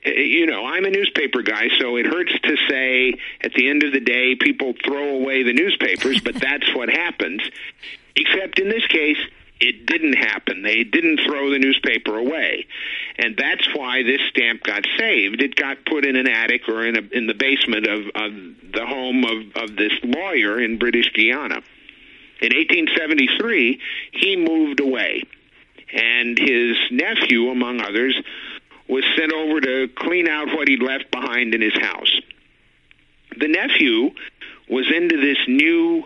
Uh, 0.05 0.09
You 0.11 0.45
know, 0.45 0.65
I'm 0.65 0.85
a 0.85 0.89
newspaper 0.89 1.41
guy, 1.41 1.69
so 1.79 1.97
it 1.97 2.05
hurts 2.05 2.33
to 2.43 2.57
say 2.69 3.13
at 3.41 3.53
the 3.53 3.69
end 3.69 3.83
of 3.83 3.93
the 3.93 3.99
day 3.99 4.35
people 4.35 4.73
throw 4.85 5.09
away 5.15 5.43
the 5.43 5.53
newspapers, 5.53 6.21
but 6.21 6.35
that's 6.35 6.73
what 6.75 6.89
happens. 6.89 7.41
Except 8.15 8.59
in 8.59 8.69
this 8.69 8.85
case, 8.87 9.17
it 9.59 9.85
didn't 9.85 10.13
happen. 10.13 10.61
They 10.61 10.83
didn't 10.83 11.21
throw 11.25 11.49
the 11.49 11.59
newspaper 11.59 12.17
away. 12.17 12.67
And 13.17 13.35
that's 13.35 13.67
why 13.75 14.03
this 14.03 14.21
stamp 14.29 14.63
got 14.63 14.85
saved. 14.97 15.41
It 15.41 15.55
got 15.55 15.85
put 15.85 16.05
in 16.05 16.15
an 16.15 16.27
attic 16.27 16.67
or 16.67 16.85
in 16.85 16.97
a 16.97 17.01
in 17.11 17.27
the 17.27 17.33
basement 17.33 17.87
of, 17.87 18.01
of 18.15 18.31
the 18.73 18.85
home 18.85 19.23
of, 19.23 19.63
of 19.63 19.75
this 19.75 19.93
lawyer 20.03 20.59
in 20.59 20.77
British 20.77 21.11
Guiana. 21.13 21.61
In 22.39 22.53
1873, 22.53 23.81
he 24.11 24.35
moved 24.35 24.79
away. 24.79 25.23
And 25.91 26.37
his 26.37 26.77
nephew, 26.91 27.49
among 27.49 27.81
others, 27.81 28.15
was 28.87 29.03
sent 29.17 29.33
over 29.33 29.59
to 29.61 29.87
clean 29.95 30.27
out 30.27 30.47
what 30.47 30.67
he'd 30.67 30.83
left 30.83 31.09
behind 31.11 31.55
in 31.55 31.61
his 31.61 31.73
house. 31.73 32.21
The 33.39 33.47
nephew 33.47 34.11
was 34.69 34.91
into 34.91 35.17
this 35.17 35.37
new 35.47 36.03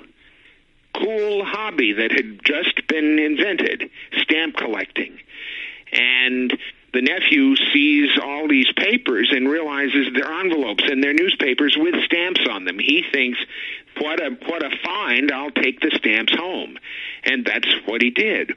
cool 1.02 1.43
hobby 1.45 1.93
that 1.93 2.12
had 2.12 2.43
just 2.43 2.88
been 2.88 3.20
invented 3.20 3.89
stamp 4.22 4.56
collecting. 4.58 5.20
And 5.91 6.58
the 6.93 7.02
nephew 7.02 7.56
sees 7.74 8.10
all 8.22 8.47
these 8.47 8.72
papers 8.76 9.32
and 9.34 9.47
realizes 9.47 10.08
they're 10.14 10.32
envelopes 10.32 10.84
and 10.86 11.04
they're 11.04 11.14
newspapers 11.14 11.76
with 11.78 11.95
stamps 12.04 12.41
on 12.49 12.66
them. 12.66 12.80
He 12.80 13.04
thinks, 13.12 13.39
what 13.99 14.22
a 14.22 14.32
what 14.45 14.64
a 14.64 14.72
find, 14.84 15.32
I'll 15.32 15.52
take 15.52 15.80
the 15.80 15.91
stamps 15.95 16.34
home. 16.36 16.78
And 17.24 17.45
that's 17.45 17.68
what 17.86 18.02
he 18.02 18.10
did. 18.10 18.54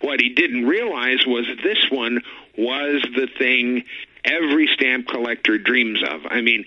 What 0.00 0.20
he 0.20 0.30
didn't 0.30 0.66
realize 0.66 1.26
was 1.26 1.46
this 1.62 1.90
one 1.90 2.22
was 2.56 3.02
the 3.14 3.28
thing 3.38 3.84
every 4.24 4.68
stamp 4.68 5.08
collector 5.08 5.58
dreams 5.58 6.02
of. 6.02 6.22
I 6.28 6.40
mean, 6.40 6.64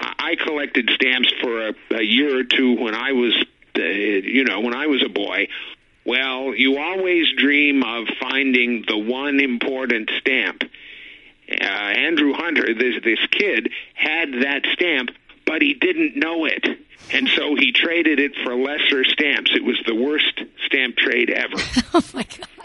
I 0.00 0.36
collected 0.36 0.90
stamps 0.94 1.32
for 1.40 1.68
a, 1.68 1.74
a 1.92 2.02
year 2.02 2.38
or 2.38 2.44
two 2.44 2.74
when 2.80 2.94
I 2.94 3.12
was, 3.12 3.34
you 3.78 4.44
know, 4.44 4.60
when 4.60 4.74
I 4.74 4.86
was 4.86 5.02
a 5.04 5.08
boy. 5.08 5.48
Well, 6.04 6.54
you 6.54 6.78
always 6.78 7.26
dream 7.36 7.82
of 7.82 8.06
finding 8.18 8.84
the 8.88 8.96
one 8.96 9.40
important 9.40 10.10
stamp. 10.20 10.62
Uh, 11.50 11.64
Andrew 11.64 12.32
Hunter, 12.32 12.74
this 12.74 13.02
this 13.04 13.18
kid, 13.30 13.70
had 13.94 14.32
that 14.42 14.66
stamp, 14.72 15.10
but 15.46 15.62
he 15.62 15.74
didn't 15.74 16.16
know 16.16 16.44
it, 16.44 16.64
and 17.10 17.28
so 17.28 17.56
he 17.56 17.72
traded 17.72 18.20
it 18.20 18.32
for 18.42 18.54
lesser 18.54 19.04
stamps. 19.04 19.50
It 19.54 19.64
was 19.64 19.78
the 19.86 19.94
worst 19.94 20.40
stamp 20.66 20.96
trade 20.96 21.30
ever. 21.30 21.56
Oh 21.94 22.04
my 22.14 22.22
gosh! 22.22 22.57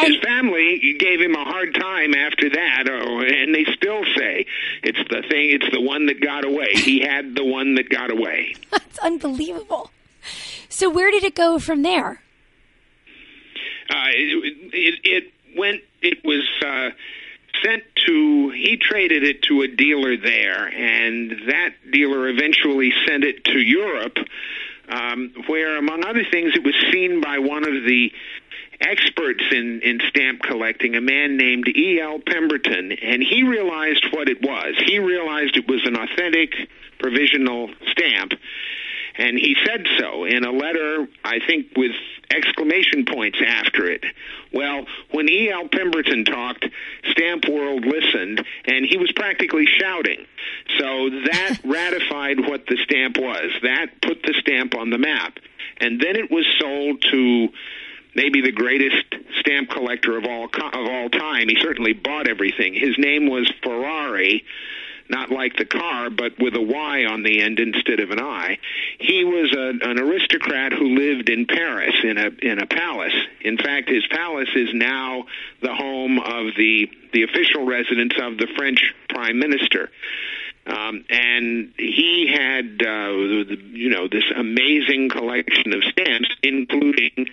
His 0.00 0.16
family 0.22 0.96
gave 0.98 1.20
him 1.20 1.34
a 1.34 1.44
hard 1.44 1.74
time 1.74 2.14
after 2.14 2.50
that, 2.50 2.84
oh, 2.88 3.20
and 3.20 3.54
they 3.54 3.64
still 3.74 4.04
say 4.16 4.46
it's 4.82 4.98
the 5.10 5.22
thing. 5.28 5.50
It's 5.50 5.70
the 5.72 5.80
one 5.80 6.06
that 6.06 6.20
got 6.20 6.44
away. 6.44 6.68
He 6.72 7.00
had 7.00 7.34
the 7.34 7.44
one 7.44 7.74
that 7.74 7.88
got 7.88 8.10
away. 8.10 8.54
That's 8.70 8.98
unbelievable. 8.98 9.90
So 10.68 10.88
where 10.88 11.10
did 11.10 11.24
it 11.24 11.34
go 11.34 11.58
from 11.58 11.82
there? 11.82 12.22
Uh, 13.90 14.06
it, 14.08 14.70
it, 14.72 15.00
it 15.04 15.32
went. 15.56 15.82
It 16.00 16.24
was 16.24 16.48
uh, 16.64 16.90
sent 17.62 17.82
to. 18.06 18.50
He 18.50 18.76
traded 18.76 19.24
it 19.24 19.42
to 19.42 19.62
a 19.62 19.68
dealer 19.68 20.16
there, 20.16 20.68
and 20.68 21.30
that 21.48 21.74
dealer 21.90 22.28
eventually 22.28 22.92
sent 23.06 23.24
it 23.24 23.44
to 23.44 23.58
Europe, 23.58 24.18
um, 24.88 25.32
where, 25.48 25.76
among 25.76 26.04
other 26.04 26.24
things, 26.30 26.52
it 26.54 26.62
was 26.62 26.74
seen 26.92 27.20
by 27.20 27.38
one 27.38 27.64
of 27.64 27.84
the 27.84 28.12
experts 28.80 29.44
in, 29.52 29.80
in 29.82 30.00
stamp 30.08 30.42
collecting, 30.42 30.96
a 30.96 31.00
man 31.00 31.36
named 31.36 31.68
E.L. 31.68 32.20
Pemberton, 32.26 32.92
and 32.92 33.22
he 33.22 33.42
realized 33.42 34.06
what 34.12 34.28
it 34.28 34.42
was. 34.42 34.74
He 34.86 34.98
realized 34.98 35.56
it 35.56 35.68
was 35.68 35.84
an 35.86 35.96
authentic 35.96 36.54
provisional 36.98 37.70
stamp, 37.90 38.32
and 39.16 39.38
he 39.38 39.56
said 39.66 39.86
so 39.98 40.24
in 40.24 40.44
a 40.44 40.50
letter, 40.50 41.06
I 41.24 41.40
think, 41.46 41.68
with 41.76 41.92
exclamation 42.32 43.04
points 43.04 43.38
after 43.44 43.90
it. 43.90 44.04
Well, 44.52 44.86
when 45.10 45.28
E.L. 45.28 45.68
Pemberton 45.68 46.24
talked, 46.24 46.66
Stamp 47.10 47.46
World 47.48 47.84
listened, 47.84 48.44
and 48.64 48.86
he 48.86 48.96
was 48.96 49.12
practically 49.12 49.66
shouting. 49.66 50.26
So 50.78 51.10
that 51.10 51.58
ratified 51.64 52.40
what 52.40 52.66
the 52.66 52.76
stamp 52.84 53.18
was. 53.18 53.52
That 53.62 54.00
put 54.00 54.22
the 54.22 54.34
stamp 54.40 54.74
on 54.74 54.90
the 54.90 54.98
map. 54.98 55.38
And 55.78 56.00
then 56.00 56.16
it 56.16 56.30
was 56.30 56.46
sold 56.58 57.02
to 57.10 57.48
maybe 58.14 58.40
the 58.40 58.52
greatest 58.52 59.04
stamp 59.40 59.70
collector 59.70 60.16
of 60.16 60.24
all 60.24 60.44
of 60.44 60.88
all 60.88 61.08
time. 61.08 61.48
He 61.48 61.56
certainly 61.60 61.92
bought 61.92 62.28
everything. 62.28 62.74
His 62.74 62.96
name 62.98 63.28
was 63.28 63.50
Ferrary, 63.62 64.44
not 65.08 65.30
like 65.30 65.56
the 65.56 65.64
car, 65.64 66.10
but 66.10 66.38
with 66.38 66.54
a 66.54 66.60
Y 66.60 67.04
on 67.04 67.22
the 67.22 67.40
end 67.40 67.58
instead 67.58 68.00
of 68.00 68.10
an 68.10 68.20
I. 68.20 68.58
He 68.98 69.24
was 69.24 69.52
a, 69.52 69.88
an 69.88 69.98
aristocrat 69.98 70.72
who 70.72 70.96
lived 70.96 71.28
in 71.28 71.46
Paris 71.46 71.94
in 72.02 72.18
a 72.18 72.30
in 72.42 72.58
a 72.58 72.66
palace. 72.66 73.14
In 73.40 73.56
fact, 73.56 73.88
his 73.88 74.06
palace 74.08 74.50
is 74.54 74.68
now 74.72 75.24
the 75.62 75.74
home 75.74 76.18
of 76.18 76.54
the 76.56 76.90
the 77.12 77.24
official 77.24 77.66
residence 77.66 78.14
of 78.20 78.38
the 78.38 78.46
French 78.56 78.94
prime 79.08 79.38
minister. 79.38 79.90
Um, 80.66 81.04
and 81.08 81.72
he 81.78 82.30
had, 82.32 82.82
uh, 82.86 83.10
you 83.72 83.88
know, 83.90 84.06
this 84.06 84.24
amazing 84.36 85.08
collection 85.08 85.72
of 85.72 85.82
stamps, 85.84 86.28
including 86.42 87.26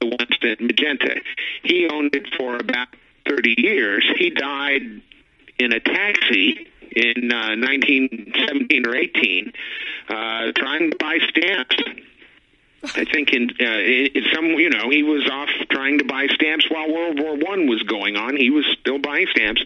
the 0.00 0.06
One 0.06 0.26
Cent 0.40 0.60
Magenta. 0.60 1.20
He 1.62 1.88
owned 1.88 2.14
it 2.14 2.34
for 2.36 2.56
about 2.56 2.88
30 3.28 3.54
years. 3.58 4.04
He 4.16 4.30
died 4.30 4.82
in 5.58 5.72
a 5.72 5.80
taxi 5.80 6.66
in 6.96 7.32
uh, 7.32 7.56
1917 7.56 8.86
or 8.86 8.96
18, 8.96 9.52
uh, 10.08 10.52
trying 10.56 10.90
to 10.90 10.96
buy 10.96 11.18
stamps. 11.28 11.76
I 12.82 13.04
think 13.04 13.32
in, 13.34 13.50
uh, 13.60 13.64
in 13.64 14.24
some, 14.34 14.46
you 14.46 14.70
know, 14.70 14.88
he 14.88 15.02
was 15.02 15.28
off 15.30 15.50
trying 15.70 15.98
to 15.98 16.04
buy 16.04 16.28
stamps 16.28 16.64
while 16.70 16.90
World 16.90 17.20
War 17.20 17.36
One 17.36 17.68
was 17.68 17.82
going 17.82 18.16
on. 18.16 18.36
He 18.36 18.48
was 18.48 18.64
still 18.80 18.98
buying 18.98 19.26
stamps, 19.30 19.62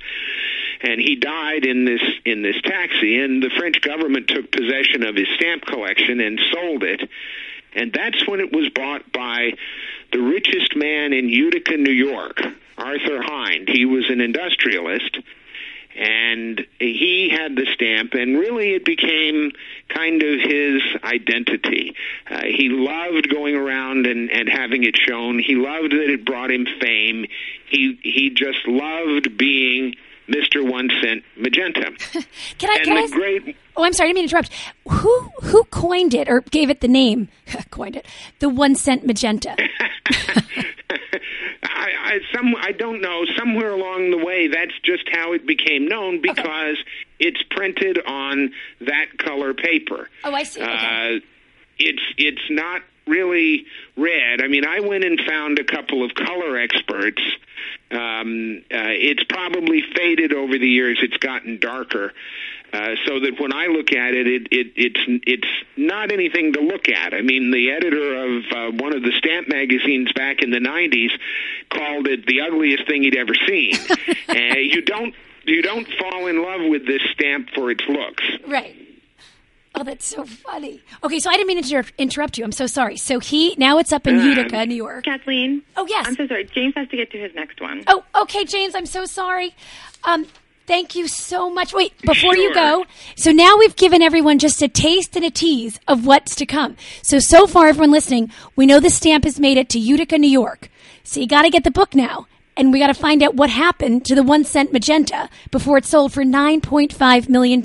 and 0.80 1.00
he 1.00 1.14
died 1.14 1.64
in 1.64 1.84
this 1.84 2.02
in 2.24 2.42
this 2.42 2.60
taxi. 2.62 3.20
And 3.20 3.40
the 3.40 3.50
French 3.56 3.80
government 3.82 4.26
took 4.26 4.50
possession 4.50 5.04
of 5.04 5.14
his 5.14 5.28
stamp 5.36 5.64
collection 5.64 6.20
and 6.20 6.40
sold 6.52 6.82
it. 6.82 7.08
And 7.74 7.92
that's 7.92 8.26
when 8.26 8.40
it 8.40 8.52
was 8.52 8.68
bought 8.70 9.12
by 9.12 9.52
the 10.12 10.20
richest 10.20 10.76
man 10.76 11.12
in 11.12 11.28
Utica, 11.28 11.76
New 11.76 11.92
York, 11.92 12.40
Arthur 12.78 13.20
Hind. 13.22 13.68
He 13.68 13.84
was 13.84 14.08
an 14.10 14.20
industrialist, 14.20 15.18
and 15.96 16.64
he 16.78 17.28
had 17.28 17.56
the 17.56 17.66
stamp, 17.74 18.14
and 18.14 18.38
really 18.38 18.74
it 18.74 18.84
became 18.84 19.52
kind 19.88 20.22
of 20.22 20.40
his 20.40 20.82
identity. 21.02 21.94
Uh, 22.28 22.42
he 22.44 22.68
loved 22.68 23.28
going 23.28 23.56
around 23.56 24.06
and, 24.06 24.30
and 24.30 24.48
having 24.48 24.84
it 24.84 24.96
shown. 24.96 25.38
He 25.38 25.54
loved 25.54 25.92
that 25.92 26.10
it 26.10 26.24
brought 26.24 26.50
him 26.50 26.66
fame. 26.80 27.26
He 27.68 27.98
he 28.02 28.30
just 28.30 28.66
loved 28.66 29.36
being 29.36 29.94
Mr. 30.28 30.68
One 30.68 30.90
Cent 31.02 31.24
Magenta. 31.36 31.92
Can 32.58 32.70
I? 32.70 32.76
and 32.76 32.84
Can 32.84 32.96
I 32.96 33.00
ask, 33.02 33.12
great, 33.12 33.56
Oh, 33.76 33.84
I'm 33.84 33.92
sorry, 33.92 34.10
I 34.10 34.12
didn't 34.12 34.22
mean 34.22 34.28
to 34.28 34.36
interrupt. 34.36 34.52
Who 34.88 35.30
who 35.42 35.64
coined 35.64 36.14
it 36.14 36.28
or 36.28 36.40
gave 36.42 36.70
it 36.70 36.80
the 36.80 36.88
name? 36.88 37.28
coined 37.70 37.96
it 37.96 38.06
the 38.38 38.48
one 38.48 38.74
cent 38.74 39.06
magenta. 39.06 39.56
I, 41.62 41.90
I 42.02 42.18
some 42.34 42.54
I 42.56 42.72
don't 42.72 43.00
know. 43.00 43.24
Somewhere 43.36 43.70
along 43.72 44.10
the 44.10 44.18
way, 44.18 44.48
that's 44.48 44.78
just 44.84 45.08
how 45.10 45.32
it 45.32 45.46
became 45.46 45.86
known 45.88 46.20
because 46.22 46.76
it's 47.18 47.42
printed 47.50 47.98
on 48.06 48.52
that 48.80 49.18
color 49.18 49.54
paper. 49.54 50.08
Oh, 50.22 50.32
I 50.32 50.44
see. 50.44 50.62
Okay. 50.62 51.16
Uh, 51.16 51.20
it's 51.78 52.02
it's 52.16 52.42
not 52.50 52.82
really 53.06 53.66
red. 53.96 54.40
I 54.42 54.48
mean, 54.48 54.64
I 54.64 54.80
went 54.80 55.04
and 55.04 55.20
found 55.20 55.58
a 55.58 55.64
couple 55.64 56.04
of 56.04 56.14
color 56.14 56.56
experts. 56.56 57.22
Um, 57.90 58.62
uh, 58.72 58.90
it's 58.90 59.24
probably 59.24 59.82
faded 59.94 60.32
over 60.32 60.58
the 60.58 60.68
years. 60.68 60.98
It's 61.02 61.16
gotten 61.18 61.58
darker. 61.58 62.12
Uh, 62.72 62.96
so 63.06 63.20
that 63.20 63.38
when 63.38 63.52
I 63.52 63.66
look 63.66 63.92
at 63.92 64.14
it, 64.14 64.26
it, 64.26 64.48
it, 64.50 64.72
it's 64.74 65.22
it's 65.28 65.48
not 65.76 66.10
anything 66.10 66.54
to 66.54 66.60
look 66.60 66.88
at. 66.88 67.14
I 67.14 67.22
mean, 67.22 67.52
the 67.52 67.70
editor 67.70 68.16
of 68.16 68.44
uh, 68.50 68.76
one 68.76 68.92
of 68.92 69.02
the 69.04 69.12
stamp 69.12 69.46
magazines 69.46 70.12
back 70.12 70.42
in 70.42 70.50
the 70.50 70.58
'90s 70.58 71.12
called 71.70 72.08
it 72.08 72.26
the 72.26 72.40
ugliest 72.40 72.88
thing 72.88 73.04
he'd 73.04 73.16
ever 73.16 73.34
seen. 73.46 73.76
uh, 74.28 74.56
you 74.58 74.82
don't 74.82 75.14
you 75.44 75.62
don't 75.62 75.86
fall 76.00 76.26
in 76.26 76.42
love 76.42 76.62
with 76.68 76.84
this 76.84 77.02
stamp 77.12 77.50
for 77.54 77.70
its 77.70 77.84
looks. 77.86 78.24
Right. 78.48 78.74
Oh, 79.76 79.82
that's 79.82 80.06
so 80.06 80.24
funny. 80.24 80.80
Okay, 81.02 81.18
so 81.18 81.30
I 81.30 81.34
didn't 81.34 81.48
mean 81.48 81.62
to 81.62 81.76
inter- 81.76 81.90
interrupt 81.98 82.38
you. 82.38 82.44
I'm 82.44 82.52
so 82.52 82.66
sorry. 82.66 82.96
So 82.96 83.18
he 83.18 83.54
now 83.58 83.78
it's 83.78 83.92
up 83.92 84.06
in 84.06 84.20
Utica, 84.20 84.64
New 84.66 84.76
York. 84.76 85.04
Kathleen. 85.04 85.62
Oh, 85.76 85.84
yes. 85.88 86.06
I'm 86.06 86.14
so 86.14 86.26
sorry. 86.28 86.44
James 86.44 86.74
has 86.76 86.88
to 86.88 86.96
get 86.96 87.10
to 87.10 87.18
his 87.18 87.34
next 87.34 87.60
one. 87.60 87.82
Oh, 87.88 88.04
okay, 88.22 88.44
James. 88.44 88.74
I'm 88.76 88.86
so 88.86 89.04
sorry. 89.04 89.54
Um, 90.04 90.26
thank 90.68 90.94
you 90.94 91.08
so 91.08 91.50
much. 91.50 91.74
Wait, 91.74 91.92
before 92.02 92.36
you 92.36 92.54
go, 92.54 92.84
so 93.16 93.32
now 93.32 93.56
we've 93.58 93.74
given 93.74 94.00
everyone 94.00 94.38
just 94.38 94.62
a 94.62 94.68
taste 94.68 95.16
and 95.16 95.24
a 95.24 95.30
tease 95.30 95.80
of 95.88 96.06
what's 96.06 96.36
to 96.36 96.46
come. 96.46 96.76
So 97.02 97.18
so 97.18 97.48
far, 97.48 97.66
everyone 97.66 97.90
listening, 97.90 98.30
we 98.54 98.66
know 98.66 98.78
the 98.78 98.90
stamp 98.90 99.24
has 99.24 99.40
made 99.40 99.58
it 99.58 99.68
to 99.70 99.80
Utica, 99.80 100.18
New 100.18 100.30
York. 100.30 100.70
So 101.02 101.18
you 101.20 101.26
got 101.26 101.42
to 101.42 101.50
get 101.50 101.64
the 101.64 101.70
book 101.72 101.96
now. 101.96 102.26
And 102.56 102.72
we 102.72 102.78
got 102.78 102.86
to 102.86 102.94
find 102.94 103.22
out 103.22 103.34
what 103.34 103.50
happened 103.50 104.04
to 104.06 104.14
the 104.14 104.22
one 104.22 104.44
cent 104.44 104.72
magenta 104.72 105.28
before 105.50 105.76
it 105.76 105.84
sold 105.84 106.12
for 106.12 106.22
$9.5 106.22 107.28
million 107.28 107.60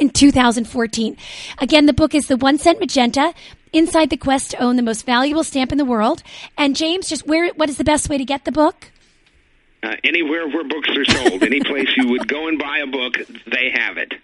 in 0.00 0.10
2014. 0.10 1.16
Again, 1.58 1.86
the 1.86 1.92
book 1.92 2.14
is 2.14 2.26
The 2.26 2.36
One 2.36 2.56
Cent 2.58 2.80
Magenta 2.80 3.34
Inside 3.72 4.08
the 4.08 4.16
Quest 4.16 4.52
to 4.52 4.62
Own 4.62 4.76
the 4.76 4.82
Most 4.82 5.04
Valuable 5.04 5.44
Stamp 5.44 5.70
in 5.70 5.76
the 5.76 5.84
World. 5.84 6.22
And 6.56 6.74
James, 6.74 7.08
just 7.08 7.26
where, 7.26 7.52
what 7.54 7.68
is 7.68 7.76
the 7.76 7.84
best 7.84 8.08
way 8.08 8.16
to 8.16 8.24
get 8.24 8.46
the 8.46 8.52
book? 8.52 8.90
Uh, 9.82 9.94
anywhere 10.02 10.48
where 10.48 10.64
books 10.64 10.88
are 10.96 11.04
sold, 11.04 11.42
any 11.42 11.60
place 11.60 11.88
you 11.96 12.08
would 12.08 12.26
go 12.26 12.48
and 12.48 12.58
buy 12.58 12.78
a 12.78 12.86
book, 12.86 13.18
they 13.46 13.70
have 13.74 13.98
it. 13.98 14.14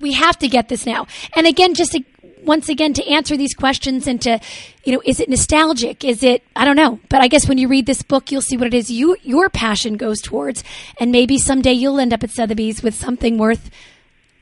we 0.00 0.12
have 0.12 0.38
to 0.38 0.48
get 0.48 0.68
this 0.68 0.86
now. 0.86 1.06
And 1.34 1.46
again, 1.46 1.74
just 1.74 1.92
to, 1.92 2.02
once 2.44 2.68
again 2.68 2.92
to 2.94 3.06
answer 3.06 3.36
these 3.36 3.54
questions 3.54 4.06
and 4.06 4.20
to, 4.22 4.40
you 4.84 4.92
know, 4.92 5.02
is 5.04 5.20
it 5.20 5.28
nostalgic? 5.28 6.04
Is 6.04 6.22
it 6.22 6.42
I 6.56 6.64
don't 6.64 6.76
know, 6.76 7.00
but 7.08 7.20
I 7.20 7.28
guess 7.28 7.48
when 7.48 7.58
you 7.58 7.68
read 7.68 7.86
this 7.86 8.02
book, 8.02 8.30
you'll 8.30 8.42
see 8.42 8.56
what 8.56 8.66
it 8.66 8.74
is 8.74 8.90
you 8.90 9.16
your 9.22 9.48
passion 9.48 9.96
goes 9.96 10.20
towards, 10.20 10.64
and 10.98 11.12
maybe 11.12 11.38
someday 11.38 11.72
you'll 11.72 12.00
end 12.00 12.12
up 12.12 12.22
at 12.22 12.30
Sotheby's 12.30 12.82
with 12.82 12.94
something 12.94 13.38
worth. 13.38 13.70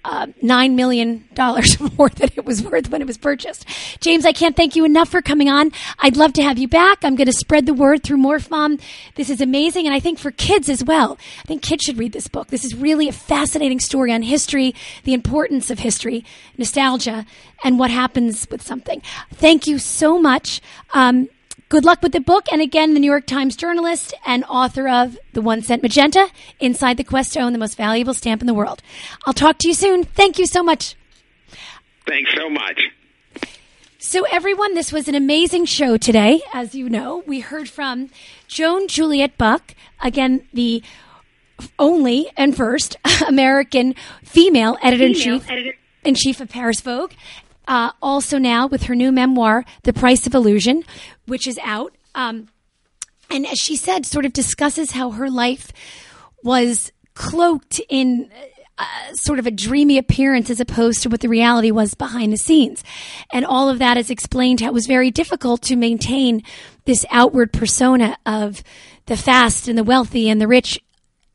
Uh, 0.09 0.29
Nine 0.41 0.77
million 0.77 1.25
dollars 1.35 1.81
more 1.99 2.09
than 2.11 2.31
it 2.37 2.45
was 2.45 2.63
worth 2.63 2.91
when 2.91 3.01
it 3.01 3.09
was 3.09 3.19
purchased. 3.19 3.67
James, 3.99 4.25
I 4.25 4.31
can't 4.31 4.55
thank 4.55 4.77
you 4.77 4.85
enough 4.85 5.09
for 5.09 5.21
coming 5.21 5.49
on. 5.49 5.73
I'd 5.99 6.17
love 6.17 6.33
to 6.35 6.45
have 6.45 6.59
you 6.59 6.69
back. 6.69 6.99
I'm 7.03 7.17
going 7.17 7.27
to 7.27 7.33
spread 7.33 7.67
the 7.67 7.75
word 7.75 8.05
through 8.05 8.19
MorphMom. 8.19 8.81
This 9.17 9.31
is 9.31 9.41
amazing, 9.41 9.85
and 9.85 9.93
I 9.93 9.99
think 9.99 10.21
for 10.21 10.31
kids 10.31 10.69
as 10.69 10.85
well. 10.85 11.19
I 11.41 11.43
think 11.49 11.63
kids 11.63 11.83
should 11.83 11.99
read 11.99 12.13
this 12.13 12.29
book. 12.29 12.49
This 12.49 12.65
is 12.65 12.73
really 12.77 13.09
a 13.09 13.13
fascinating 13.13 13.81
story 13.81 14.13
on 14.13 14.23
history, 14.23 14.77
the 15.03 15.13
importance 15.13 15.71
of 15.71 15.81
history, 15.81 16.25
nostalgia, 16.57 17.27
and 17.65 17.77
what 17.77 17.91
happens 17.91 18.47
with 18.49 18.63
something. 18.63 19.03
Thank 19.33 19.67
you 19.67 19.81
so 19.81 20.21
much. 20.21 20.61
Um, 20.95 21.29
good 21.69 21.85
luck 21.85 22.03
with 22.03 22.13
the 22.13 22.21
book. 22.21 22.47
And 22.53 22.61
again, 22.61 22.95
the 22.95 23.01
New 23.01 23.11
York 23.11 23.27
Times 23.27 23.57
journalist 23.57 24.15
and 24.25 24.45
author 24.45 24.89
of 24.89 25.19
The 25.33 25.41
One 25.41 25.63
Cent 25.63 25.83
Magenta 25.83 26.29
Inside 26.61 26.97
the 26.97 27.05
Quest 27.05 27.33
to 27.35 27.41
Own 27.41 27.53
the 27.53 27.59
Most 27.59 27.77
Valuable 27.77 28.15
Stamp 28.15 28.41
in 28.41 28.47
the 28.47 28.55
World. 28.55 28.83
I'll 29.25 29.33
talk 29.33 29.59
to 29.59 29.69
you 29.69 29.75
soon. 29.75 30.05
Thank 30.05 30.39
you 30.39 30.47
so 30.47 30.63
much. 30.63 30.95
Thanks 32.07 32.31
so 32.35 32.49
much. 32.49 32.81
So, 33.99 34.25
everyone, 34.31 34.75
this 34.75 34.93
was 34.93 35.09
an 35.09 35.17
amazing 35.17 35.65
show 35.65 35.97
today. 35.97 36.41
As 36.55 36.77
you 36.77 36.89
know, 36.89 37.25
we 37.27 37.41
heard 37.41 37.69
from 37.69 38.11
Joan 38.47 38.87
Juliet 38.87 39.37
Buck, 39.37 39.75
again, 40.01 40.47
the 40.53 40.83
only 41.79 42.31
and 42.37 42.57
first 42.57 42.97
American 43.27 43.95
female 44.23 44.77
editor 44.83 45.07
in 45.07 45.15
chief 45.15 45.49
in 46.05 46.15
chief 46.15 46.41
of 46.41 46.49
Paris 46.49 46.81
Vogue. 46.81 47.13
Uh, 47.67 47.93
also 48.01 48.39
now 48.39 48.67
with 48.67 48.85
her 48.85 48.95
new 48.95 49.11
memoir, 49.11 49.65
The 49.83 49.93
Price 49.93 50.27
of 50.27 50.35
Illusion, 50.35 50.85
which 51.27 51.47
is 51.47 51.59
out. 51.63 51.97
Um, 52.15 52.49
and 53.31 53.47
as 53.47 53.59
she 53.59 53.77
said, 53.77 54.07
sort 54.07 54.25
of 54.25 54.33
discusses 54.33 54.93
how 54.93 55.11
her 55.11 55.29
life 55.29 55.73
was 56.43 56.93
cloaked 57.15 57.81
in 57.89 58.31
uh, 58.79 58.85
sort 59.15 59.39
of 59.39 59.47
a 59.47 59.51
dreamy 59.51 59.99
appearance 59.99 60.51
as 60.51 60.61
opposed 60.61 61.03
to 61.03 61.09
what 61.09 61.21
the 61.21 61.29
reality 61.29 61.71
was 61.71 61.95
behind 61.95 62.33
the 62.33 62.37
scenes. 62.37 62.85
And 63.33 63.45
all 63.45 63.71
of 63.71 63.79
that 63.79 63.97
is 63.97 64.11
explained 64.11 64.61
how 64.61 64.69
it 64.69 64.75
was 64.75 64.87
very 64.87 65.11
difficult 65.11 65.63
to 65.63 65.77
maintain 65.77 66.43
this 66.85 67.07
outward 67.11 67.53
persona 67.53 68.19
of 68.27 68.63
the 69.07 69.17
fast 69.17 69.67
and 69.67 69.79
the 69.79 69.85
wealthy 69.85 70.29
and 70.29 70.41
the 70.41 70.47
rich 70.47 70.81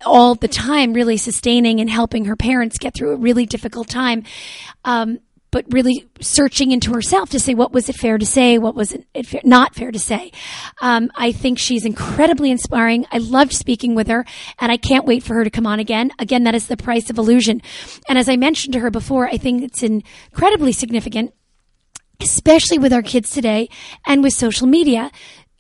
all 0.06 0.36
the 0.36 0.48
time, 0.48 0.94
really 0.94 1.18
sustaining 1.18 1.80
and 1.80 1.90
helping 1.90 2.26
her 2.26 2.36
parents 2.36 2.78
get 2.78 2.94
through 2.94 3.14
a 3.14 3.18
really 3.18 3.46
difficult 3.46 3.88
time. 3.88 4.24
Um, 4.86 5.20
but 5.52 5.66
really 5.70 6.10
searching 6.22 6.72
into 6.72 6.94
herself 6.94 7.30
to 7.30 7.40
say 7.40 7.54
what 7.54 7.74
was 7.74 7.90
it 7.90 7.96
fair 7.96 8.18
to 8.18 8.26
say, 8.26 8.58
what 8.58 8.76
was 8.76 8.94
it 8.94 9.06
not 9.44 9.76
fair 9.76 9.92
to 9.92 10.00
say. 10.00 10.32
Um, 10.82 11.12
I 11.16 11.32
think 11.32 11.60
she's 11.60 11.86
incredibly 11.86 12.52
inspiring. 12.52 13.06
I 13.12 13.18
loved 13.18 13.54
speaking 13.54 13.96
with 13.96 14.08
her, 14.08 14.26
and 14.60 14.72
I 14.72 14.78
can't 14.78 15.06
wait 15.06 15.24
for 15.24 15.34
her 15.36 15.44
to 15.44 15.50
come 15.50 15.68
on 15.68 15.80
again. 15.80 16.12
Again, 16.20 16.44
that 16.44 16.56
is 16.56 16.68
the 16.68 16.78
price 16.78 17.10
of 17.10 17.18
illusion. 17.18 17.62
And 18.08 18.18
as 18.18 18.30
I 18.30 18.38
mentioned 18.38 18.74
to 18.74 18.80
her 18.80 18.90
before, 18.90 19.28
I 19.28 19.38
think 19.38 19.64
it's 19.64 19.84
incredibly 19.84 20.72
significant 20.72 21.34
especially 22.22 22.78
with 22.78 22.94
our 22.94 23.02
kids 23.02 23.32
today 23.32 23.68
and 24.06 24.24
with 24.24 24.34
social 24.34 24.68
media. 24.68 25.12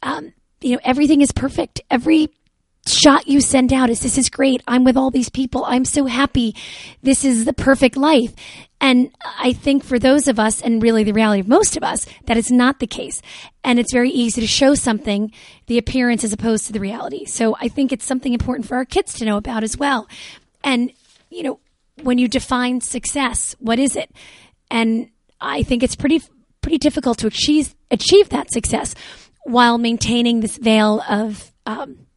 Um, 0.03 0.33
you 0.61 0.73
know, 0.73 0.81
everything 0.83 1.21
is 1.21 1.31
perfect. 1.31 1.81
Every 1.89 2.29
shot 2.87 3.27
you 3.27 3.41
send 3.41 3.73
out 3.73 3.89
is 3.89 4.01
this 4.01 4.17
is 4.17 4.29
great. 4.29 4.61
I'm 4.67 4.83
with 4.83 4.97
all 4.97 5.11
these 5.11 5.29
people. 5.29 5.65
I'm 5.65 5.85
so 5.85 6.05
happy. 6.05 6.55
This 7.01 7.25
is 7.25 7.45
the 7.45 7.53
perfect 7.53 7.97
life. 7.97 8.33
And 8.81 9.11
I 9.39 9.53
think 9.53 9.83
for 9.83 9.99
those 9.99 10.27
of 10.27 10.39
us, 10.39 10.59
and 10.59 10.81
really 10.81 11.03
the 11.03 11.13
reality 11.13 11.39
of 11.39 11.47
most 11.47 11.77
of 11.77 11.83
us, 11.83 12.07
that 12.25 12.35
is 12.35 12.51
not 12.51 12.79
the 12.79 12.87
case. 12.87 13.21
And 13.63 13.79
it's 13.79 13.93
very 13.93 14.09
easy 14.09 14.41
to 14.41 14.47
show 14.47 14.73
something, 14.73 15.31
the 15.67 15.77
appearance 15.77 16.23
as 16.23 16.33
opposed 16.33 16.65
to 16.65 16.73
the 16.73 16.79
reality. 16.79 17.25
So 17.25 17.55
I 17.61 17.67
think 17.67 17.91
it's 17.91 18.05
something 18.05 18.33
important 18.33 18.67
for 18.67 18.75
our 18.75 18.85
kids 18.85 19.13
to 19.13 19.25
know 19.25 19.37
about 19.37 19.63
as 19.63 19.77
well. 19.77 20.09
And, 20.63 20.91
you 21.29 21.43
know, 21.43 21.59
when 22.01 22.17
you 22.17 22.27
define 22.27 22.81
success, 22.81 23.55
what 23.59 23.77
is 23.77 23.95
it? 23.95 24.11
And 24.71 25.11
I 25.39 25.61
think 25.61 25.83
it's 25.83 25.95
pretty 25.95 26.21
pretty 26.61 26.77
difficult 26.77 27.17
to 27.19 27.27
achieve 27.27 27.75
achieve 27.89 28.29
that 28.29 28.51
success 28.51 28.93
while 29.43 29.77
maintaining 29.77 30.39
this 30.39 30.57
veil 30.57 31.03
of 31.09 31.51
um, 31.65 32.07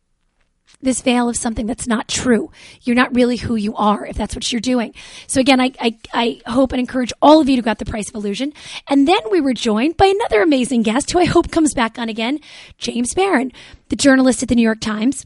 this 0.81 1.01
veil 1.01 1.29
of 1.29 1.37
something 1.37 1.67
that's 1.67 1.87
not 1.87 2.09
true. 2.09 2.51
You're 2.83 2.97
not 2.97 3.15
really 3.15 3.37
who 3.37 3.57
you 3.57 3.75
are 3.77 4.07
if 4.07 4.17
that's 4.17 4.35
what 4.35 4.51
you're 4.53 4.61
doing. 4.61 4.95
So 5.27 5.41
again, 5.41 5.61
I, 5.61 5.73
I, 5.81 5.99
I 6.13 6.41
hope 6.47 6.73
and 6.73 6.81
encourage 6.81 7.13
all 7.23 7.41
of 7.41 7.49
you 7.49 7.57
to 7.57 7.63
go 7.63 7.71
out 7.71 7.79
the 7.79 7.85
price 7.85 8.09
of 8.09 8.15
illusion. 8.15 8.53
And 8.89 9.09
then 9.09 9.21
we 9.31 9.41
were 9.41 9.55
joined 9.55 9.97
by 9.97 10.07
another 10.07 10.43
amazing 10.43 10.83
guest 10.83 11.11
who 11.11 11.19
I 11.19 11.25
hope 11.25 11.51
comes 11.51 11.75
back 11.75 11.99
on 11.99 12.09
again, 12.09 12.41
James 12.79 13.15
Barron, 13.15 13.53
the 13.89 13.97
journalist 13.97 14.43
at 14.43 14.49
the 14.49 14.55
New 14.55 14.63
York 14.63 14.81
Times 14.81 15.25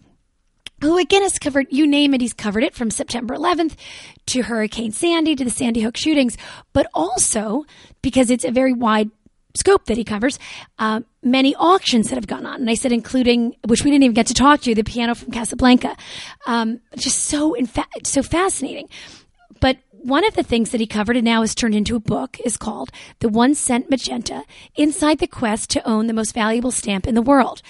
who 0.81 0.97
again 0.97 1.23
has 1.23 1.39
covered, 1.39 1.67
you 1.71 1.87
name 1.87 2.15
it, 2.15 2.21
he's 2.21 2.33
covered 2.33 2.63
it 2.63 2.75
from 2.75 2.91
September 2.91 3.35
11th 3.35 3.75
to 4.27 4.43
Hurricane 4.43 4.93
Sandy 4.93 5.35
to 5.35 5.45
the 5.45 5.51
Sandy 5.51 5.81
Hook 5.81 5.97
shootings, 5.97 6.37
but 6.73 6.87
also 6.95 7.65
because 8.03 8.31
it's 8.31 8.45
a 8.45 8.51
very 8.51 8.73
wide 8.73 9.11
scope 9.59 9.87
that 9.87 9.97
he 9.97 10.05
covers, 10.05 10.39
uh, 10.79 11.01
many 11.23 11.55
auctions 11.57 12.09
that 12.09 12.17
have 12.17 12.27
gone 12.27 12.47
on. 12.47 12.61
And 12.61 12.71
I 12.71 12.75
said, 12.75 12.93
including, 12.93 13.57
which 13.67 13.85
we 13.85 13.91
didn't 13.91 14.05
even 14.05 14.15
get 14.15 14.27
to 14.29 14.35
talk 14.35 14.61
to, 14.63 14.75
the 14.75 14.85
piano 14.85 15.15
from 15.15 15.33
Casablanca. 15.33 15.97
Um, 16.47 16.81
just 16.97 17.25
so, 17.25 17.57
so 18.05 18.23
fascinating. 18.23 18.89
But 19.61 19.79
one 19.91 20.25
of 20.25 20.35
the 20.35 20.45
things 20.45 20.71
that 20.71 20.81
he 20.81 20.87
covered 20.87 21.17
and 21.17 21.25
now 21.25 21.41
has 21.41 21.55
turned 21.55 21.75
into 21.75 21.97
a 21.97 22.01
book 22.01 22.39
is 22.45 22.57
called 22.57 22.91
The 23.19 23.29
One 23.29 23.55
Cent 23.55 23.91
Magenta 23.91 24.45
Inside 24.77 25.19
the 25.19 25.27
Quest 25.27 25.71
to 25.71 25.87
Own 25.89 26.07
the 26.07 26.13
Most 26.13 26.33
Valuable 26.35 26.71
Stamp 26.71 27.07
in 27.07 27.15
the 27.15 27.23
World 27.23 27.63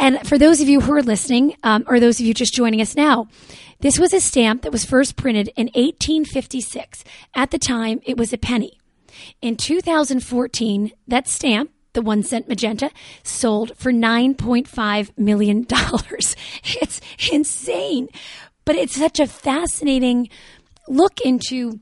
And 0.00 0.26
for 0.26 0.38
those 0.38 0.62
of 0.62 0.68
you 0.68 0.80
who 0.80 0.92
are 0.94 1.02
listening, 1.02 1.56
um, 1.62 1.84
or 1.86 2.00
those 2.00 2.20
of 2.20 2.26
you 2.26 2.32
just 2.32 2.54
joining 2.54 2.80
us 2.80 2.96
now, 2.96 3.28
this 3.80 3.98
was 3.98 4.14
a 4.14 4.20
stamp 4.20 4.62
that 4.62 4.72
was 4.72 4.82
first 4.82 5.14
printed 5.14 5.48
in 5.56 5.66
1856. 5.66 7.04
At 7.34 7.50
the 7.50 7.58
time, 7.58 8.00
it 8.06 8.16
was 8.16 8.32
a 8.32 8.38
penny. 8.38 8.79
In 9.40 9.56
2014, 9.56 10.92
that 11.08 11.28
stamp, 11.28 11.70
the 11.92 12.02
one 12.02 12.22
cent 12.22 12.48
magenta, 12.48 12.90
sold 13.22 13.72
for 13.76 13.92
$9.5 13.92 15.18
million. 15.18 15.66
It's 16.82 17.00
insane. 17.32 18.08
But 18.64 18.76
it's 18.76 18.96
such 18.96 19.18
a 19.18 19.26
fascinating 19.26 20.28
look 20.88 21.20
into 21.20 21.80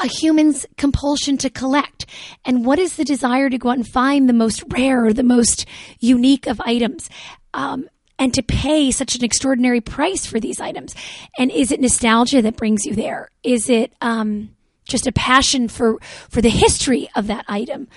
a- 0.00 0.06
human's 0.06 0.66
compulsion 0.76 1.36
to 1.38 1.50
collect 1.50 2.06
and 2.44 2.64
what 2.64 2.78
is 2.78 2.96
the 2.96 3.04
desire 3.04 3.50
to 3.50 3.58
go 3.58 3.70
out 3.70 3.76
and 3.76 3.86
find 3.86 4.28
the 4.28 4.32
most 4.32 4.62
rare 4.68 5.04
or 5.06 5.12
the 5.12 5.22
most 5.22 5.66
unique 6.00 6.46
of 6.46 6.60
items 6.60 7.10
um, 7.52 7.88
and 8.18 8.32
to 8.34 8.42
pay 8.42 8.90
such 8.90 9.16
an 9.16 9.24
extraordinary 9.24 9.80
price 9.80 10.26
for 10.26 10.38
these 10.40 10.60
items 10.60 10.94
and 11.38 11.50
is 11.50 11.72
it 11.72 11.80
nostalgia 11.80 12.42
that 12.42 12.56
brings 12.56 12.84
you 12.86 12.94
there 12.94 13.28
is 13.42 13.68
it 13.68 13.92
um, 14.00 14.53
just 14.84 15.06
a 15.06 15.12
passion 15.12 15.68
for 15.68 15.98
for 16.28 16.40
the 16.40 16.50
history 16.50 17.08
of 17.14 17.26
that 17.26 17.44
item. 17.48 17.88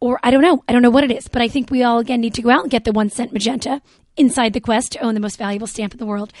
Or 0.00 0.20
i 0.22 0.30
don't 0.30 0.42
know. 0.42 0.62
I 0.68 0.72
don't 0.72 0.82
know 0.82 0.90
what 0.90 1.04
it 1.04 1.10
is 1.10 1.28
but 1.28 1.40
i 1.40 1.48
think 1.48 1.70
we 1.70 1.82
all 1.82 1.98
again 1.98 2.20
need 2.20 2.34
to 2.34 2.42
go 2.42 2.50
out 2.50 2.62
and 2.62 2.70
get 2.70 2.84
the 2.84 2.92
one 2.92 3.10
cent 3.10 3.32
magenta 3.32 3.80
inside 4.16 4.52
the 4.52 4.60
quest 4.60 4.92
to 4.92 4.98
own 5.00 5.14
the 5.14 5.20
most 5.20 5.38
valuable 5.38 5.66
stamp 5.66 5.92
in 5.92 5.98
the 5.98 6.06
world 6.06 6.32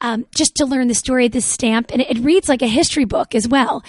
um, 0.00 0.26
just 0.34 0.54
to 0.56 0.66
learn 0.66 0.88
the 0.88 0.94
story 0.94 1.24
of 1.24 1.32
this 1.32 1.46
stamp. 1.46 1.90
And 1.90 2.02
it, 2.02 2.10
it 2.10 2.18
reads 2.18 2.50
like 2.50 2.60
a 2.60 2.66
history 2.66 3.06
book 3.06 3.34
as 3.34 3.48
well 3.48 3.82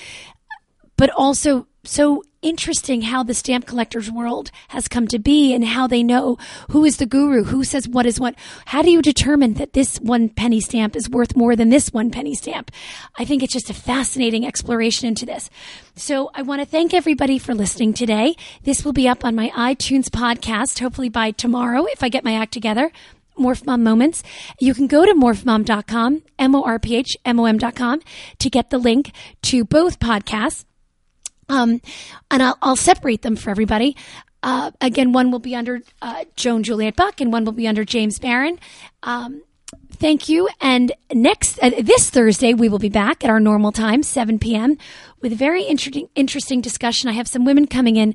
but 0.98 1.12
also 1.12 1.68
so 1.88 2.24
interesting 2.42 3.02
how 3.02 3.24
the 3.24 3.34
stamp 3.34 3.66
collector's 3.66 4.12
world 4.12 4.52
has 4.70 4.88
come 4.88 5.08
to 5.08 5.20
be 5.20 5.54
and 5.54 5.66
how 5.66 5.88
they 5.88 6.04
know 6.04 6.38
who 6.70 6.86
is 6.86 6.98
the 6.98 7.06
guru, 7.06 7.44
who 7.46 7.64
says 7.64 7.88
what 7.88 8.06
is 8.06 8.20
what. 8.20 8.36
How 8.66 8.82
do 8.82 8.92
you 8.92 9.02
determine 9.02 9.56
that 9.56 9.74
this 9.74 9.98
one 9.98 10.30
penny 10.30 10.62
stamp 10.62 10.96
is 10.96 11.10
worth 11.10 11.36
more 11.36 11.56
than 11.56 11.70
this 11.70 11.92
one 11.92 12.12
penny 12.12 12.36
stamp? 12.36 12.72
I 13.18 13.26
think 13.26 13.42
it's 13.42 13.54
just 13.54 13.70
a 13.70 13.74
fascinating 13.74 14.46
exploration 14.46 15.08
into 15.08 15.26
this. 15.26 15.50
So 15.96 16.30
I 16.36 16.44
want 16.44 16.62
to 16.62 16.66
thank 16.66 16.94
everybody 16.94 17.40
for 17.40 17.56
listening 17.56 17.94
today. 17.94 18.36
This 18.64 18.86
will 18.86 18.94
be 18.94 19.08
up 19.08 19.26
on 19.26 19.36
my 19.36 19.50
iTunes 19.50 20.10
podcast, 20.10 20.80
hopefully 20.80 21.10
by 21.10 21.32
tomorrow 21.32 21.86
if 21.86 22.04
I 22.04 22.10
get 22.10 22.24
my 22.24 22.36
act 22.36 22.54
together. 22.54 22.92
MorphMom 23.38 23.82
Moments. 23.82 24.24
You 24.60 24.74
can 24.74 24.88
go 24.88 25.06
to 25.06 25.14
morphmom.com, 25.14 26.24
M-O-R-P-H-M-O-M.com 26.40 28.02
to 28.40 28.50
get 28.50 28.70
the 28.72 28.78
link 28.80 29.12
to 29.44 29.64
both 29.64 30.00
podcasts. 30.00 30.66
Um, 31.50 31.82
and 32.30 32.44
I'll, 32.44 32.58
I'll 32.62 32.76
separate 32.76 33.22
them 33.22 33.36
for 33.36 33.50
everybody. 33.50 33.96
Uh, 34.44 34.72
again, 34.82 35.14
one 35.14 35.32
will 35.32 35.40
be 35.40 35.56
under 35.56 35.82
uh, 36.02 36.26
Joan 36.36 36.64
Juliet 36.64 36.96
Buck, 36.96 37.20
and 37.22 37.34
one 37.34 37.46
will 37.46 37.54
be 37.54 37.68
under 37.68 37.84
James 37.84 38.20
Barron. 38.20 38.60
Um, 39.04 39.44
thank 39.92 40.30
you. 40.30 40.48
And 40.62 40.92
next, 41.12 41.60
uh, 41.62 41.72
this 41.82 42.10
Thursday, 42.10 42.54
we 42.54 42.70
will 42.70 42.80
be 42.80 42.90
back 42.90 43.24
at 43.24 43.30
our 43.30 43.40
normal 43.40 43.72
time, 43.72 44.04
7 44.04 44.40
p.m., 44.40 44.78
with 45.22 45.34
a 45.34 45.36
very 45.36 45.64
interesting, 45.64 46.10
interesting 46.16 46.62
discussion. 46.62 47.10
I 47.10 47.14
have 47.14 47.28
some 47.28 47.44
women 47.44 47.66
coming 47.66 47.96
in 47.96 48.14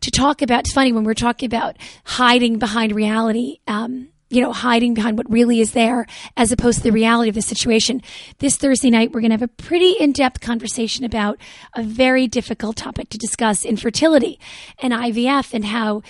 to 0.00 0.10
talk 0.10 0.42
about. 0.42 0.60
It's 0.60 0.72
funny 0.72 0.92
when 0.92 1.04
we're 1.04 1.14
talking 1.14 1.46
about 1.46 1.76
hiding 2.04 2.58
behind 2.58 2.94
reality. 2.94 3.58
Um, 3.66 4.08
you 4.32 4.40
know, 4.40 4.52
hiding 4.52 4.94
behind 4.94 5.18
what 5.18 5.30
really 5.30 5.60
is 5.60 5.72
there 5.72 6.06
as 6.38 6.50
opposed 6.52 6.78
to 6.78 6.84
the 6.84 6.90
reality 6.90 7.28
of 7.28 7.34
the 7.34 7.42
situation. 7.42 8.00
This 8.38 8.56
Thursday 8.56 8.88
night, 8.88 9.12
we're 9.12 9.20
going 9.20 9.30
to 9.30 9.34
have 9.34 9.42
a 9.42 9.48
pretty 9.48 9.90
in 9.92 10.12
depth 10.12 10.40
conversation 10.40 11.04
about 11.04 11.38
a 11.76 11.82
very 11.82 12.26
difficult 12.26 12.76
topic 12.76 13.10
to 13.10 13.18
discuss 13.18 13.66
infertility 13.66 14.40
and 14.78 14.94
IVF 14.94 15.52
and 15.52 15.66
how, 15.66 16.00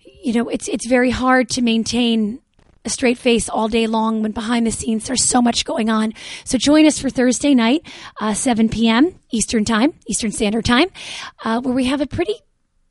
you 0.00 0.32
know, 0.32 0.48
it's, 0.48 0.66
it's 0.66 0.86
very 0.86 1.10
hard 1.10 1.50
to 1.50 1.60
maintain 1.60 2.40
a 2.86 2.88
straight 2.88 3.18
face 3.18 3.50
all 3.50 3.68
day 3.68 3.86
long 3.86 4.22
when 4.22 4.32
behind 4.32 4.66
the 4.66 4.72
scenes 4.72 5.06
there's 5.06 5.22
so 5.22 5.42
much 5.42 5.66
going 5.66 5.90
on. 5.90 6.14
So 6.44 6.56
join 6.56 6.86
us 6.86 6.98
for 6.98 7.10
Thursday 7.10 7.54
night, 7.54 7.86
uh, 8.18 8.32
7 8.32 8.70
p.m. 8.70 9.14
Eastern 9.30 9.66
Time, 9.66 9.92
Eastern 10.08 10.32
Standard 10.32 10.64
Time, 10.64 10.88
uh, 11.44 11.60
where 11.60 11.74
we 11.74 11.84
have 11.84 12.00
a 12.00 12.06
pretty 12.06 12.34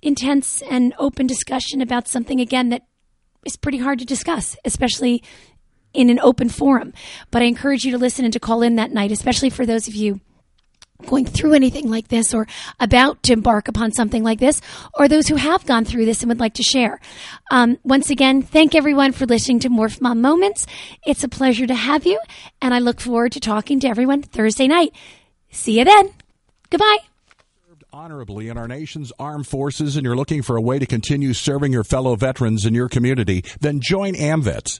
intense 0.03 0.61
and 0.69 0.93
open 0.99 1.25
discussion 1.25 1.81
about 1.81 2.07
something 2.07 2.39
again 2.39 2.69
that 2.69 2.83
is 3.45 3.55
pretty 3.55 3.79
hard 3.79 3.99
to 3.99 4.05
discuss, 4.05 4.55
especially 4.65 5.23
in 5.93 6.09
an 6.09 6.19
open 6.19 6.49
forum. 6.49 6.93
But 7.31 7.41
I 7.41 7.45
encourage 7.45 7.83
you 7.83 7.91
to 7.91 7.97
listen 7.97 8.25
and 8.25 8.33
to 8.33 8.39
call 8.39 8.61
in 8.61 8.75
that 8.75 8.91
night, 8.91 9.11
especially 9.11 9.49
for 9.49 9.65
those 9.65 9.87
of 9.87 9.95
you 9.95 10.21
going 11.07 11.25
through 11.25 11.53
anything 11.53 11.89
like 11.89 12.07
this 12.09 12.33
or 12.33 12.47
about 12.79 13.23
to 13.23 13.33
embark 13.33 13.67
upon 13.67 13.91
something 13.91 14.23
like 14.23 14.39
this, 14.39 14.61
or 14.93 15.07
those 15.07 15.27
who 15.27 15.35
have 15.35 15.65
gone 15.65 15.85
through 15.85 16.05
this 16.05 16.21
and 16.21 16.29
would 16.29 16.39
like 16.39 16.53
to 16.55 16.63
share. 16.63 16.99
Um, 17.49 17.77
once 17.83 18.09
again, 18.09 18.41
thank 18.41 18.75
everyone 18.75 19.11
for 19.11 19.25
listening 19.25 19.59
to 19.61 19.69
MorphMom 19.69 20.19
Moments. 20.19 20.65
It's 21.05 21.23
a 21.23 21.29
pleasure 21.29 21.67
to 21.67 21.75
have 21.75 22.05
you, 22.05 22.19
and 22.61 22.73
I 22.73 22.79
look 22.79 22.99
forward 22.99 23.31
to 23.33 23.39
talking 23.39 23.79
to 23.81 23.87
everyone 23.87 24.21
Thursday 24.21 24.67
night. 24.67 24.93
See 25.49 25.79
you 25.79 25.85
then. 25.85 26.11
Goodbye. 26.69 27.10
Honorably 27.93 28.47
in 28.47 28.57
our 28.57 28.69
nation's 28.69 29.11
armed 29.19 29.45
forces 29.45 29.97
and 29.97 30.05
you're 30.05 30.15
looking 30.15 30.41
for 30.41 30.55
a 30.55 30.61
way 30.61 30.79
to 30.79 30.85
continue 30.85 31.33
serving 31.33 31.73
your 31.73 31.83
fellow 31.83 32.15
veterans 32.15 32.65
in 32.65 32.73
your 32.73 32.87
community, 32.87 33.43
then 33.59 33.81
join 33.81 34.13
AMVETS. 34.15 34.79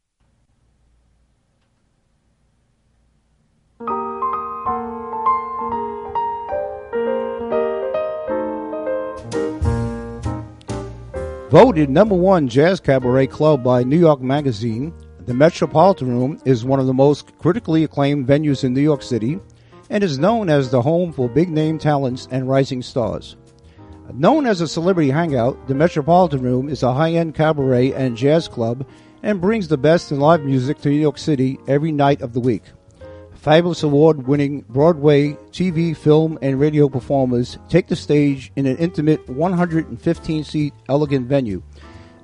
Voted 11.51 11.89
number 11.89 12.15
one 12.15 12.47
jazz 12.47 12.79
cabaret 12.79 13.27
club 13.27 13.61
by 13.61 13.83
New 13.83 13.99
York 13.99 14.21
Magazine, 14.21 14.93
the 15.25 15.33
Metropolitan 15.33 16.07
Room 16.07 16.39
is 16.45 16.63
one 16.63 16.79
of 16.79 16.85
the 16.85 16.93
most 16.93 17.37
critically 17.39 17.83
acclaimed 17.83 18.25
venues 18.25 18.63
in 18.63 18.73
New 18.73 18.79
York 18.79 19.01
City 19.01 19.37
and 19.89 20.01
is 20.01 20.17
known 20.17 20.49
as 20.49 20.71
the 20.71 20.81
home 20.81 21.11
for 21.11 21.27
big 21.27 21.49
name 21.49 21.77
talents 21.77 22.25
and 22.31 22.47
rising 22.47 22.81
stars. 22.81 23.35
Known 24.13 24.45
as 24.45 24.61
a 24.61 24.67
celebrity 24.67 25.09
hangout, 25.09 25.67
the 25.67 25.75
Metropolitan 25.75 26.41
Room 26.41 26.69
is 26.69 26.83
a 26.83 26.93
high 26.93 27.11
end 27.11 27.35
cabaret 27.35 27.91
and 27.95 28.15
jazz 28.15 28.47
club 28.47 28.87
and 29.21 29.41
brings 29.41 29.67
the 29.67 29.77
best 29.77 30.09
in 30.09 30.21
live 30.21 30.45
music 30.45 30.79
to 30.79 30.89
New 30.89 30.95
York 30.95 31.17
City 31.17 31.59
every 31.67 31.91
night 31.91 32.21
of 32.21 32.31
the 32.31 32.39
week. 32.39 32.63
Fabulous 33.41 33.81
award 33.81 34.27
winning 34.27 34.63
Broadway, 34.69 35.31
TV, 35.51 35.97
film, 35.97 36.37
and 36.43 36.59
radio 36.59 36.87
performers 36.87 37.57
take 37.69 37.87
the 37.87 37.95
stage 37.95 38.51
in 38.55 38.67
an 38.67 38.77
intimate 38.77 39.27
115 39.27 40.43
seat 40.43 40.73
elegant 40.87 41.25
venue. 41.25 41.63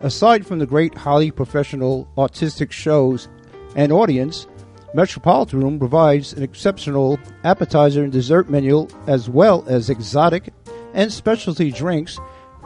Aside 0.02 0.46
from 0.46 0.60
the 0.60 0.68
great, 0.68 0.94
highly 0.94 1.32
professional 1.32 2.08
artistic 2.20 2.72
shows 2.72 3.30
and 3.76 3.92
audience, 3.92 4.46
Metropolitan 4.94 5.60
Room 5.60 5.80
provides 5.80 6.34
an 6.34 6.44
exceptional 6.44 7.18
appetizer 7.44 8.04
and 8.04 8.14
dessert 8.14 8.48
menu 8.48 8.88
as 9.08 9.28
well 9.28 9.66
as 9.68 9.90
exotic 9.90 10.54
and 10.94 11.12
specialty 11.12 11.72
drinks 11.72 12.20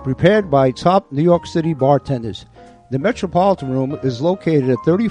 prepared 0.03 0.51
by 0.51 0.71
top 0.71 1.09
New 1.09 1.23
York 1.23 1.45
City 1.45 1.73
bartenders. 1.73 2.45
The 2.91 2.99
Metropolitan 2.99 3.71
Room 3.71 3.97
is 4.03 4.19
located 4.19 4.69
at 4.69 4.77
34 4.83 5.09